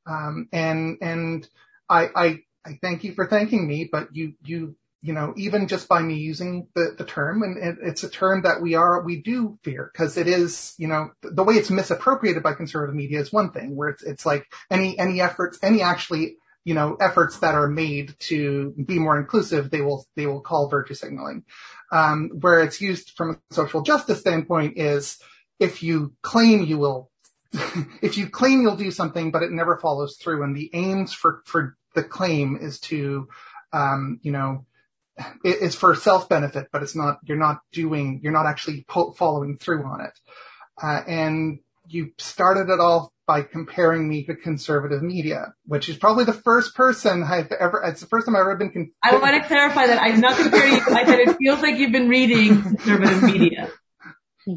Um, 0.09 0.49
and, 0.51 0.97
and 1.01 1.47
I, 1.87 2.09
I, 2.15 2.39
I 2.65 2.79
thank 2.81 3.03
you 3.03 3.13
for 3.13 3.27
thanking 3.27 3.67
me, 3.67 3.87
but 3.91 4.09
you, 4.13 4.33
you 4.43 4.75
you 5.01 5.13
know, 5.13 5.33
even 5.37 5.69
just 5.69 5.87
by 5.87 6.01
me 6.01 6.15
using 6.15 6.67
the, 6.75 6.93
the 6.97 7.05
term, 7.05 7.41
and 7.41 7.57
it, 7.57 7.77
it's 7.81 8.03
a 8.03 8.09
term 8.09 8.41
that 8.41 8.61
we 8.61 8.75
are, 8.75 9.01
we 9.01 9.21
do 9.21 9.57
fear, 9.63 9.89
because 9.93 10.17
it 10.17 10.27
is, 10.27 10.73
you 10.77 10.89
know, 10.89 11.11
the 11.21 11.43
way 11.43 11.53
it's 11.55 11.69
misappropriated 11.69 12.43
by 12.43 12.53
conservative 12.53 12.95
media 12.95 13.21
is 13.21 13.31
one 13.31 13.51
thing, 13.51 13.77
where 13.77 13.87
it's, 13.87 14.03
it's 14.03 14.25
like 14.25 14.45
any, 14.69 14.99
any 14.99 15.21
efforts, 15.21 15.57
any 15.63 15.81
actually, 15.81 16.35
you 16.65 16.73
know, 16.73 16.97
efforts 16.99 17.39
that 17.39 17.55
are 17.55 17.69
made 17.69 18.13
to 18.19 18.73
be 18.85 18.99
more 18.99 19.17
inclusive, 19.17 19.71
they 19.71 19.79
will, 19.79 20.05
they 20.17 20.25
will 20.25 20.41
call 20.41 20.67
virtue 20.67 20.93
signaling. 20.93 21.45
Um, 21.93 22.31
where 22.41 22.59
it's 22.59 22.81
used 22.81 23.11
from 23.15 23.39
a 23.51 23.53
social 23.53 23.81
justice 23.81 24.19
standpoint 24.19 24.77
is 24.77 25.17
if 25.61 25.81
you 25.81 26.13
claim 26.23 26.65
you 26.65 26.77
will, 26.77 27.08
if 28.01 28.17
you 28.17 28.29
claim 28.29 28.61
you'll 28.61 28.75
do 28.75 28.91
something, 28.91 29.31
but 29.31 29.43
it 29.43 29.51
never 29.51 29.77
follows 29.77 30.17
through, 30.17 30.43
and 30.43 30.55
the 30.55 30.69
aims 30.73 31.13
for, 31.13 31.41
for 31.45 31.77
the 31.95 32.03
claim 32.03 32.57
is 32.61 32.79
to, 32.79 33.27
um, 33.73 34.19
you 34.21 34.31
know, 34.31 34.65
it's 35.43 35.75
for 35.75 35.95
self 35.95 36.29
benefit, 36.29 36.67
but 36.71 36.83
it's 36.83 36.95
not, 36.95 37.19
you're 37.23 37.37
not 37.37 37.59
doing, 37.71 38.19
you're 38.23 38.31
not 38.31 38.45
actually 38.45 38.85
po- 38.87 39.11
following 39.11 39.57
through 39.57 39.83
on 39.83 40.01
it. 40.01 40.19
Uh, 40.81 41.01
and 41.07 41.59
you 41.87 42.11
started 42.17 42.71
it 42.71 42.79
all 42.79 43.11
by 43.27 43.41
comparing 43.41 44.07
me 44.07 44.23
to 44.23 44.35
conservative 44.35 45.03
media, 45.03 45.53
which 45.65 45.89
is 45.89 45.97
probably 45.97 46.23
the 46.23 46.33
first 46.33 46.73
person 46.73 47.23
I've 47.23 47.51
ever, 47.51 47.83
it's 47.85 48.01
the 48.01 48.07
first 48.07 48.25
time 48.25 48.35
I've 48.35 48.41
ever 48.41 48.55
been. 48.55 48.71
Con- 48.71 48.91
I 49.03 49.17
want 49.17 49.41
to 49.41 49.47
clarify 49.47 49.87
that 49.87 50.01
I'm 50.01 50.19
not 50.19 50.37
comparing 50.37 50.73
you. 50.73 50.81
I 50.89 51.05
said 51.05 51.19
it 51.19 51.37
feels 51.37 51.61
like 51.61 51.77
you've 51.77 51.91
been 51.91 52.09
reading 52.09 52.61
conservative 52.61 53.23
media. 53.23 53.69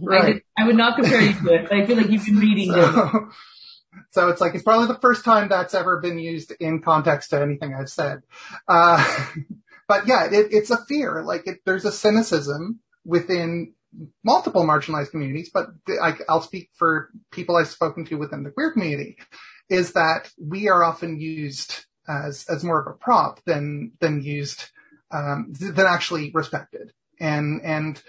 Right. 0.03 0.23
I, 0.23 0.33
did, 0.33 0.43
I 0.59 0.67
would 0.67 0.77
not 0.77 0.97
compare 0.97 1.21
you 1.21 1.33
to 1.35 1.55
it, 1.55 1.73
I 1.73 1.87
feel 1.87 1.97
like 1.97 2.09
you've 2.09 2.25
been 2.25 2.39
reading 2.39 2.73
so, 2.73 3.29
so 4.11 4.29
it's 4.29 4.41
like, 4.41 4.55
it's 4.55 4.65
probably 4.65 4.87
the 4.87 5.01
first 5.01 5.25
time 5.25 5.49
that's 5.49 5.75
ever 5.75 6.01
been 6.01 6.19
used 6.19 6.53
in 6.61 6.81
context 6.83 7.31
to 7.31 7.41
anything 7.41 7.75
I've 7.75 7.91
said. 7.91 8.23
Uh, 8.69 9.05
but 9.89 10.07
yeah, 10.07 10.27
it, 10.27 10.49
it's 10.53 10.71
a 10.71 10.85
fear. 10.87 11.23
Like 11.23 11.47
it, 11.47 11.59
there's 11.65 11.85
a 11.85 11.93
cynicism 11.93 12.81
within 13.05 13.75
multiple 14.25 14.65
marginalized 14.65 15.11
communities, 15.11 15.51
but 15.53 15.69
I, 16.01 16.15
I'll 16.29 16.41
speak 16.41 16.71
for 16.75 17.11
people 17.31 17.57
I've 17.57 17.69
spoken 17.69 18.05
to 18.07 18.17
within 18.17 18.43
the 18.43 18.51
queer 18.51 18.73
community, 18.73 19.19
is 19.69 19.93
that 19.93 20.31
we 20.39 20.69
are 20.69 20.85
often 20.85 21.21
used 21.21 21.85
as 22.09 22.45
as 22.49 22.65
more 22.65 22.81
of 22.81 22.87
a 22.87 22.97
prop 22.97 23.41
than 23.45 23.93
than 24.01 24.23
used 24.23 24.71
um, 25.11 25.53
than 25.59 25.87
actually 25.87 26.31
respected. 26.33 26.93
And 27.21 27.61
and 27.63 28.03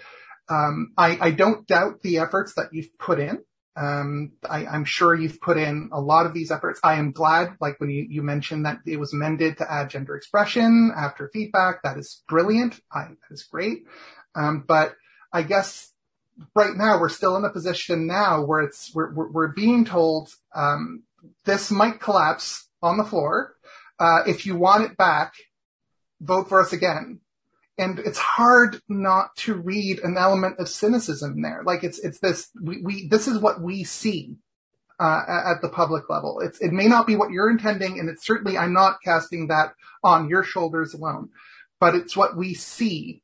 um, 0.48 0.92
I, 0.96 1.18
I 1.20 1.30
don't 1.30 1.66
doubt 1.66 2.02
the 2.02 2.18
efforts 2.18 2.54
that 2.54 2.68
you've 2.72 2.96
put 2.98 3.18
in. 3.18 3.42
Um, 3.76 4.32
I, 4.48 4.76
am 4.76 4.84
sure 4.84 5.14
you've 5.14 5.40
put 5.40 5.56
in 5.56 5.90
a 5.92 6.00
lot 6.00 6.26
of 6.26 6.34
these 6.34 6.52
efforts. 6.52 6.78
I 6.84 6.94
am 6.94 7.10
glad, 7.10 7.56
like 7.60 7.80
when 7.80 7.90
you, 7.90 8.06
you 8.08 8.22
mentioned 8.22 8.66
that 8.66 8.78
it 8.86 8.98
was 8.98 9.12
amended 9.12 9.58
to 9.58 9.70
add 9.70 9.90
gender 9.90 10.14
expression 10.14 10.92
after 10.96 11.28
feedback. 11.32 11.82
That 11.82 11.98
is 11.98 12.22
brilliant. 12.28 12.80
I, 12.92 13.06
that 13.08 13.32
is 13.32 13.42
great. 13.42 13.84
Um, 14.36 14.64
but 14.66 14.94
I 15.32 15.42
guess 15.42 15.92
right 16.54 16.74
now 16.74 17.00
we're 17.00 17.08
still 17.08 17.36
in 17.36 17.44
a 17.44 17.50
position 17.50 18.06
now 18.06 18.44
where 18.44 18.60
it's 18.60 18.94
we're 18.94 19.12
we're, 19.12 19.48
being 19.48 19.84
told 19.84 20.30
um, 20.54 21.02
this 21.44 21.70
might 21.70 22.00
collapse 22.00 22.68
on 22.82 22.96
the 22.96 23.04
floor. 23.04 23.54
Uh, 23.98 24.20
if 24.26 24.46
you 24.46 24.56
want 24.56 24.84
it 24.84 24.96
back, 24.96 25.34
vote 26.20 26.48
for 26.48 26.60
us 26.60 26.72
again. 26.72 27.20
And 27.76 27.98
it's 27.98 28.18
hard 28.18 28.80
not 28.88 29.34
to 29.38 29.54
read 29.54 29.98
an 30.00 30.16
element 30.16 30.60
of 30.60 30.68
cynicism 30.68 31.42
there. 31.42 31.62
Like 31.64 31.82
it's 31.82 31.98
it's 31.98 32.20
this 32.20 32.50
we, 32.60 32.80
we 32.82 33.08
this 33.08 33.26
is 33.26 33.38
what 33.38 33.60
we 33.60 33.82
see 33.82 34.36
uh, 35.00 35.22
at 35.46 35.60
the 35.60 35.68
public 35.68 36.08
level. 36.08 36.40
It's 36.40 36.60
it 36.60 36.72
may 36.72 36.86
not 36.86 37.06
be 37.06 37.16
what 37.16 37.30
you're 37.30 37.50
intending, 37.50 37.98
and 37.98 38.08
it's 38.08 38.24
certainly 38.24 38.56
I'm 38.56 38.72
not 38.72 38.98
casting 39.04 39.48
that 39.48 39.74
on 40.04 40.28
your 40.28 40.44
shoulders 40.44 40.94
alone, 40.94 41.30
but 41.80 41.96
it's 41.96 42.16
what 42.16 42.36
we 42.36 42.54
see 42.54 43.22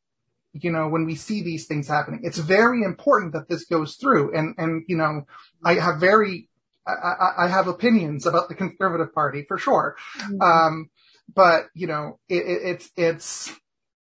you 0.53 0.71
know, 0.71 0.89
when 0.89 1.05
we 1.05 1.15
see 1.15 1.43
these 1.43 1.67
things 1.67 1.89
happening. 1.89 2.21
It's 2.25 2.39
very 2.39 2.83
important 2.83 3.33
that 3.35 3.49
this 3.49 3.65
goes 3.65 3.97
through. 3.97 4.37
And, 4.37 4.55
and, 4.59 4.85
you 4.89 4.97
know, 4.97 5.27
I 5.65 5.75
have 5.75 6.01
very, 6.01 6.49
I, 6.87 7.45
I 7.45 7.49
have 7.49 7.69
opinions 7.69 8.27
about 8.27 8.49
the 8.49 8.55
conservative 8.55 9.15
party 9.15 9.45
for 9.47 9.59
sure. 9.59 9.97
Mm-hmm. 10.19 10.43
Um, 10.43 10.91
but, 11.33 11.67
you 11.75 11.87
know, 11.87 12.19
it, 12.29 12.39
it, 12.39 12.63
it's, 12.65 12.91
it's, 12.97 13.53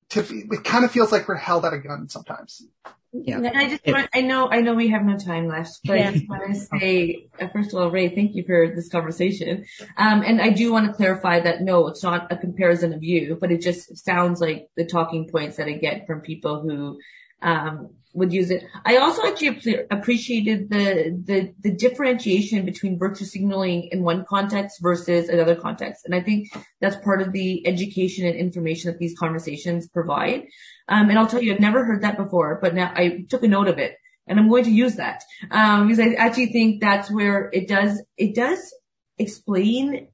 to 0.10 0.24
be, 0.24 0.44
it 0.50 0.64
kind 0.64 0.86
of 0.86 0.92
feels 0.92 1.12
like 1.12 1.28
we're 1.28 1.36
held 1.36 1.66
at 1.66 1.74
a 1.74 1.80
gun 1.80 2.08
sometimes. 2.10 2.66
Yeah. 3.14 3.38
And 3.38 3.48
I 3.48 3.70
just 3.70 3.88
want, 3.88 4.10
I 4.14 4.22
know, 4.22 4.50
I 4.50 4.62
know 4.62 4.74
we 4.74 4.90
have 4.90 5.04
no 5.04 5.18
time 5.18 5.48
left, 5.48 5.80
but 5.86 5.98
yeah. 5.98 6.10
I 6.10 6.12
just 6.14 6.30
want 6.30 6.54
to 6.54 6.80
say, 6.80 7.28
uh, 7.40 7.48
first 7.48 7.74
of 7.74 7.80
all, 7.80 7.90
Ray, 7.90 8.10
thank 8.10 8.36
you 8.36 8.44
for 8.46 8.74
this 8.76 8.90
conversation. 8.90 9.66
Um, 9.98 10.24
and 10.24 10.42
I 10.42 10.50
do 10.50 10.72
want 10.72 10.88
to 10.88 10.94
clarify 10.94 11.40
that 11.40 11.62
no, 11.62 11.88
it's 11.88 12.04
not 12.04 12.32
a 12.32 12.38
comparison 12.38 12.94
of 12.94 13.04
you, 13.04 13.38
but 13.40 13.52
it 13.52 13.62
just 13.62 13.98
sounds 13.98 14.42
like 14.42 14.70
the 14.76 14.86
talking 14.86 15.28
points 15.30 15.58
that 15.58 15.68
I 15.68 15.74
get 15.74 16.06
from 16.06 16.22
people 16.22 16.62
who, 16.62 17.00
um, 17.42 17.92
would 18.14 18.34
use 18.34 18.50
it. 18.50 18.64
I 18.86 18.98
also 18.98 19.26
actually 19.26 19.76
appreciated 19.92 20.70
the, 20.70 21.22
the, 21.24 21.54
the 21.62 21.76
differentiation 21.76 22.66
between 22.66 22.98
virtue 22.98 23.26
signaling 23.26 23.90
in 23.92 24.04
one 24.04 24.26
context 24.28 24.80
versus 24.82 25.30
another 25.30 25.56
context. 25.56 26.06
And 26.06 26.16
I 26.16 26.22
think 26.22 26.50
that's 26.82 26.96
part 26.98 27.22
of 27.22 27.32
the 27.32 27.66
education 27.68 28.26
and 28.26 28.36
information 28.36 28.92
that 28.92 28.98
these 28.98 29.18
conversations 29.18 29.88
provide. 29.88 30.46
Um, 30.88 31.10
and 31.10 31.20
I'll 31.20 31.28
tell 31.28 31.42
you, 31.42 31.54
I've 31.54 31.60
never 31.60 31.86
heard 31.86 32.02
that 32.02 32.18
before, 32.18 32.60
but 32.62 32.74
now 32.74 32.92
I 32.96 33.26
took 33.30 33.44
a 33.44 33.48
note 33.48 33.68
of 33.68 33.78
it 33.78 33.96
and 34.26 34.40
I'm 34.40 34.50
going 34.50 34.64
to 34.66 34.72
use 34.72 34.96
that. 34.96 35.24
Um, 35.52 35.88
because 35.88 36.00
I 36.00 36.14
actually 36.14 36.48
think 36.48 36.82
that's 36.82 37.12
where 37.12 37.50
it 37.54 37.68
does, 37.68 38.04
it 38.18 38.36
does 38.36 38.74
explain 39.18 40.08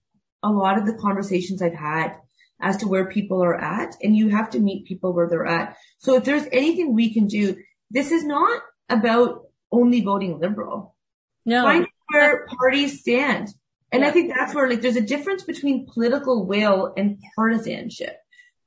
a 0.43 0.49
lot 0.49 0.77
of 0.77 0.85
the 0.85 0.97
conversations 0.99 1.61
I've 1.61 1.73
had 1.73 2.15
as 2.61 2.77
to 2.77 2.87
where 2.87 3.05
people 3.05 3.43
are 3.43 3.59
at 3.59 3.95
and 4.01 4.15
you 4.15 4.29
have 4.29 4.49
to 4.51 4.59
meet 4.59 4.85
people 4.85 5.13
where 5.13 5.27
they're 5.27 5.45
at. 5.45 5.75
So 5.99 6.15
if 6.15 6.23
there's 6.23 6.47
anything 6.51 6.93
we 6.93 7.13
can 7.13 7.27
do, 7.27 7.55
this 7.93 8.11
is 8.11 8.25
not 8.25 8.61
about 8.89 9.45
only 9.71 10.01
voting 10.01 10.39
liberal. 10.39 10.95
No. 11.45 11.63
Find 11.63 11.87
where 12.11 12.45
parties 12.47 12.99
stand. 12.99 13.49
And 13.91 14.01
yeah. 14.01 14.07
I 14.07 14.11
think 14.11 14.33
that's 14.33 14.53
where 14.53 14.69
like 14.69 14.81
there's 14.81 14.95
a 14.95 15.01
difference 15.01 15.43
between 15.43 15.87
political 15.87 16.45
will 16.45 16.93
and 16.97 17.19
partisanship. 17.35 18.17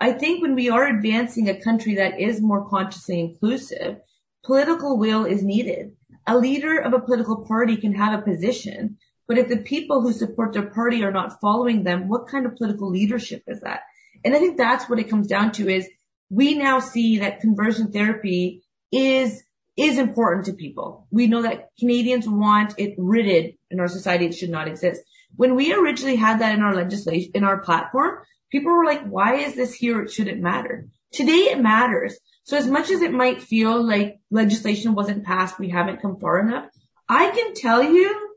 I 0.00 0.12
think 0.12 0.40
when 0.40 0.54
we 0.54 0.70
are 0.70 0.86
advancing 0.86 1.48
a 1.48 1.60
country 1.60 1.96
that 1.96 2.20
is 2.20 2.40
more 2.40 2.68
consciously 2.68 3.18
inclusive, 3.18 3.96
political 4.44 4.98
will 4.98 5.24
is 5.24 5.42
needed. 5.42 5.92
A 6.26 6.36
leader 6.36 6.78
of 6.78 6.92
a 6.92 7.00
political 7.00 7.44
party 7.44 7.76
can 7.76 7.94
have 7.94 8.18
a 8.18 8.22
position, 8.22 8.98
but 9.26 9.38
if 9.38 9.48
the 9.48 9.56
people 9.56 10.02
who 10.02 10.12
support 10.12 10.52
their 10.52 10.70
party 10.70 11.02
are 11.02 11.12
not 11.12 11.40
following 11.40 11.82
them, 11.82 12.08
what 12.08 12.28
kind 12.28 12.46
of 12.46 12.56
political 12.56 12.90
leadership 12.90 13.42
is 13.46 13.60
that? 13.60 13.80
And 14.24 14.34
I 14.34 14.38
think 14.38 14.56
that's 14.56 14.88
what 14.88 14.98
it 14.98 15.10
comes 15.10 15.26
down 15.26 15.52
to 15.52 15.68
is 15.68 15.88
we 16.30 16.54
now 16.54 16.78
see 16.78 17.18
that 17.18 17.40
conversion 17.40 17.90
therapy 17.90 18.62
is, 18.92 19.42
is 19.76 19.98
important 19.98 20.46
to 20.46 20.52
people. 20.52 21.06
We 21.10 21.26
know 21.26 21.42
that 21.42 21.68
Canadians 21.78 22.28
want 22.28 22.74
it 22.78 22.94
ridded 22.98 23.54
in 23.70 23.80
our 23.80 23.88
society. 23.88 24.26
It 24.26 24.34
should 24.34 24.50
not 24.50 24.68
exist. 24.68 25.00
When 25.36 25.54
we 25.54 25.72
originally 25.74 26.16
had 26.16 26.40
that 26.40 26.54
in 26.54 26.62
our 26.62 26.74
legislation, 26.74 27.32
in 27.34 27.44
our 27.44 27.60
platform, 27.60 28.18
people 28.50 28.72
were 28.72 28.84
like, 28.84 29.06
why 29.06 29.36
is 29.36 29.54
this 29.54 29.74
here? 29.74 30.02
It 30.02 30.10
shouldn't 30.10 30.40
matter. 30.40 30.86
Today 31.12 31.50
it 31.50 31.60
matters. 31.60 32.18
So 32.44 32.56
as 32.56 32.68
much 32.68 32.90
as 32.90 33.02
it 33.02 33.12
might 33.12 33.42
feel 33.42 33.82
like 33.84 34.20
legislation 34.30 34.94
wasn't 34.94 35.24
passed, 35.24 35.58
we 35.58 35.68
haven't 35.68 36.00
come 36.00 36.18
far 36.20 36.40
enough. 36.40 36.66
I 37.08 37.30
can 37.30 37.54
tell 37.54 37.82
you 37.82 38.34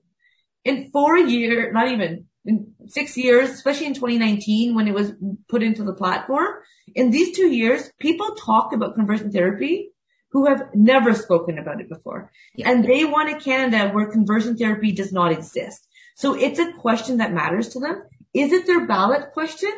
in 0.65 0.89
four 0.91 1.17
years, 1.17 1.73
not 1.73 1.89
even 1.89 2.25
in 2.45 2.73
six 2.87 3.17
years, 3.17 3.49
especially 3.49 3.87
in 3.87 3.93
2019 3.93 4.75
when 4.75 4.87
it 4.87 4.93
was 4.93 5.13
put 5.47 5.63
into 5.63 5.83
the 5.83 5.93
platform, 5.93 6.47
in 6.95 7.11
these 7.11 7.35
two 7.35 7.47
years, 7.53 7.91
people 7.99 8.35
talk 8.35 8.73
about 8.73 8.95
conversion 8.95 9.31
therapy 9.31 9.91
who 10.31 10.45
have 10.45 10.69
never 10.73 11.13
spoken 11.13 11.57
about 11.57 11.81
it 11.81 11.89
before. 11.89 12.31
Yeah. 12.55 12.69
And 12.69 12.85
they 12.85 13.03
want 13.05 13.29
a 13.29 13.39
Canada 13.39 13.89
where 13.89 14.11
conversion 14.11 14.57
therapy 14.57 14.91
does 14.91 15.11
not 15.11 15.31
exist. 15.31 15.87
So 16.15 16.35
it's 16.35 16.59
a 16.59 16.73
question 16.73 17.17
that 17.17 17.33
matters 17.33 17.69
to 17.69 17.79
them. 17.79 18.03
Is 18.33 18.51
it 18.51 18.67
their 18.67 18.85
ballot 18.85 19.31
question? 19.33 19.71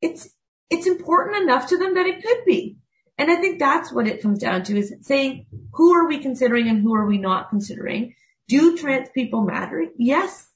it's, 0.00 0.28
it's 0.70 0.86
important 0.86 1.42
enough 1.42 1.68
to 1.68 1.78
them 1.78 1.94
that 1.94 2.06
it 2.06 2.22
could 2.22 2.44
be. 2.46 2.76
And 3.16 3.30
I 3.30 3.36
think 3.36 3.58
that's 3.58 3.92
what 3.92 4.06
it 4.06 4.22
comes 4.22 4.38
down 4.38 4.62
to 4.64 4.78
is 4.78 4.94
saying, 5.00 5.46
who 5.72 5.92
are 5.92 6.06
we 6.06 6.18
considering 6.18 6.68
and 6.68 6.82
who 6.82 6.94
are 6.94 7.06
we 7.06 7.18
not 7.18 7.50
considering? 7.50 8.14
Do 8.46 8.76
trans 8.76 9.08
people 9.10 9.42
matter? 9.42 9.86
Yes. 9.96 10.48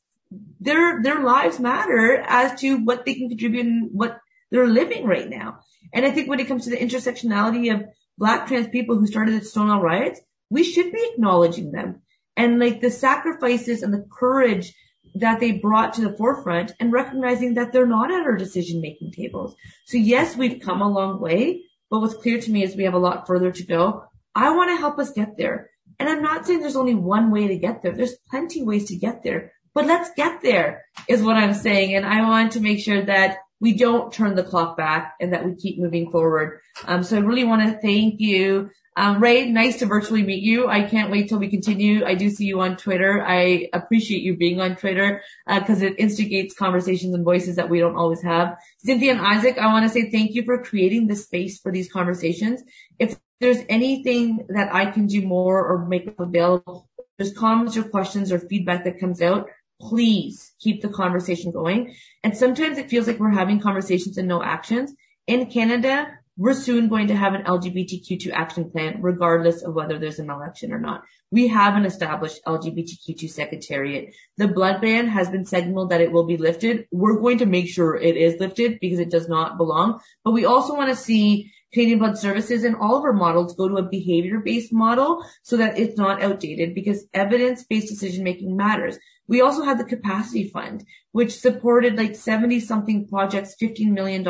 Their, 0.60 1.02
their 1.02 1.20
lives 1.20 1.58
matter 1.58 2.22
as 2.26 2.58
to 2.60 2.76
what 2.76 3.04
they 3.04 3.14
can 3.14 3.28
contribute 3.28 3.66
and 3.66 3.90
what 3.92 4.18
they're 4.50 4.68
living 4.68 5.06
right 5.06 5.28
now. 5.28 5.58
And 5.92 6.06
I 6.06 6.12
think 6.12 6.28
when 6.28 6.40
it 6.40 6.46
comes 6.46 6.64
to 6.64 6.70
the 6.70 6.76
intersectionality 6.76 7.74
of 7.74 7.84
black 8.18 8.46
trans 8.46 8.68
people 8.68 8.98
who 8.98 9.06
started 9.06 9.40
the 9.40 9.44
Stonewall 9.44 9.80
riots, 9.80 10.20
we 10.50 10.64
should 10.64 10.92
be 10.92 11.10
acknowledging 11.12 11.72
them 11.72 12.02
and 12.36 12.58
like 12.58 12.80
the 12.80 12.90
sacrifices 12.90 13.82
and 13.82 13.92
the 13.92 14.06
courage 14.10 14.74
that 15.14 15.40
they 15.40 15.52
brought 15.52 15.92
to 15.94 16.00
the 16.00 16.16
forefront 16.16 16.72
and 16.80 16.92
recognizing 16.92 17.54
that 17.54 17.72
they're 17.72 17.86
not 17.86 18.10
at 18.10 18.22
our 18.22 18.36
decision 18.36 18.80
making 18.80 19.12
tables. 19.12 19.54
So 19.86 19.98
yes, 19.98 20.36
we've 20.36 20.60
come 20.60 20.80
a 20.80 20.88
long 20.88 21.20
way, 21.20 21.62
but 21.90 22.00
what's 22.00 22.14
clear 22.14 22.40
to 22.40 22.50
me 22.50 22.62
is 22.62 22.74
we 22.74 22.84
have 22.84 22.94
a 22.94 22.98
lot 22.98 23.26
further 23.26 23.52
to 23.52 23.66
go. 23.66 24.04
I 24.34 24.54
want 24.54 24.70
to 24.70 24.80
help 24.80 24.98
us 24.98 25.12
get 25.12 25.36
there. 25.36 25.70
And 25.98 26.08
I'm 26.08 26.22
not 26.22 26.46
saying 26.46 26.60
there's 26.60 26.76
only 26.76 26.94
one 26.94 27.30
way 27.30 27.48
to 27.48 27.58
get 27.58 27.82
there. 27.82 27.92
There's 27.92 28.16
plenty 28.30 28.62
ways 28.62 28.86
to 28.86 28.96
get 28.96 29.22
there, 29.22 29.52
but 29.74 29.86
let's 29.86 30.10
get 30.16 30.40
there 30.42 30.84
is 31.08 31.22
what 31.22 31.36
I'm 31.36 31.54
saying. 31.54 31.94
And 31.94 32.06
I 32.06 32.22
want 32.22 32.52
to 32.52 32.60
make 32.60 32.80
sure 32.80 33.04
that 33.04 33.38
we 33.62 33.72
don't 33.72 34.12
turn 34.12 34.34
the 34.34 34.42
clock 34.42 34.76
back 34.76 35.14
and 35.20 35.32
that 35.32 35.46
we 35.46 35.54
keep 35.54 35.78
moving 35.78 36.10
forward. 36.10 36.60
Um, 36.86 37.02
so 37.02 37.16
I 37.16 37.20
really 37.20 37.44
want 37.44 37.62
to 37.62 37.78
thank 37.78 38.20
you 38.20 38.70
um, 38.94 39.22
Ray, 39.22 39.50
nice 39.50 39.78
to 39.78 39.86
virtually 39.86 40.22
meet 40.22 40.42
you. 40.42 40.68
I 40.68 40.82
can't 40.82 41.10
wait 41.10 41.28
till 41.28 41.38
we 41.38 41.48
continue. 41.48 42.04
I 42.04 42.14
do 42.14 42.28
see 42.28 42.44
you 42.44 42.60
on 42.60 42.76
Twitter. 42.76 43.24
I 43.26 43.68
appreciate 43.72 44.22
you 44.22 44.36
being 44.36 44.60
on 44.60 44.76
Twitter 44.76 45.22
because 45.46 45.82
uh, 45.82 45.86
it 45.86 45.94
instigates 45.98 46.54
conversations 46.54 47.14
and 47.14 47.24
voices 47.24 47.56
that 47.56 47.70
we 47.70 47.80
don't 47.80 47.96
always 47.96 48.20
have. 48.20 48.58
Cynthia 48.78 49.12
and 49.12 49.20
Isaac, 49.22 49.56
I 49.56 49.72
want 49.72 49.86
to 49.86 49.88
say 49.88 50.10
thank 50.10 50.34
you 50.34 50.44
for 50.44 50.62
creating 50.62 51.06
the 51.06 51.16
space 51.16 51.58
for 51.58 51.72
these 51.72 51.90
conversations. 51.90 52.62
If 52.98 53.18
there's 53.40 53.60
anything 53.70 54.46
that 54.50 54.74
I 54.74 54.86
can 54.86 55.06
do 55.06 55.22
more 55.22 55.64
or 55.66 55.86
make 55.86 56.14
available, 56.18 56.90
there's 57.16 57.32
comments 57.32 57.78
or 57.78 57.84
questions 57.84 58.30
or 58.30 58.38
feedback 58.40 58.84
that 58.84 59.00
comes 59.00 59.22
out, 59.22 59.48
please 59.82 60.54
keep 60.60 60.80
the 60.80 60.88
conversation 60.88 61.50
going. 61.50 61.94
And 62.22 62.36
sometimes 62.36 62.78
it 62.78 62.88
feels 62.88 63.06
like 63.06 63.18
we're 63.18 63.30
having 63.30 63.60
conversations 63.60 64.16
and 64.16 64.28
no 64.28 64.42
actions. 64.42 64.94
In 65.26 65.46
Canada, 65.46 66.06
we're 66.36 66.54
soon 66.54 66.88
going 66.88 67.08
to 67.08 67.16
have 67.16 67.34
an 67.34 67.42
LGBTQ2 67.42 68.32
action 68.32 68.70
plan, 68.70 69.02
regardless 69.02 69.62
of 69.62 69.74
whether 69.74 69.98
there's 69.98 70.18
an 70.18 70.30
election 70.30 70.72
or 70.72 70.78
not. 70.78 71.02
We 71.30 71.48
have 71.48 71.74
an 71.76 71.84
established 71.84 72.40
LGBTQ2 72.46 73.28
secretariat. 73.28 74.14
The 74.38 74.48
blood 74.48 74.80
ban 74.80 75.08
has 75.08 75.28
been 75.28 75.44
signaled 75.44 75.90
that 75.90 76.00
it 76.00 76.10
will 76.10 76.26
be 76.26 76.38
lifted. 76.38 76.86
We're 76.90 77.20
going 77.20 77.38
to 77.38 77.46
make 77.46 77.68
sure 77.68 77.96
it 77.96 78.16
is 78.16 78.40
lifted 78.40 78.78
because 78.80 78.98
it 78.98 79.10
does 79.10 79.28
not 79.28 79.58
belong. 79.58 80.00
But 80.24 80.32
we 80.32 80.46
also 80.46 80.74
want 80.74 80.90
to 80.90 80.96
see 80.96 81.52
Canadian 81.72 81.98
Blood 81.98 82.18
Services 82.18 82.64
and 82.64 82.76
all 82.76 82.96
of 82.96 83.04
our 83.04 83.12
models 83.12 83.56
go 83.56 83.68
to 83.68 83.76
a 83.76 83.82
behavior-based 83.82 84.72
model 84.72 85.24
so 85.42 85.56
that 85.56 85.78
it's 85.78 85.96
not 85.96 86.22
outdated 86.22 86.74
because 86.74 87.06
evidence-based 87.14 87.88
decision 87.88 88.24
making 88.24 88.56
matters. 88.56 88.98
We 89.26 89.40
also 89.40 89.62
had 89.62 89.78
the 89.78 89.84
capacity 89.84 90.48
fund, 90.48 90.84
which 91.12 91.38
supported 91.38 91.96
like 91.96 92.14
70 92.14 92.60
something 92.60 93.08
projects, 93.08 93.56
$15 93.60 93.92
million. 93.92 94.26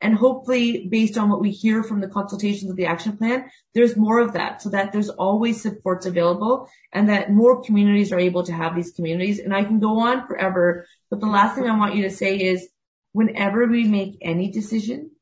And 0.00 0.14
hopefully 0.14 0.88
based 0.90 1.16
on 1.16 1.30
what 1.30 1.40
we 1.40 1.50
hear 1.50 1.82
from 1.82 2.00
the 2.00 2.08
consultations 2.08 2.70
of 2.70 2.76
the 2.76 2.86
action 2.86 3.16
plan, 3.16 3.48
there's 3.74 3.96
more 3.96 4.18
of 4.18 4.32
that 4.34 4.60
so 4.60 4.68
that 4.70 4.92
there's 4.92 5.08
always 5.08 5.62
supports 5.62 6.04
available 6.04 6.68
and 6.92 7.08
that 7.08 7.30
more 7.30 7.62
communities 7.62 8.12
are 8.12 8.18
able 8.18 8.42
to 8.42 8.52
have 8.52 8.74
these 8.74 8.92
communities. 8.92 9.38
And 9.38 9.54
I 9.54 9.64
can 9.64 9.78
go 9.78 10.00
on 10.00 10.26
forever, 10.26 10.86
but 11.08 11.20
the 11.20 11.26
last 11.26 11.54
thing 11.54 11.68
I 11.68 11.78
want 11.78 11.94
you 11.94 12.02
to 12.02 12.10
say 12.10 12.36
is 12.36 12.68
whenever 13.12 13.66
we 13.66 13.84
make 13.84 14.18
any 14.20 14.50
decision, 14.50 15.12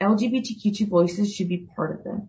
LGBTQ2 0.00 0.88
voices 0.88 1.34
should 1.34 1.48
be 1.48 1.68
part 1.76 1.98
of 1.98 2.04
them. 2.04 2.28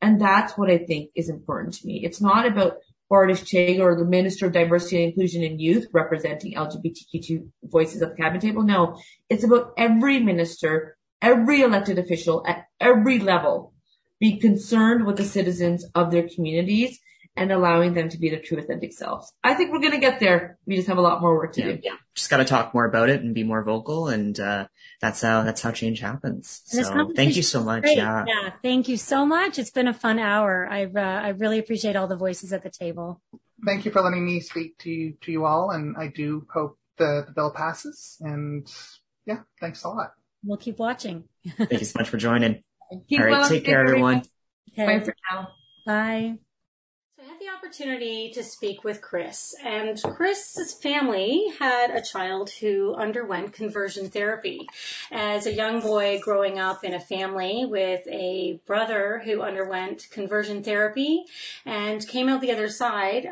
And 0.00 0.20
that's 0.20 0.58
what 0.58 0.70
I 0.70 0.78
think 0.78 1.10
is 1.14 1.28
important 1.28 1.74
to 1.74 1.86
me. 1.86 2.04
It's 2.04 2.20
not 2.20 2.46
about 2.46 2.78
Bardish 3.10 3.44
Chagger 3.44 3.80
or 3.80 3.96
the 3.96 4.04
Minister 4.04 4.46
of 4.46 4.52
Diversity, 4.52 4.96
and 4.96 5.12
Inclusion 5.12 5.44
and 5.44 5.60
Youth 5.60 5.86
representing 5.92 6.54
LGBTQ2 6.54 7.46
voices 7.64 8.02
at 8.02 8.10
the 8.10 8.22
cabinet 8.22 8.40
table. 8.40 8.62
No, 8.62 9.00
it's 9.28 9.44
about 9.44 9.74
every 9.76 10.18
minister, 10.18 10.96
every 11.20 11.60
elected 11.60 11.98
official 11.98 12.42
at 12.46 12.66
every 12.80 13.18
level 13.18 13.74
be 14.18 14.38
concerned 14.38 15.04
with 15.04 15.16
the 15.16 15.24
citizens 15.24 15.84
of 15.94 16.10
their 16.10 16.28
communities 16.28 16.98
and 17.36 17.50
allowing 17.50 17.94
them 17.94 18.08
to 18.10 18.18
be 18.18 18.28
their 18.28 18.40
true 18.40 18.58
authentic 18.58 18.92
selves. 18.92 19.32
I 19.42 19.54
think 19.54 19.72
we're 19.72 19.80
going 19.80 19.92
to 19.92 19.98
get 19.98 20.20
there. 20.20 20.58
We 20.66 20.76
just 20.76 20.88
have 20.88 20.98
a 20.98 21.02
lot 21.02 21.20
more 21.20 21.34
work 21.34 21.54
to 21.54 21.60
yeah, 21.60 21.72
do. 21.72 21.80
Yeah. 21.82 21.94
Just 22.14 22.28
got 22.28 22.38
to 22.38 22.44
talk 22.44 22.74
more 22.74 22.84
about 22.84 23.08
it 23.08 23.22
and 23.22 23.34
be 23.34 23.42
more 23.42 23.62
vocal. 23.62 24.08
And, 24.08 24.38
uh, 24.38 24.66
that's 25.00 25.22
how, 25.22 25.42
that's 25.42 25.62
how 25.62 25.72
change 25.72 26.00
happens. 26.00 26.62
So 26.66 27.12
thank 27.16 27.36
you 27.36 27.42
so 27.42 27.64
much. 27.64 27.82
Great. 27.82 27.96
Yeah. 27.96 28.24
Yeah. 28.26 28.50
Thank 28.62 28.88
you 28.88 28.96
so 28.96 29.24
much. 29.24 29.58
It's 29.58 29.70
been 29.70 29.88
a 29.88 29.94
fun 29.94 30.18
hour. 30.18 30.68
I, 30.70 30.84
uh, 30.84 31.00
I 31.00 31.28
really 31.30 31.58
appreciate 31.58 31.96
all 31.96 32.06
the 32.06 32.16
voices 32.16 32.52
at 32.52 32.62
the 32.62 32.70
table. 32.70 33.22
Thank 33.64 33.84
you 33.84 33.90
for 33.90 34.02
letting 34.02 34.24
me 34.26 34.40
speak 34.40 34.76
to 34.78 34.90
you, 34.90 35.14
to 35.22 35.32
you 35.32 35.46
all. 35.46 35.70
And 35.70 35.96
I 35.96 36.08
do 36.08 36.46
hope 36.52 36.78
the, 36.98 37.24
the 37.26 37.32
bill 37.32 37.50
passes. 37.50 38.18
And 38.20 38.70
yeah, 39.24 39.40
thanks 39.60 39.84
a 39.84 39.88
lot. 39.88 40.12
We'll 40.44 40.58
keep 40.58 40.78
watching. 40.78 41.24
Thank 41.56 41.72
you 41.72 41.84
so 41.84 41.98
much 41.98 42.08
for 42.08 42.18
joining. 42.18 42.62
Keep 43.08 43.20
all 43.20 43.26
right. 43.26 43.30
well, 43.32 43.48
Take 43.48 43.64
care, 43.64 43.80
everyone. 43.80 44.22
Okay. 44.72 44.98
Bye 44.98 45.04
for 45.04 45.14
now. 45.30 45.48
Bye. 45.86 46.38
I 47.22 47.24
had 47.28 47.38
the 47.38 47.50
opportunity 47.56 48.30
to 48.30 48.42
speak 48.42 48.82
with 48.82 49.00
Chris, 49.00 49.54
and 49.64 50.00
Chris's 50.02 50.74
family 50.74 51.52
had 51.56 51.90
a 51.90 52.02
child 52.02 52.50
who 52.50 52.94
underwent 52.94 53.52
conversion 53.52 54.10
therapy. 54.10 54.66
As 55.12 55.46
a 55.46 55.52
young 55.52 55.80
boy 55.80 56.18
growing 56.20 56.58
up 56.58 56.82
in 56.82 56.94
a 56.94 57.00
family 57.00 57.64
with 57.64 58.04
a 58.08 58.60
brother 58.66 59.22
who 59.24 59.40
underwent 59.40 60.08
conversion 60.10 60.64
therapy 60.64 61.24
and 61.64 62.06
came 62.08 62.28
out 62.28 62.40
the 62.40 62.50
other 62.50 62.68
side, 62.68 63.28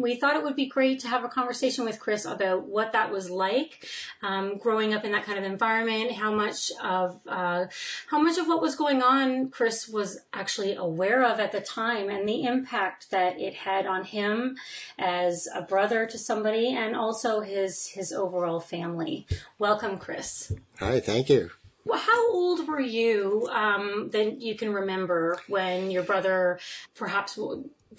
we 0.00 0.14
thought 0.14 0.36
it 0.36 0.44
would 0.44 0.54
be 0.54 0.66
great 0.66 1.00
to 1.00 1.08
have 1.08 1.24
a 1.24 1.28
conversation 1.28 1.84
with 1.84 1.98
Chris 1.98 2.24
about 2.24 2.66
what 2.68 2.92
that 2.92 3.10
was 3.10 3.28
like 3.28 3.88
um, 4.22 4.56
growing 4.58 4.94
up 4.94 5.04
in 5.04 5.10
that 5.12 5.24
kind 5.24 5.38
of 5.38 5.44
environment, 5.44 6.12
how 6.12 6.32
much 6.32 6.70
of 6.80 7.18
uh, 7.26 7.64
how 8.06 8.22
much 8.22 8.38
of 8.38 8.46
what 8.46 8.62
was 8.62 8.76
going 8.76 9.02
on 9.02 9.50
Chris 9.50 9.88
was 9.88 10.20
actually 10.32 10.76
aware 10.76 11.24
of 11.24 11.40
at 11.40 11.50
the 11.50 11.60
time, 11.60 12.08
and 12.08 12.28
the 12.28 12.44
impact 12.44 13.10
that 13.10 13.31
it 13.40 13.54
had 13.54 13.86
on 13.86 14.04
him 14.04 14.56
as 14.98 15.48
a 15.54 15.62
brother 15.62 16.06
to 16.06 16.18
somebody 16.18 16.74
and 16.74 16.96
also 16.96 17.40
his 17.40 17.88
his 17.88 18.12
overall 18.12 18.60
family. 18.60 19.26
Welcome, 19.58 19.98
Chris. 19.98 20.52
Hi, 20.78 21.00
thank 21.00 21.28
you. 21.28 21.50
Well, 21.84 21.98
how 21.98 22.32
old 22.32 22.68
were 22.68 22.80
you 22.80 23.48
um, 23.50 24.10
that 24.12 24.40
you 24.40 24.54
can 24.54 24.72
remember 24.72 25.38
when 25.48 25.90
your 25.90 26.04
brother 26.04 26.60
perhaps 26.94 27.38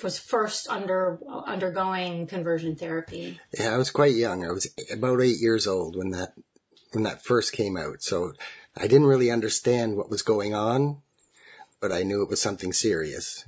was 0.02 0.18
first 0.18 0.70
under 0.70 1.20
undergoing 1.28 2.28
conversion 2.28 2.76
therapy? 2.76 3.40
Yeah, 3.58 3.74
I 3.74 3.78
was 3.78 3.92
quite 3.92 4.16
young. 4.16 4.46
I 4.46 4.52
was 4.52 4.68
about 4.92 5.22
eight 5.22 5.40
years 5.40 5.68
old 5.68 5.98
when 5.98 6.12
that 6.12 6.34
when 6.94 7.04
that 7.04 7.24
first 7.24 7.52
came 7.52 7.76
out. 7.76 8.02
So 8.02 8.34
I 8.78 8.88
didn't 8.88 9.08
really 9.08 9.32
understand 9.32 9.98
what 9.98 10.10
was 10.10 10.22
going 10.22 10.54
on 10.54 11.02
but 11.84 11.92
I 11.92 12.04
knew 12.04 12.22
it 12.22 12.30
was 12.30 12.42
something 12.42 12.72
serious. 12.72 13.44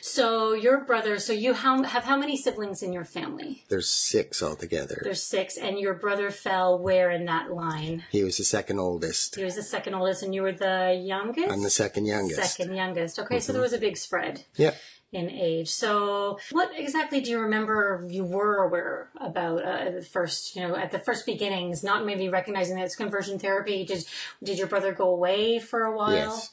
So 0.00 0.52
your 0.52 0.84
brother, 0.84 1.18
so 1.18 1.32
you 1.32 1.54
how, 1.54 1.82
have 1.82 2.04
how 2.04 2.16
many 2.16 2.36
siblings 2.36 2.84
in 2.84 2.92
your 2.92 3.04
family? 3.04 3.64
There's 3.68 3.90
six 3.90 4.44
altogether. 4.44 5.00
There's 5.02 5.24
six, 5.24 5.56
and 5.56 5.76
your 5.76 5.94
brother 5.94 6.30
fell 6.30 6.78
where 6.78 7.10
in 7.10 7.24
that 7.24 7.50
line? 7.50 8.04
He 8.12 8.22
was 8.22 8.36
the 8.36 8.44
second 8.44 8.78
oldest. 8.78 9.34
He 9.34 9.42
was 9.42 9.56
the 9.56 9.64
second 9.64 9.94
oldest, 9.94 10.22
and 10.22 10.32
you 10.32 10.42
were 10.42 10.52
the 10.52 11.02
youngest? 11.04 11.50
I'm 11.50 11.64
the 11.64 11.68
second 11.68 12.06
youngest. 12.06 12.40
Second 12.40 12.76
youngest. 12.76 13.18
Okay, 13.18 13.38
mm-hmm. 13.38 13.42
so 13.42 13.52
there 13.52 13.60
was 13.60 13.72
a 13.72 13.78
big 13.78 13.96
spread. 13.96 14.44
Yeah. 14.54 14.74
In 15.10 15.28
age. 15.28 15.68
So, 15.68 16.38
what 16.52 16.70
exactly 16.76 17.20
do 17.20 17.32
you 17.32 17.40
remember 17.40 18.06
you 18.08 18.22
were 18.22 18.58
aware 18.58 19.10
about 19.20 19.64
uh, 19.64 19.90
the 19.90 20.02
first, 20.02 20.54
you 20.54 20.62
know, 20.62 20.76
at 20.76 20.92
the 20.92 21.00
first 21.00 21.26
beginnings, 21.26 21.82
not 21.82 22.06
maybe 22.06 22.28
recognizing 22.28 22.76
that 22.76 22.84
it's 22.84 22.94
conversion 22.94 23.40
therapy? 23.40 23.84
Did, 23.84 24.04
did 24.40 24.58
your 24.58 24.68
brother 24.68 24.92
go 24.92 25.08
away 25.08 25.58
for 25.58 25.82
a 25.82 25.96
while? 25.96 26.12
Yes. 26.12 26.52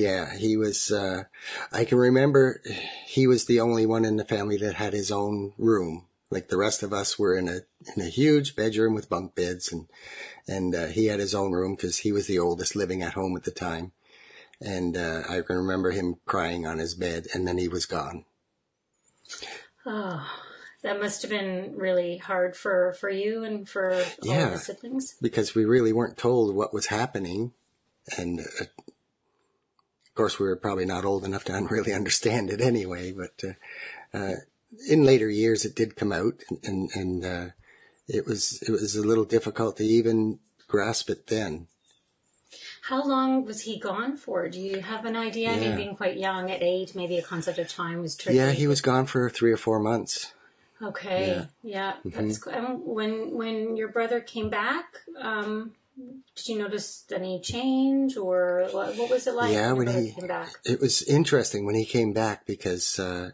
Yeah, 0.00 0.34
he 0.34 0.56
was, 0.56 0.90
uh, 0.90 1.24
I 1.70 1.84
can 1.84 1.98
remember 1.98 2.62
he 3.04 3.26
was 3.26 3.44
the 3.44 3.60
only 3.60 3.84
one 3.84 4.06
in 4.06 4.16
the 4.16 4.24
family 4.24 4.56
that 4.56 4.76
had 4.76 4.94
his 4.94 5.12
own 5.12 5.52
room. 5.58 6.06
Like 6.30 6.48
the 6.48 6.56
rest 6.56 6.82
of 6.82 6.94
us 6.94 7.18
were 7.18 7.36
in 7.36 7.48
a, 7.48 7.60
in 7.94 8.02
a 8.02 8.08
huge 8.08 8.56
bedroom 8.56 8.94
with 8.94 9.10
bunk 9.10 9.34
beds 9.34 9.70
and, 9.70 9.88
and, 10.48 10.74
uh, 10.74 10.86
he 10.86 11.06
had 11.06 11.20
his 11.20 11.34
own 11.34 11.52
room 11.52 11.74
because 11.74 11.98
he 11.98 12.12
was 12.12 12.26
the 12.26 12.38
oldest 12.38 12.74
living 12.74 13.02
at 13.02 13.12
home 13.12 13.36
at 13.36 13.42
the 13.42 13.50
time. 13.50 13.92
And, 14.58 14.96
uh, 14.96 15.24
I 15.28 15.42
can 15.42 15.56
remember 15.56 15.90
him 15.90 16.16
crying 16.24 16.66
on 16.66 16.78
his 16.78 16.94
bed 16.94 17.26
and 17.34 17.46
then 17.46 17.58
he 17.58 17.68
was 17.68 17.84
gone. 17.84 18.24
Oh, 19.84 20.26
that 20.82 20.98
must 20.98 21.20
have 21.20 21.30
been 21.30 21.74
really 21.76 22.16
hard 22.16 22.56
for, 22.56 22.94
for 22.94 23.10
you 23.10 23.44
and 23.44 23.68
for 23.68 23.92
all 23.92 24.02
yeah, 24.22 24.50
the 24.50 24.58
siblings. 24.58 25.16
Because 25.20 25.54
we 25.54 25.66
really 25.66 25.92
weren't 25.92 26.16
told 26.16 26.54
what 26.54 26.72
was 26.72 26.86
happening. 26.86 27.52
And, 28.16 28.40
uh, 28.40 28.64
course, 30.20 30.38
we 30.38 30.46
were 30.46 30.56
probably 30.56 30.84
not 30.84 31.06
old 31.06 31.24
enough 31.24 31.44
to 31.44 31.66
really 31.70 31.94
understand 31.94 32.50
it 32.50 32.60
anyway, 32.60 33.10
but 33.10 33.42
uh, 33.42 34.16
uh, 34.18 34.34
in 34.86 35.02
later 35.02 35.30
years 35.30 35.64
it 35.64 35.74
did 35.74 35.96
come 35.96 36.12
out, 36.12 36.34
and 36.50 36.58
and, 36.62 36.90
and 36.94 37.24
uh, 37.24 37.46
it 38.06 38.26
was 38.26 38.60
it 38.60 38.70
was 38.70 38.96
a 38.96 39.06
little 39.06 39.24
difficult 39.24 39.78
to 39.78 39.84
even 39.84 40.38
grasp 40.68 41.08
it 41.08 41.28
then. 41.28 41.68
How 42.82 43.02
long 43.02 43.46
was 43.46 43.62
he 43.62 43.78
gone 43.78 44.18
for? 44.18 44.46
Do 44.50 44.60
you 44.60 44.80
have 44.80 45.06
an 45.06 45.16
idea? 45.16 45.48
Yeah. 45.48 45.56
I 45.56 45.60
mean, 45.60 45.76
being 45.76 45.96
quite 45.96 46.18
young 46.18 46.50
at 46.50 46.62
eight, 46.62 46.94
maybe 46.94 47.16
a 47.16 47.22
concept 47.22 47.58
of 47.58 47.68
time 47.68 48.02
was 48.02 48.14
tricky. 48.14 48.36
Yeah, 48.36 48.52
he 48.52 48.66
was 48.66 48.82
gone 48.82 49.06
for 49.06 49.30
three 49.30 49.52
or 49.52 49.56
four 49.56 49.78
months. 49.80 50.34
Okay, 50.82 51.26
yeah, 51.28 51.46
yeah 51.62 51.92
Mm-hmm. 52.04 52.28
that's 52.28 52.38
cool. 52.38 52.52
And 52.52 52.84
when 52.84 53.12
when 53.40 53.74
your 53.74 53.88
brother 53.88 54.20
came 54.20 54.50
back, 54.50 54.98
um, 55.18 55.72
did 56.34 56.48
you 56.48 56.58
notice 56.58 57.04
any 57.12 57.40
change 57.40 58.16
or 58.16 58.68
what, 58.72 58.96
what 58.96 59.10
was 59.10 59.26
it 59.26 59.34
like? 59.34 59.52
Yeah, 59.52 59.72
when, 59.72 59.86
when 59.86 60.04
he 60.04 60.12
came 60.12 60.28
back? 60.28 60.54
it 60.64 60.80
was 60.80 61.02
interesting 61.02 61.66
when 61.66 61.74
he 61.74 61.84
came 61.84 62.12
back 62.12 62.46
because 62.46 62.98
uh, 62.98 63.30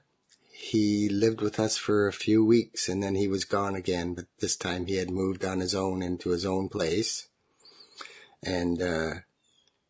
he 0.50 1.08
lived 1.08 1.40
with 1.40 1.60
us 1.60 1.76
for 1.76 2.06
a 2.06 2.12
few 2.12 2.44
weeks 2.44 2.88
and 2.88 3.02
then 3.02 3.14
he 3.14 3.28
was 3.28 3.44
gone 3.44 3.74
again. 3.74 4.14
But 4.14 4.26
this 4.40 4.56
time 4.56 4.86
he 4.86 4.96
had 4.96 5.10
moved 5.10 5.44
on 5.44 5.60
his 5.60 5.74
own 5.74 6.02
into 6.02 6.30
his 6.30 6.44
own 6.44 6.68
place, 6.68 7.28
and 8.42 8.80
uh, 8.82 9.14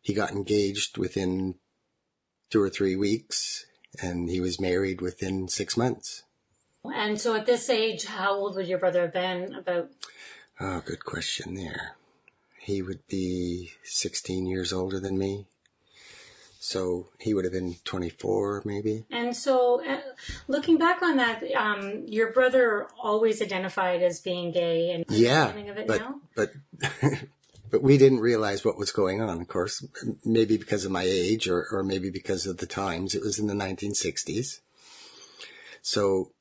he 0.01 0.13
got 0.13 0.31
engaged 0.31 0.97
within 0.97 1.55
two 2.49 2.61
or 2.61 2.69
three 2.69 2.95
weeks, 2.95 3.65
and 4.01 4.29
he 4.29 4.39
was 4.39 4.59
married 4.59 5.01
within 5.01 5.47
six 5.47 5.75
months. 5.75 6.23
And 6.83 7.19
so, 7.19 7.35
at 7.35 7.45
this 7.45 7.69
age, 7.69 8.05
how 8.05 8.33
old 8.33 8.55
would 8.55 8.67
your 8.67 8.77
brother 8.77 9.01
have 9.01 9.13
been? 9.13 9.53
About 9.53 9.89
Oh, 10.59 10.81
good 10.83 11.05
question 11.05 11.53
there. 11.53 11.95
He 12.67 12.81
would 12.81 13.07
be 13.07 13.71
16 13.85 14.45
years 14.45 14.73
older 14.73 14.99
than 14.99 15.17
me. 15.17 15.45
So 16.59 17.07
he 17.17 17.33
would 17.33 17.45
have 17.45 17.53
been 17.53 17.77
24, 17.85 18.63
maybe. 18.65 19.05
And 19.09 19.33
so, 19.33 19.81
uh, 19.87 20.01
looking 20.49 20.77
back 20.77 21.01
on 21.01 21.15
that, 21.15 21.41
um, 21.55 22.03
your 22.07 22.33
brother 22.33 22.89
always 23.01 23.41
identified 23.41 24.03
as 24.03 24.19
being 24.19 24.51
gay, 24.51 24.91
and 24.91 25.05
Yeah, 25.07 25.51
of 25.51 25.77
it 25.77 25.87
but 25.87 26.01
now? 26.01 26.19
but 26.35 26.51
but 27.71 27.81
we 27.81 27.97
didn't 27.97 28.19
realize 28.19 28.65
what 28.65 28.77
was 28.77 28.91
going 28.91 29.21
on. 29.21 29.39
Of 29.39 29.47
course, 29.47 29.87
maybe 30.25 30.57
because 30.57 30.83
of 30.83 30.91
my 30.91 31.03
age, 31.03 31.47
or 31.47 31.65
or 31.71 31.83
maybe 31.83 32.09
because 32.09 32.45
of 32.45 32.57
the 32.57 32.67
times. 32.67 33.15
It 33.15 33.21
was 33.21 33.39
in 33.39 33.47
the 33.47 33.53
1960s, 33.53 34.59
so 35.81 36.33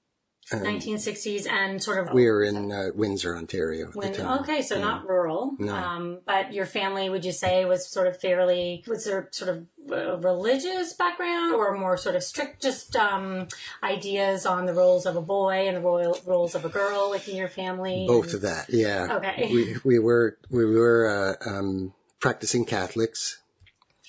1960s 0.53 1.49
and 1.49 1.83
sort 1.83 1.99
of 2.07 2.15
we're 2.15 2.43
in 2.45 2.71
uh, 2.71 2.89
Windsor, 2.95 3.37
Ontario 3.37 3.89
at 3.89 3.95
when, 3.97 4.13
the 4.13 4.19
time. 4.19 4.41
okay, 4.41 4.63
so 4.63 4.79
not 4.81 5.09
rural, 5.09 5.55
No. 5.59 5.75
um, 5.75 6.19
but 6.25 6.53
your 6.53 6.67
family, 6.67 7.09
would 7.11 7.25
you 7.25 7.33
say, 7.33 7.65
was 7.65 7.89
sort 7.89 8.07
of 8.07 8.21
fairly, 8.21 8.85
was 8.87 9.05
there 9.05 9.29
sort 9.33 9.51
of 9.51 9.67
a 9.93 10.17
religious 10.19 10.93
background 10.93 11.55
or 11.55 11.77
more 11.77 11.97
sort 11.97 12.15
of 12.15 12.23
strict, 12.23 12.63
just 12.63 12.95
um, 12.97 13.49
ideas 13.83 14.47
on 14.47 14.67
the 14.67 14.73
roles 14.75 15.05
of 15.07 15.17
a 15.17 15.21
boy 15.23 15.67
and 15.67 15.77
the 15.77 15.81
royal 15.81 16.19
roles 16.27 16.55
of 16.55 16.65
a 16.65 16.69
girl 16.69 17.11
within 17.11 17.35
your 17.37 17.49
family? 17.49 18.05
Both 18.07 18.33
of 18.35 18.43
that, 18.43 18.67
yeah. 18.71 19.09
Okay. 19.17 19.49
We 19.53 19.77
we 19.85 19.99
were 19.99 20.39
we 20.51 20.65
were 20.65 21.37
uh, 21.45 21.49
um, 21.51 21.93
practicing 22.21 22.65
Catholics, 22.65 23.39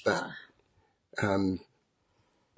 but 0.05 0.23
Ah. 0.23 0.35
um, 1.27 1.59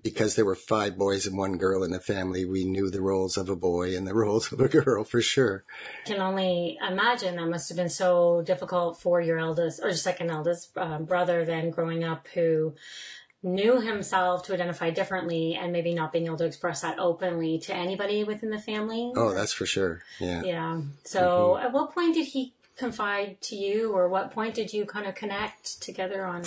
because 0.03 0.35
there 0.35 0.45
were 0.45 0.55
five 0.55 0.97
boys 0.97 1.25
and 1.25 1.37
one 1.37 1.57
girl 1.57 1.83
in 1.83 1.91
the 1.91 1.99
family, 1.99 2.45
we 2.45 2.65
knew 2.65 2.89
the 2.89 3.01
roles 3.01 3.37
of 3.37 3.49
a 3.49 3.55
boy 3.55 3.95
and 3.95 4.07
the 4.07 4.13
roles 4.15 4.51
of 4.51 4.59
a 4.59 4.67
girl 4.67 5.03
for 5.03 5.21
sure. 5.21 5.63
I 6.05 6.09
can 6.09 6.21
only 6.21 6.77
imagine 6.87 7.35
that 7.35 7.47
must 7.47 7.69
have 7.69 7.77
been 7.77 7.89
so 7.89 8.41
difficult 8.41 8.99
for 8.99 9.21
your 9.21 9.37
eldest 9.37 9.79
or 9.83 9.93
second 9.93 10.29
eldest 10.29 10.77
um, 10.77 11.05
brother 11.05 11.45
then 11.45 11.69
growing 11.69 12.03
up 12.03 12.27
who 12.33 12.75
knew 13.41 13.79
himself 13.79 14.43
to 14.43 14.53
identify 14.53 14.89
differently 14.89 15.55
and 15.55 15.71
maybe 15.71 15.93
not 15.93 16.11
being 16.11 16.25
able 16.25 16.37
to 16.37 16.45
express 16.45 16.81
that 16.81 16.99
openly 16.99 17.57
to 17.57 17.73
anybody 17.73 18.23
within 18.23 18.49
the 18.49 18.59
family. 18.59 19.13
Oh, 19.15 19.33
that's 19.33 19.53
for 19.53 19.65
sure. 19.65 20.01
Yeah. 20.19 20.43
Yeah. 20.43 20.81
So 21.05 21.57
at 21.57 21.71
what 21.71 21.93
point 21.93 22.15
did 22.15 22.27
he 22.27 22.53
confide 22.79 23.39
to 23.41 23.55
you 23.55 23.91
or 23.91 24.07
what 24.07 24.31
point 24.31 24.55
did 24.55 24.73
you 24.73 24.85
kind 24.85 25.05
of 25.05 25.13
connect 25.13 25.81
together 25.81 26.25
on 26.25 26.43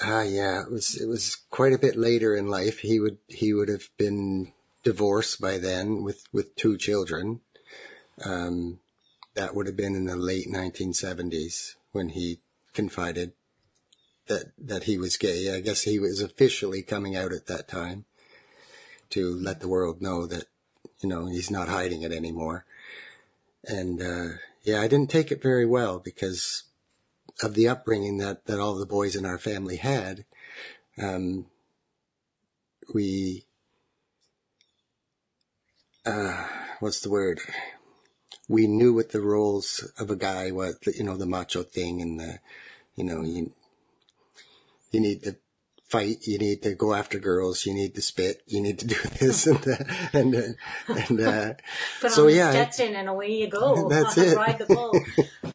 Ah, 0.00 0.22
yeah. 0.22 0.62
It 0.62 0.70
was 0.70 1.00
it 1.00 1.06
was 1.06 1.36
quite 1.50 1.72
a 1.72 1.78
bit 1.78 1.96
later 1.96 2.36
in 2.36 2.46
life. 2.46 2.80
He 2.80 3.00
would 3.00 3.18
he 3.26 3.52
would 3.52 3.68
have 3.68 3.88
been 3.96 4.52
divorced 4.84 5.40
by 5.40 5.58
then 5.58 6.02
with 6.02 6.24
with 6.32 6.54
two 6.54 6.76
children. 6.76 7.40
Um, 8.24 8.80
that 9.34 9.54
would 9.54 9.66
have 9.66 9.76
been 9.76 9.94
in 9.94 10.04
the 10.04 10.16
late 10.16 10.46
1970s 10.48 11.74
when 11.92 12.10
he 12.10 12.40
confided 12.72 13.32
that 14.26 14.52
that 14.58 14.84
he 14.84 14.96
was 14.96 15.16
gay. 15.16 15.54
I 15.54 15.60
guess 15.60 15.82
he 15.82 15.98
was 15.98 16.22
officially 16.22 16.82
coming 16.82 17.16
out 17.16 17.32
at 17.32 17.46
that 17.46 17.68
time 17.68 18.04
to 19.10 19.34
let 19.34 19.60
the 19.60 19.68
world 19.68 20.00
know 20.00 20.26
that 20.26 20.44
you 21.00 21.08
know 21.08 21.26
he's 21.26 21.50
not 21.50 21.68
hiding 21.68 22.02
it 22.02 22.12
anymore. 22.12 22.64
And 23.64 24.00
uh, 24.00 24.36
yeah, 24.62 24.80
I 24.80 24.88
didn't 24.88 25.10
take 25.10 25.30
it 25.30 25.42
very 25.42 25.66
well 25.66 25.98
because 25.98 26.64
of 27.42 27.54
the 27.54 27.68
upbringing 27.68 28.18
that, 28.18 28.46
that 28.46 28.60
all 28.60 28.74
the 28.74 28.86
boys 28.86 29.16
in 29.16 29.24
our 29.24 29.38
family 29.38 29.76
had, 29.76 30.24
um, 31.00 31.46
we, 32.92 33.46
uh, 36.04 36.46
what's 36.80 37.00
the 37.00 37.10
word? 37.10 37.40
We 38.48 38.66
knew 38.66 38.92
what 38.92 39.12
the 39.12 39.20
roles 39.20 39.90
of 39.98 40.10
a 40.10 40.16
guy 40.16 40.50
was, 40.50 40.76
you 40.94 41.04
know, 41.04 41.16
the 41.16 41.26
macho 41.26 41.62
thing 41.62 42.02
and 42.02 42.20
the, 42.20 42.38
you 42.96 43.04
know, 43.04 43.22
you, 43.22 43.52
you 44.90 45.00
need 45.00 45.22
to 45.22 45.36
fight, 45.90 46.26
you 46.26 46.38
need 46.38 46.62
to 46.62 46.74
go 46.74 46.94
after 46.94 47.18
girls, 47.18 47.66
you 47.66 47.74
need 47.74 47.94
to 47.96 48.02
spit, 48.02 48.42
you 48.46 48.60
need 48.60 48.78
to 48.78 48.86
do 48.86 48.94
this 49.20 49.46
and 49.46 49.58
that, 49.58 50.10
and, 50.12 50.56
and, 50.88 51.20
uh, 51.20 51.54
put 52.00 52.12
So, 52.12 52.26
the 52.26 52.34
yeah, 52.34 52.50
Stetson 52.50 52.94
and 52.94 53.08
away 53.08 53.32
you 53.32 53.48
go. 53.48 53.88
That's 53.90 54.16
it. 54.16 54.36
Ride 54.36 54.58
the 54.58 54.66
bull. 54.66 55.52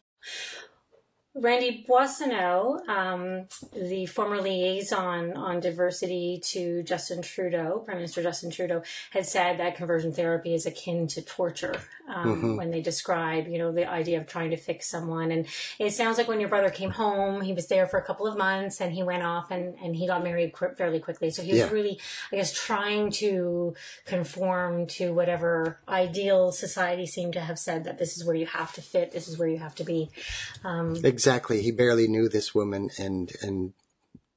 Randy 1.38 1.84
Boissonnault, 1.86 2.88
um, 2.88 3.46
the 3.74 4.06
former 4.06 4.40
liaison 4.40 5.36
on 5.36 5.60
diversity 5.60 6.40
to 6.44 6.82
Justin 6.82 7.20
Trudeau, 7.20 7.80
Prime 7.84 7.98
Minister 7.98 8.22
Justin 8.22 8.50
Trudeau, 8.50 8.82
had 9.10 9.26
said 9.26 9.58
that 9.60 9.76
conversion 9.76 10.12
therapy 10.12 10.54
is 10.54 10.64
akin 10.64 11.06
to 11.08 11.20
torture 11.22 11.74
um, 12.08 12.26
Mm-hmm. 12.36 12.56
when 12.56 12.70
they 12.70 12.80
describe, 12.80 13.48
you 13.48 13.58
know, 13.58 13.72
the 13.72 13.88
idea 13.90 14.18
of 14.20 14.26
trying 14.26 14.50
to 14.50 14.56
fix 14.56 14.88
someone. 14.88 15.30
And 15.30 15.46
it 15.78 15.92
sounds 15.92 16.16
like 16.18 16.28
when 16.28 16.40
your 16.40 16.48
brother 16.48 16.70
came 16.70 16.90
home, 16.90 17.40
he 17.42 17.52
was 17.52 17.66
there 17.66 17.86
for 17.86 17.98
a 17.98 18.02
couple 18.04 18.26
of 18.26 18.38
months 18.38 18.80
and 18.80 18.92
he 18.92 19.02
went 19.02 19.22
off 19.22 19.50
and, 19.50 19.74
and 19.82 19.94
he 19.96 20.06
got 20.06 20.22
married 20.24 20.52
qu- 20.52 20.74
fairly 20.76 21.00
quickly. 21.00 21.30
So 21.30 21.42
he 21.42 21.50
was 21.50 21.60
Yeah. 21.60 21.70
really, 21.70 22.00
I 22.32 22.36
guess, 22.36 22.52
trying 22.52 23.10
to 23.12 23.74
conform 24.06 24.86
to 24.86 25.12
whatever 25.12 25.78
ideal 25.88 26.52
society 26.52 27.06
seemed 27.06 27.32
to 27.34 27.40
have 27.40 27.58
said 27.58 27.84
that 27.84 27.98
this 27.98 28.16
is 28.16 28.24
where 28.24 28.36
you 28.36 28.46
have 28.46 28.72
to 28.74 28.80
fit, 28.82 29.10
this 29.12 29.28
is 29.28 29.36
where 29.36 29.48
you 29.48 29.58
have 29.58 29.74
to 29.76 29.84
be. 29.84 30.08
Exactly. 30.64 31.25
He 31.62 31.70
barely 31.70 32.08
knew 32.08 32.28
this 32.28 32.54
woman 32.54 32.90
and, 32.98 33.32
and 33.42 33.72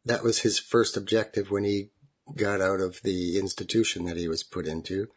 that 0.06 0.24
was 0.24 0.40
his 0.40 0.60
first 0.60 0.98
objective 0.98 1.52
when 1.52 1.64
he 1.64 1.90
got 2.36 2.62
out 2.62 2.80
of 2.80 3.02
the 3.04 3.38
institution 3.40 4.06
that 4.06 4.18
he 4.18 4.28
was 4.28 4.44
put 4.44 4.68
into 4.68 5.08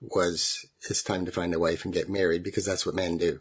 was 0.00 0.66
it's 0.88 1.02
time 1.02 1.24
to 1.24 1.32
find 1.32 1.54
a 1.54 1.58
wife 1.58 1.84
and 1.84 1.94
get 1.94 2.08
married 2.08 2.42
because 2.42 2.64
that's 2.64 2.84
what 2.84 2.94
men 2.94 3.16
do. 3.16 3.40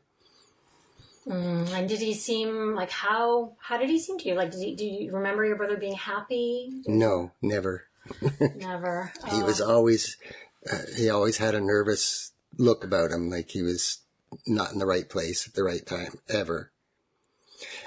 And 1.26 1.88
did 1.88 2.00
he 2.00 2.14
seem 2.14 2.76
like 2.76 2.90
how? 2.90 3.54
How 3.60 3.78
did 3.78 3.90
he 3.90 4.00
seem 4.00 4.18
to 4.20 4.30
you? 4.30 4.36
Like, 4.36 4.52
did 4.52 4.62
you, 4.62 4.76
do 4.76 4.86
you 4.86 5.12
remember 5.12 5.46
your 5.46 5.56
brother 5.56 5.78
being 5.78 5.96
happy? 5.96 6.82
No, 6.88 7.32
never. 7.42 7.86
Never. 8.56 9.14
He 9.30 9.44
was 9.44 9.62
always, 9.62 10.18
uh, 10.70 10.80
he 10.98 11.12
always 11.12 11.38
had 11.38 11.54
a 11.54 11.62
nervous 11.62 12.32
look 12.58 12.84
about 12.84 13.12
him, 13.12 13.30
like 13.30 13.52
he 13.52 13.62
was 13.62 14.00
not 14.48 14.72
in 14.72 14.80
the 14.80 14.88
right 14.88 15.08
place 15.08 15.48
at 15.48 15.54
the 15.54 15.64
right 15.64 15.86
time, 15.86 16.16
ever. 16.28 16.72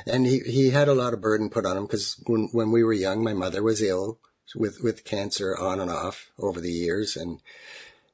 And 0.06 0.26
he, 0.26 0.40
he 0.40 0.70
had 0.70 0.88
a 0.88 0.94
lot 0.94 1.14
of 1.14 1.20
burden 1.20 1.50
put 1.50 1.66
on 1.66 1.76
him 1.76 1.84
because 1.84 2.22
when, 2.26 2.48
when 2.52 2.70
we 2.70 2.82
were 2.84 2.92
young, 2.92 3.22
my 3.22 3.32
mother 3.32 3.62
was 3.62 3.82
ill 3.82 4.18
with, 4.54 4.82
with 4.82 5.04
cancer 5.04 5.56
on 5.56 5.80
and 5.80 5.90
off 5.90 6.30
over 6.38 6.60
the 6.60 6.72
years. 6.72 7.16
And, 7.16 7.40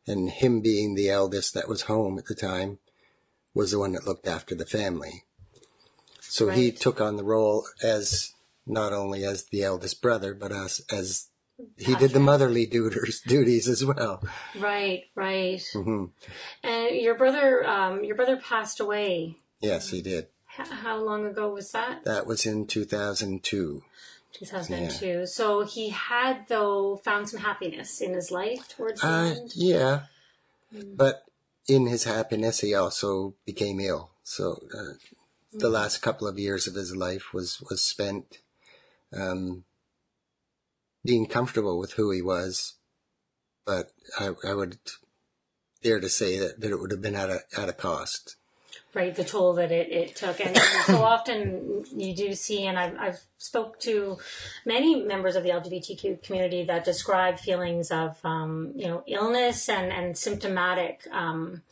and 0.06 0.30
him 0.30 0.60
being 0.60 0.94
the 0.94 1.10
eldest 1.10 1.54
that 1.54 1.68
was 1.68 1.82
home 1.82 2.18
at 2.18 2.26
the 2.26 2.34
time 2.34 2.78
was 3.54 3.72
the 3.72 3.78
one 3.78 3.92
that 3.92 4.06
looked 4.06 4.26
after 4.26 4.54
the 4.54 4.66
family. 4.66 5.24
So 6.20 6.48
he 6.48 6.70
took 6.70 7.00
on 7.00 7.16
the 7.16 7.24
role 7.24 7.66
as 7.82 8.32
not 8.66 8.92
only 8.92 9.24
as 9.24 9.46
the 9.46 9.64
eldest 9.64 10.00
brother, 10.00 10.32
but 10.32 10.52
as, 10.52 10.80
as 10.90 11.28
he 11.76 11.94
did 11.96 12.12
the 12.12 12.20
motherly 12.20 12.66
duties, 12.66 13.20
duties 13.26 13.68
as 13.68 13.84
well. 13.84 14.22
right, 14.58 15.04
right. 15.14 15.62
hmm 15.72 16.06
And 16.62 16.96
your 16.96 17.16
brother, 17.16 17.66
um, 17.66 18.04
your 18.04 18.14
brother 18.14 18.36
passed 18.36 18.80
away. 18.80 19.36
Yes, 19.60 19.90
he 19.90 20.00
did. 20.02 20.28
How 20.68 20.96
long 20.98 21.26
ago 21.26 21.50
was 21.50 21.72
that? 21.72 22.04
That 22.04 22.26
was 22.26 22.46
in 22.46 22.66
2002. 22.66 23.82
2002. 24.32 25.26
So 25.26 25.62
he 25.64 25.90
had 25.90 26.46
though 26.48 26.96
found 26.96 27.28
some 27.28 27.40
happiness 27.40 28.00
in 28.00 28.14
his 28.14 28.30
life 28.30 28.68
towards 28.68 29.00
the 29.00 29.06
Uh, 29.08 29.24
end. 29.24 29.52
yeah. 29.54 30.02
But 30.72 31.24
in 31.66 31.86
his 31.86 32.04
happiness, 32.04 32.60
he 32.60 32.74
also 32.74 33.34
became 33.44 33.80
ill. 33.80 34.10
So 34.22 34.60
uh, 34.76 34.94
the 35.52 35.68
last 35.68 35.98
couple 36.00 36.28
of 36.28 36.38
years 36.38 36.66
of 36.68 36.74
his 36.74 36.94
life 36.94 37.32
was, 37.34 37.60
was 37.68 37.80
spent 37.82 38.38
um, 39.12 39.64
being 41.04 41.26
comfortable 41.26 41.78
with 41.78 41.94
who 41.94 42.10
he 42.12 42.22
was. 42.22 42.74
But 43.66 43.90
I, 44.18 44.30
I 44.46 44.54
would 44.54 44.78
dare 45.82 45.98
to 46.00 46.08
say 46.08 46.38
that, 46.38 46.60
that 46.60 46.70
it 46.70 46.80
would 46.80 46.92
have 46.92 47.02
been 47.02 47.16
at 47.16 47.30
a, 47.30 47.40
at 47.58 47.68
a 47.68 47.72
cost. 47.72 48.36
Right 48.94 49.14
the 49.14 49.24
toll 49.24 49.54
that 49.54 49.70
it, 49.70 49.90
it 49.90 50.16
took. 50.16 50.40
And 50.40 50.56
so 50.86 51.02
often 51.02 51.84
you 51.96 52.14
do 52.14 52.34
see 52.34 52.66
and 52.66 52.78
I've, 52.78 52.96
I've 52.98 53.20
spoke 53.38 53.78
to 53.80 54.18
many 54.64 55.02
members 55.02 55.36
of 55.36 55.42
the 55.42 55.50
lgbtq 55.50 56.22
community 56.22 56.64
that 56.64 56.84
describe 56.84 57.38
feelings 57.38 57.90
of 57.90 58.18
um, 58.24 58.72
you 58.76 58.86
know 58.86 59.02
illness 59.06 59.68
and 59.68 59.92
and 59.92 60.16
symptomatic 60.16 61.06
um, 61.10 61.62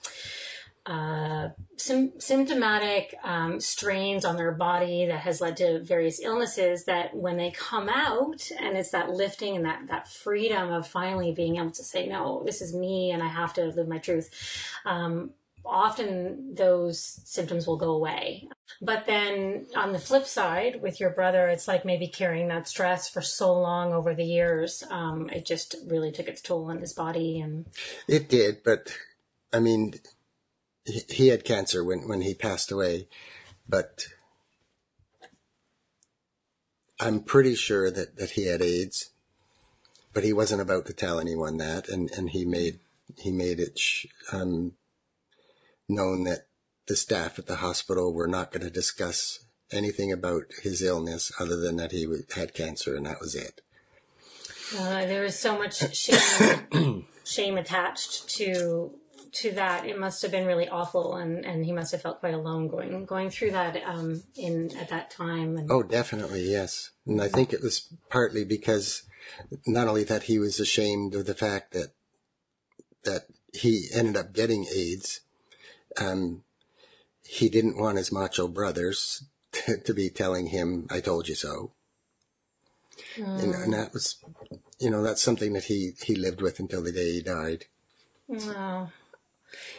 uh, 0.87 1.51
sim- 1.77 2.19
symptomatic 2.19 3.15
um, 3.23 3.61
strains 3.61 4.25
on 4.25 4.37
their 4.37 4.53
body 4.53 5.05
that 5.05 5.21
has 5.21 5.39
led 5.39 5.59
to 5.59 5.81
various 5.81 6.19
illnesses 6.21 6.87
that 6.87 7.15
when 7.15 7.37
they 7.37 7.51
come 7.51 7.91
out 7.91 8.51
and 8.59 8.75
it's 8.75 8.91
that 8.91 9.11
lifting 9.11 9.57
and 9.57 9.67
that, 9.67 9.87
that 9.89 10.09
freedom 10.09 10.73
of 10.73 10.87
finally 10.87 11.31
being 11.31 11.57
able 11.57 11.71
to 11.71 11.85
say 11.85 12.07
no 12.07 12.43
this 12.47 12.63
is 12.63 12.75
me 12.75 13.11
and 13.11 13.23
i 13.23 13.29
have 13.29 13.53
to 13.53 13.67
live 13.67 13.87
my 13.87 13.99
truth 13.99 14.31
um, 14.87 15.31
often 15.69 16.55
those 16.55 17.21
symptoms 17.25 17.67
will 17.67 17.77
go 17.77 17.91
away. 17.91 18.49
But 18.81 19.07
then 19.07 19.67
on 19.77 19.93
the 19.93 19.99
flip 19.99 20.27
side, 20.27 20.81
with 20.83 21.01
your 21.01 21.11
brother, 21.11 21.49
it's 21.49 21.69
like 21.69 21.85
maybe 21.85 22.09
carrying 22.09 22.49
that 22.49 22.69
stress 22.69 23.09
for 23.09 23.21
so 23.21 23.53
long 23.53 23.93
over 23.93 24.15
the 24.15 24.25
years. 24.25 24.83
Um, 24.91 25.29
it 25.31 25.45
just 25.45 25.77
really 25.87 26.13
took 26.13 26.29
its 26.29 26.41
toll 26.41 26.71
on 26.71 26.81
his 26.81 26.93
body. 26.93 27.41
And 27.41 27.67
It 28.07 28.29
did, 28.29 28.63
but 28.65 28.97
I 29.53 29.61
mean, 29.61 29.95
he, 30.85 31.29
had 31.29 31.45
cancer 31.45 31.85
when, 31.85 32.09
when 32.09 32.23
he 32.23 32.35
passed 32.35 32.71
away, 32.71 33.09
but 33.69 34.07
I'm 36.99 37.21
pretty 37.21 37.55
sure 37.55 37.91
that, 37.91 38.17
that 38.17 38.31
he 38.31 38.47
had 38.47 38.63
AIDS, 38.63 39.11
but 40.15 40.25
he 40.25 40.33
wasn't 40.33 40.63
about 40.63 40.87
to 40.87 40.93
tell 40.93 41.21
anyone 41.21 41.59
that. 41.59 41.89
And, 41.89 42.11
and 42.13 42.31
he 42.31 42.45
made, 42.45 42.79
he 43.19 43.31
made 43.31 43.61
it, 43.61 43.79
sh- 43.79 44.07
um, 44.33 44.73
known 45.89 46.25
that 46.25 46.47
the 46.87 46.97
staff 46.97 47.39
at 47.39 47.47
the 47.47 47.57
hospital 47.57 48.13
were 48.13 48.29
not 48.29 48.51
going 48.51 48.65
to 48.65 48.71
discuss 48.71 49.45
anything 49.71 50.11
about 50.11 50.45
his 50.63 50.83
illness 50.83 51.31
other 51.39 51.57
than 51.57 51.77
that 51.77 51.93
he 51.93 52.07
had 52.35 52.55
cancer 52.55 52.97
and 52.97 53.07
that 53.07 53.21
was 53.21 53.35
it. 53.35 53.61
uh, 54.79 55.05
there 55.07 55.23
was 55.23 55.39
so 55.39 55.59
much 55.59 55.95
shame, 55.95 57.07
shame 57.25 57.59
attached 57.59 58.29
to 58.29 58.93
to 59.33 59.53
that, 59.53 59.87
it 59.87 59.99
must 59.99 60.23
have 60.23 60.31
been 60.31 60.47
really 60.47 60.69
awful, 60.69 61.17
and, 61.17 61.45
and 61.45 61.65
he 61.65 61.73
must 61.73 61.93
have 61.93 62.03
felt 62.03 62.21
quite 62.21 62.35
alone 62.35 62.69
going 62.69 63.05
going 63.05 63.31
through 63.31 63.53
that 63.53 63.77
um, 63.85 64.23
in 64.37 64.77
at 64.77 64.89
that 64.89 65.11
time. 65.11 65.57
And, 65.57 65.71
Oh, 65.71 65.83
definitely, 65.83 66.51
yes. 66.51 66.91
And 67.07 67.21
I 67.21 67.29
think 67.29 67.53
it 67.53 67.63
was 67.63 67.93
partly 68.11 68.45
because 68.45 69.03
not 69.67 69.89
only 69.89 70.05
that 70.05 70.25
he 70.25 70.39
was 70.39 70.61
ashamed 70.61 71.15
of 71.15 71.27
the 71.27 71.35
fact 71.35 71.73
that 71.73 71.93
that 73.05 73.27
he 73.53 73.89
ended 73.93 74.17
up 74.17 74.33
getting 74.33 74.67
AIDS, 74.75 75.21
um, 76.01 76.43
he 77.23 77.49
didn't 77.49 77.79
want 77.79 77.99
his 77.99 78.13
macho 78.13 78.49
brothers 78.49 79.25
to, 79.53 79.79
to 79.85 79.95
be 79.95 80.11
telling 80.11 80.49
him, 80.49 80.87
"I 80.91 81.01
told 81.01 81.29
you 81.29 81.35
so." 81.35 81.73
And, 83.17 83.55
and 83.55 83.73
that 83.73 83.93
was, 83.93 84.17
you 84.79 84.91
know, 84.91 85.03
that's 85.03 85.23
something 85.23 85.53
that 85.53 85.65
he 85.65 85.93
he 86.03 86.15
lived 86.15 86.41
with 86.41 86.61
until 86.61 86.83
the 86.83 86.93
day 86.93 87.13
he 87.13 87.23
died. 87.23 87.67
Wow. 88.29 88.91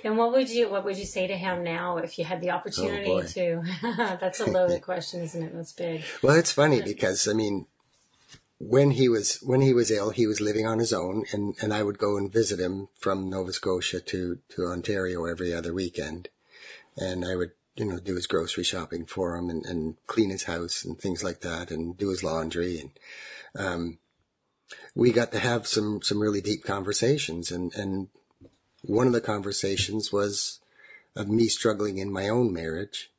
And 0.03 0.17
what 0.17 0.32
would 0.32 0.49
you 0.49 0.70
what 0.70 0.84
would 0.86 0.97
you 0.97 1.05
say 1.05 1.28
to 1.28 1.38
him 1.38 1.63
now 1.63 1.97
if 1.97 2.17
you 2.17 2.26
had 2.26 2.41
the 2.41 2.51
opportunity 2.51 3.05
boy. 3.05 3.26
to? 3.28 3.63
That's 4.20 4.39
a 4.39 4.49
loaded 4.49 4.82
question, 4.82 5.22
isn't 5.22 5.43
it? 5.43 5.55
That's 5.55 5.74
big. 5.74 6.03
Well, 6.24 6.36
it's 6.36 6.51
funny 6.51 6.82
because 6.82 7.28
I 7.28 7.34
mean, 7.34 7.67
when 8.60 8.91
he 8.91 9.07
was 9.07 9.38
when 9.41 9.62
he 9.62 9.74
was 9.74 9.89
ill, 9.89 10.10
he 10.10 10.28
was 10.28 10.41
living 10.41 10.68
on 10.68 10.80
his 10.80 10.91
own, 10.91 11.24
and 11.32 11.55
and 11.62 11.74
I 11.74 11.82
would 11.82 11.97
go 11.97 12.18
and 12.18 12.32
visit 12.32 12.60
him 12.60 12.89
from 12.97 13.30
Nova 13.30 13.53
Scotia 13.53 14.01
to 14.01 14.39
to 14.49 14.66
Ontario 14.66 15.26
every 15.26 15.53
other 15.53 15.74
weekend, 15.74 16.28
and 16.97 17.26
I 17.26 17.36
would 17.36 17.51
you 17.76 17.86
know 17.86 17.99
do 17.99 18.16
his 18.16 18.28
grocery 18.28 18.66
shopping 18.66 19.05
for 19.05 19.38
him 19.38 19.49
and 19.49 19.66
and 19.66 19.95
clean 20.07 20.30
his 20.30 20.43
house 20.43 20.84
and 20.84 20.99
things 20.99 21.24
like 21.24 21.39
that, 21.39 21.72
and 21.72 21.97
do 21.97 22.10
his 22.10 22.22
laundry, 22.22 22.80
and 22.80 22.91
um, 23.57 23.99
we 24.93 25.14
got 25.14 25.32
to 25.32 25.39
have 25.39 25.66
some 25.66 26.01
some 26.01 26.20
really 26.20 26.41
deep 26.41 26.66
conversations, 26.66 27.51
and 27.51 27.74
and 27.76 28.10
one 28.82 29.07
of 29.07 29.14
the 29.14 29.22
conversations 29.22 30.12
was 30.12 30.60
of 31.16 31.30
me 31.30 31.47
struggling 31.47 31.97
in 31.97 32.12
my 32.12 32.28
own 32.28 32.53
marriage. 32.53 33.10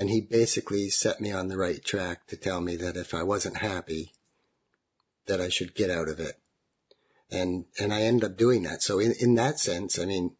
And 0.00 0.10
he 0.10 0.20
basically 0.20 0.90
set 0.90 1.20
me 1.20 1.32
on 1.32 1.48
the 1.48 1.56
right 1.56 1.84
track 1.84 2.28
to 2.28 2.36
tell 2.36 2.60
me 2.60 2.76
that 2.76 2.96
if 2.96 3.12
I 3.12 3.24
wasn't 3.24 3.56
happy, 3.56 4.12
that 5.28 5.40
I 5.40 5.48
should 5.48 5.74
get 5.74 5.90
out 5.90 6.08
of 6.08 6.18
it. 6.20 6.38
And, 7.30 7.66
and 7.78 7.92
I 7.92 8.02
ended 8.02 8.30
up 8.30 8.36
doing 8.36 8.62
that. 8.64 8.82
So 8.82 8.98
in, 8.98 9.14
in 9.20 9.34
that 9.36 9.60
sense, 9.60 9.98
I 9.98 10.06
mean, 10.06 10.34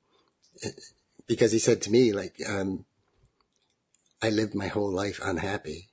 because 1.27 1.53
he 1.53 1.59
said 1.59 1.83
to 1.83 1.91
me, 1.91 2.13
like, 2.13 2.37
um, 2.49 2.87
I 4.21 4.31
lived 4.31 4.55
my 4.55 4.69
whole 4.69 4.93
life 4.93 5.21
unhappy. 5.23 5.91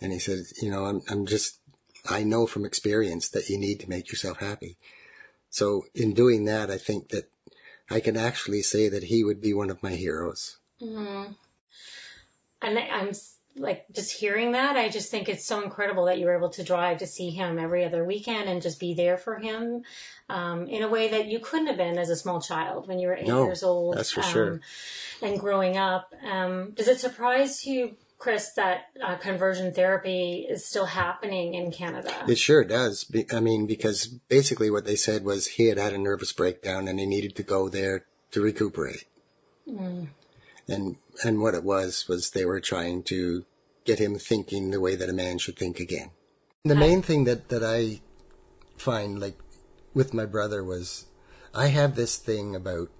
And 0.00 0.12
he 0.12 0.18
said, 0.18 0.40
you 0.60 0.70
know, 0.70 0.86
I'm, 0.86 1.02
I'm 1.08 1.26
just, 1.26 1.60
I 2.08 2.22
know 2.22 2.46
from 2.46 2.64
experience 2.64 3.28
that 3.30 3.48
you 3.48 3.58
need 3.58 3.80
to 3.80 3.90
make 3.90 4.10
yourself 4.10 4.38
happy. 4.38 4.78
So 5.50 5.84
in 5.94 6.12
doing 6.12 6.44
that, 6.46 6.70
I 6.70 6.78
think 6.78 7.10
that 7.10 7.30
I 7.90 8.00
can 8.00 8.16
actually 8.16 8.62
say 8.62 8.88
that 8.88 9.04
he 9.04 9.22
would 9.22 9.40
be 9.40 9.54
one 9.54 9.70
of 9.70 9.82
my 9.82 9.92
heroes. 9.92 10.58
Hmm. 10.80 11.24
And 12.62 12.78
I'm 12.78 13.12
like 13.56 13.86
just 13.92 14.12
hearing 14.12 14.52
that, 14.52 14.76
I 14.76 14.88
just 14.88 15.10
think 15.10 15.28
it's 15.28 15.44
so 15.44 15.62
incredible 15.62 16.04
that 16.06 16.18
you 16.18 16.26
were 16.26 16.36
able 16.36 16.50
to 16.50 16.62
drive 16.62 16.98
to 16.98 17.06
see 17.06 17.30
him 17.30 17.58
every 17.58 17.84
other 17.84 18.04
weekend 18.04 18.48
and 18.48 18.60
just 18.60 18.78
be 18.78 18.94
there 18.94 19.16
for 19.16 19.38
him 19.38 19.82
um, 20.28 20.66
in 20.66 20.82
a 20.82 20.88
way 20.88 21.08
that 21.08 21.26
you 21.26 21.38
couldn't 21.38 21.66
have 21.68 21.76
been 21.76 21.98
as 21.98 22.10
a 22.10 22.16
small 22.16 22.40
child 22.40 22.86
when 22.88 22.98
you 22.98 23.08
were 23.08 23.16
eight 23.16 23.26
No, 23.26 23.44
years 23.44 23.62
old. 23.62 23.96
that's 23.96 24.10
for 24.10 24.22
um, 24.22 24.30
sure. 24.32 24.60
And 25.22 25.38
growing 25.40 25.76
up, 25.76 26.12
um, 26.30 26.72
does 26.72 26.88
it 26.88 27.00
surprise 27.00 27.64
you, 27.66 27.96
Chris, 28.18 28.52
that 28.52 28.86
uh, 29.02 29.16
conversion 29.16 29.72
therapy 29.72 30.46
is 30.48 30.64
still 30.64 30.86
happening 30.86 31.54
in 31.54 31.70
Canada? 31.72 32.12
It 32.28 32.38
sure 32.38 32.64
does. 32.64 33.10
I 33.32 33.40
mean, 33.40 33.66
because 33.66 34.06
basically 34.06 34.70
what 34.70 34.84
they 34.84 34.96
said 34.96 35.24
was 35.24 35.46
he 35.46 35.66
had 35.68 35.78
had 35.78 35.94
a 35.94 35.98
nervous 35.98 36.32
breakdown 36.32 36.88
and 36.88 36.98
he 37.00 37.06
needed 37.06 37.34
to 37.36 37.42
go 37.42 37.68
there 37.68 38.04
to 38.32 38.40
recuperate. 38.42 39.04
And 40.68 40.96
and 41.24 41.40
what 41.40 41.54
it 41.54 41.64
was 41.64 42.06
was 42.08 42.30
they 42.30 42.44
were 42.44 42.60
trying 42.60 43.02
to 43.04 43.44
get 43.84 43.98
him 43.98 44.18
thinking 44.18 44.70
the 44.70 44.80
way 44.80 44.96
that 44.96 45.08
a 45.08 45.14
man 45.14 45.38
should 45.38 45.56
think 45.56 45.78
again. 45.78 46.10
The 46.64 46.74
main 46.74 47.02
thing 47.02 47.24
that 47.24 47.48
that 47.48 47.62
I 47.62 48.00
find 48.76 49.20
like 49.20 49.38
with 49.94 50.12
my 50.12 50.26
brother 50.26 50.62
was 50.64 51.06
I 51.54 51.68
have 51.68 51.94
this 51.94 52.16
thing 52.16 52.54
about 52.54 52.90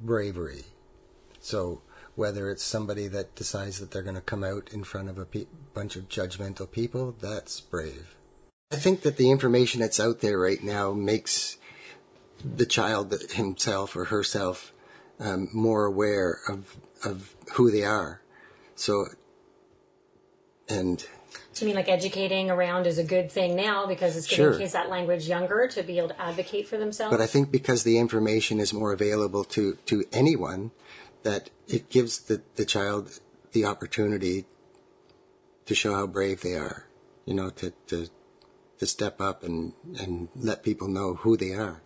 bravery. 0.00 0.64
So 1.40 1.82
whether 2.14 2.50
it's 2.50 2.62
somebody 2.62 3.08
that 3.08 3.34
decides 3.34 3.80
that 3.80 3.90
they're 3.90 4.02
going 4.02 4.14
to 4.14 4.20
come 4.20 4.44
out 4.44 4.70
in 4.72 4.84
front 4.84 5.08
of 5.08 5.18
a 5.18 5.24
pe- 5.24 5.46
bunch 5.74 5.96
of 5.96 6.08
judgmental 6.08 6.70
people, 6.70 7.14
that's 7.20 7.60
brave. 7.60 8.16
I 8.72 8.76
think 8.76 9.02
that 9.02 9.16
the 9.16 9.30
information 9.30 9.80
that's 9.80 10.00
out 10.00 10.20
there 10.20 10.38
right 10.38 10.62
now 10.62 10.92
makes 10.92 11.56
the 12.44 12.66
child 12.66 13.12
himself 13.32 13.96
or 13.96 14.06
herself 14.06 14.72
um, 15.20 15.48
more 15.52 15.84
aware 15.84 16.40
of 16.48 16.76
of 17.04 17.34
who 17.54 17.70
they 17.70 17.84
are. 17.84 18.20
So, 18.74 19.06
and 20.68 20.98
Do 20.98 21.06
you 21.60 21.66
mean 21.66 21.76
like 21.76 21.88
educating 21.88 22.50
around 22.50 22.86
is 22.86 22.98
a 22.98 23.04
good 23.04 23.30
thing 23.30 23.56
now 23.56 23.86
because 23.86 24.16
it's 24.16 24.26
giving 24.26 24.52
Sure. 24.52 24.58
kids 24.58 24.72
that 24.72 24.88
language 24.88 25.28
younger 25.28 25.68
to 25.68 25.82
be 25.82 25.98
able 25.98 26.08
to 26.08 26.20
advocate 26.20 26.68
for 26.68 26.76
themselves? 26.78 27.14
But 27.14 27.22
I 27.22 27.26
think 27.26 27.50
because 27.50 27.82
the 27.82 27.98
information 27.98 28.60
is 28.60 28.72
more 28.72 28.92
available 28.92 29.44
to, 29.44 29.74
to 29.86 30.04
anyone, 30.12 30.70
that 31.22 31.50
it 31.68 31.90
gives 31.90 32.18
the, 32.20 32.42
the 32.56 32.64
child 32.64 33.20
the 33.52 33.64
opportunity 33.64 34.46
to 35.66 35.74
show 35.74 35.94
how 35.94 36.06
brave 36.06 36.40
they 36.40 36.54
are, 36.54 36.86
you 37.26 37.34
know, 37.34 37.50
to, 37.50 37.72
to, 37.88 38.08
to 38.78 38.86
step 38.86 39.20
up 39.20 39.42
and, 39.42 39.72
and 39.98 40.28
let 40.34 40.62
people 40.62 40.88
know 40.88 41.14
who 41.14 41.36
they 41.36 41.52
are. 41.52 41.82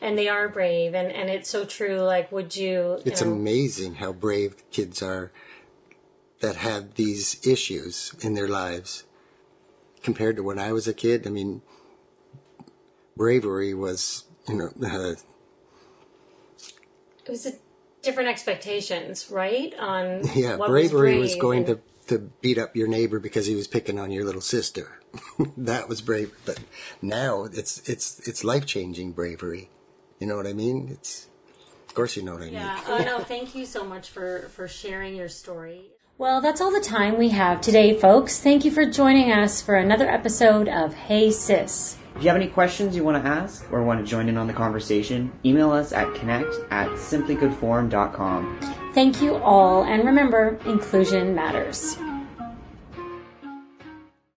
And 0.00 0.18
they 0.18 0.28
are 0.28 0.48
brave 0.48 0.94
and, 0.94 1.10
and 1.12 1.30
it's 1.30 1.48
so 1.48 1.64
true 1.64 2.00
like 2.00 2.30
would 2.32 2.56
you, 2.56 2.72
you 2.72 3.02
It's 3.04 3.22
know, 3.22 3.32
amazing 3.32 3.96
how 3.96 4.12
brave 4.12 4.62
kids 4.70 5.02
are 5.02 5.30
that 6.40 6.56
have 6.56 6.94
these 6.94 7.44
issues 7.46 8.14
in 8.20 8.34
their 8.34 8.48
lives 8.48 9.04
compared 10.02 10.36
to 10.36 10.42
when 10.42 10.58
I 10.58 10.72
was 10.72 10.86
a 10.86 10.92
kid. 10.92 11.26
I 11.26 11.30
mean, 11.30 11.62
bravery 13.16 13.72
was, 13.72 14.24
you 14.48 14.54
know, 14.54 14.68
uh, 14.86 15.14
it 17.24 17.30
was 17.30 17.46
a 17.46 17.52
different 18.02 18.28
expectations 18.28 19.30
right 19.30 19.74
on 19.78 20.22
Yeah, 20.34 20.56
what 20.56 20.68
bravery 20.68 21.18
was, 21.18 21.32
brave 21.32 21.40
going 21.40 21.58
and- 21.68 21.80
to, 22.06 22.08
to 22.08 22.18
beat 22.42 22.58
up 22.58 22.76
your 22.76 22.88
neighbor 22.88 23.18
because 23.18 23.46
he 23.46 23.54
was 23.54 23.66
picking 23.66 23.98
on 23.98 24.10
your 24.10 24.24
little 24.24 24.42
sister. 24.42 25.00
that 25.56 25.88
was 25.88 26.00
brave. 26.00 26.32
But 26.44 26.60
now 27.02 27.44
it's 27.44 27.88
it's 27.88 28.20
it's 28.28 28.44
life 28.44 28.66
changing 28.66 29.12
bravery. 29.12 29.70
You 30.18 30.26
know 30.26 30.36
what 30.36 30.46
I 30.46 30.52
mean? 30.52 30.88
It's 30.90 31.28
of 31.88 31.94
course 31.94 32.16
you 32.16 32.22
know 32.22 32.34
what 32.34 32.42
I 32.42 32.46
mean. 32.46 32.54
Yeah. 32.54 32.80
Oh 32.86 32.98
no, 32.98 33.18
thank 33.20 33.54
you 33.54 33.66
so 33.66 33.84
much 33.84 34.10
for 34.10 34.48
for 34.54 34.68
sharing 34.68 35.16
your 35.16 35.28
story. 35.28 35.90
Well, 36.16 36.40
that's 36.40 36.60
all 36.60 36.70
the 36.70 36.80
time 36.80 37.18
we 37.18 37.30
have 37.30 37.60
today, 37.60 37.98
folks. 37.98 38.40
Thank 38.40 38.64
you 38.64 38.70
for 38.70 38.86
joining 38.86 39.32
us 39.32 39.60
for 39.60 39.74
another 39.74 40.08
episode 40.08 40.68
of 40.68 40.94
Hey 40.94 41.32
Sis. 41.32 41.98
If 42.14 42.22
you 42.22 42.28
have 42.28 42.36
any 42.36 42.46
questions 42.46 42.94
you 42.94 43.02
want 43.02 43.22
to 43.22 43.28
ask 43.28 43.66
or 43.72 43.82
want 43.82 44.04
to 44.04 44.08
join 44.08 44.28
in 44.28 44.36
on 44.36 44.46
the 44.46 44.52
conversation, 44.52 45.32
email 45.44 45.72
us 45.72 45.92
at 45.92 46.14
connect 46.14 46.54
at 46.70 46.86
simplygoodforum.com. 46.90 48.60
Thank 48.94 49.20
you 49.20 49.34
all, 49.36 49.82
and 49.82 50.04
remember, 50.04 50.60
inclusion 50.64 51.34
matters. 51.34 51.96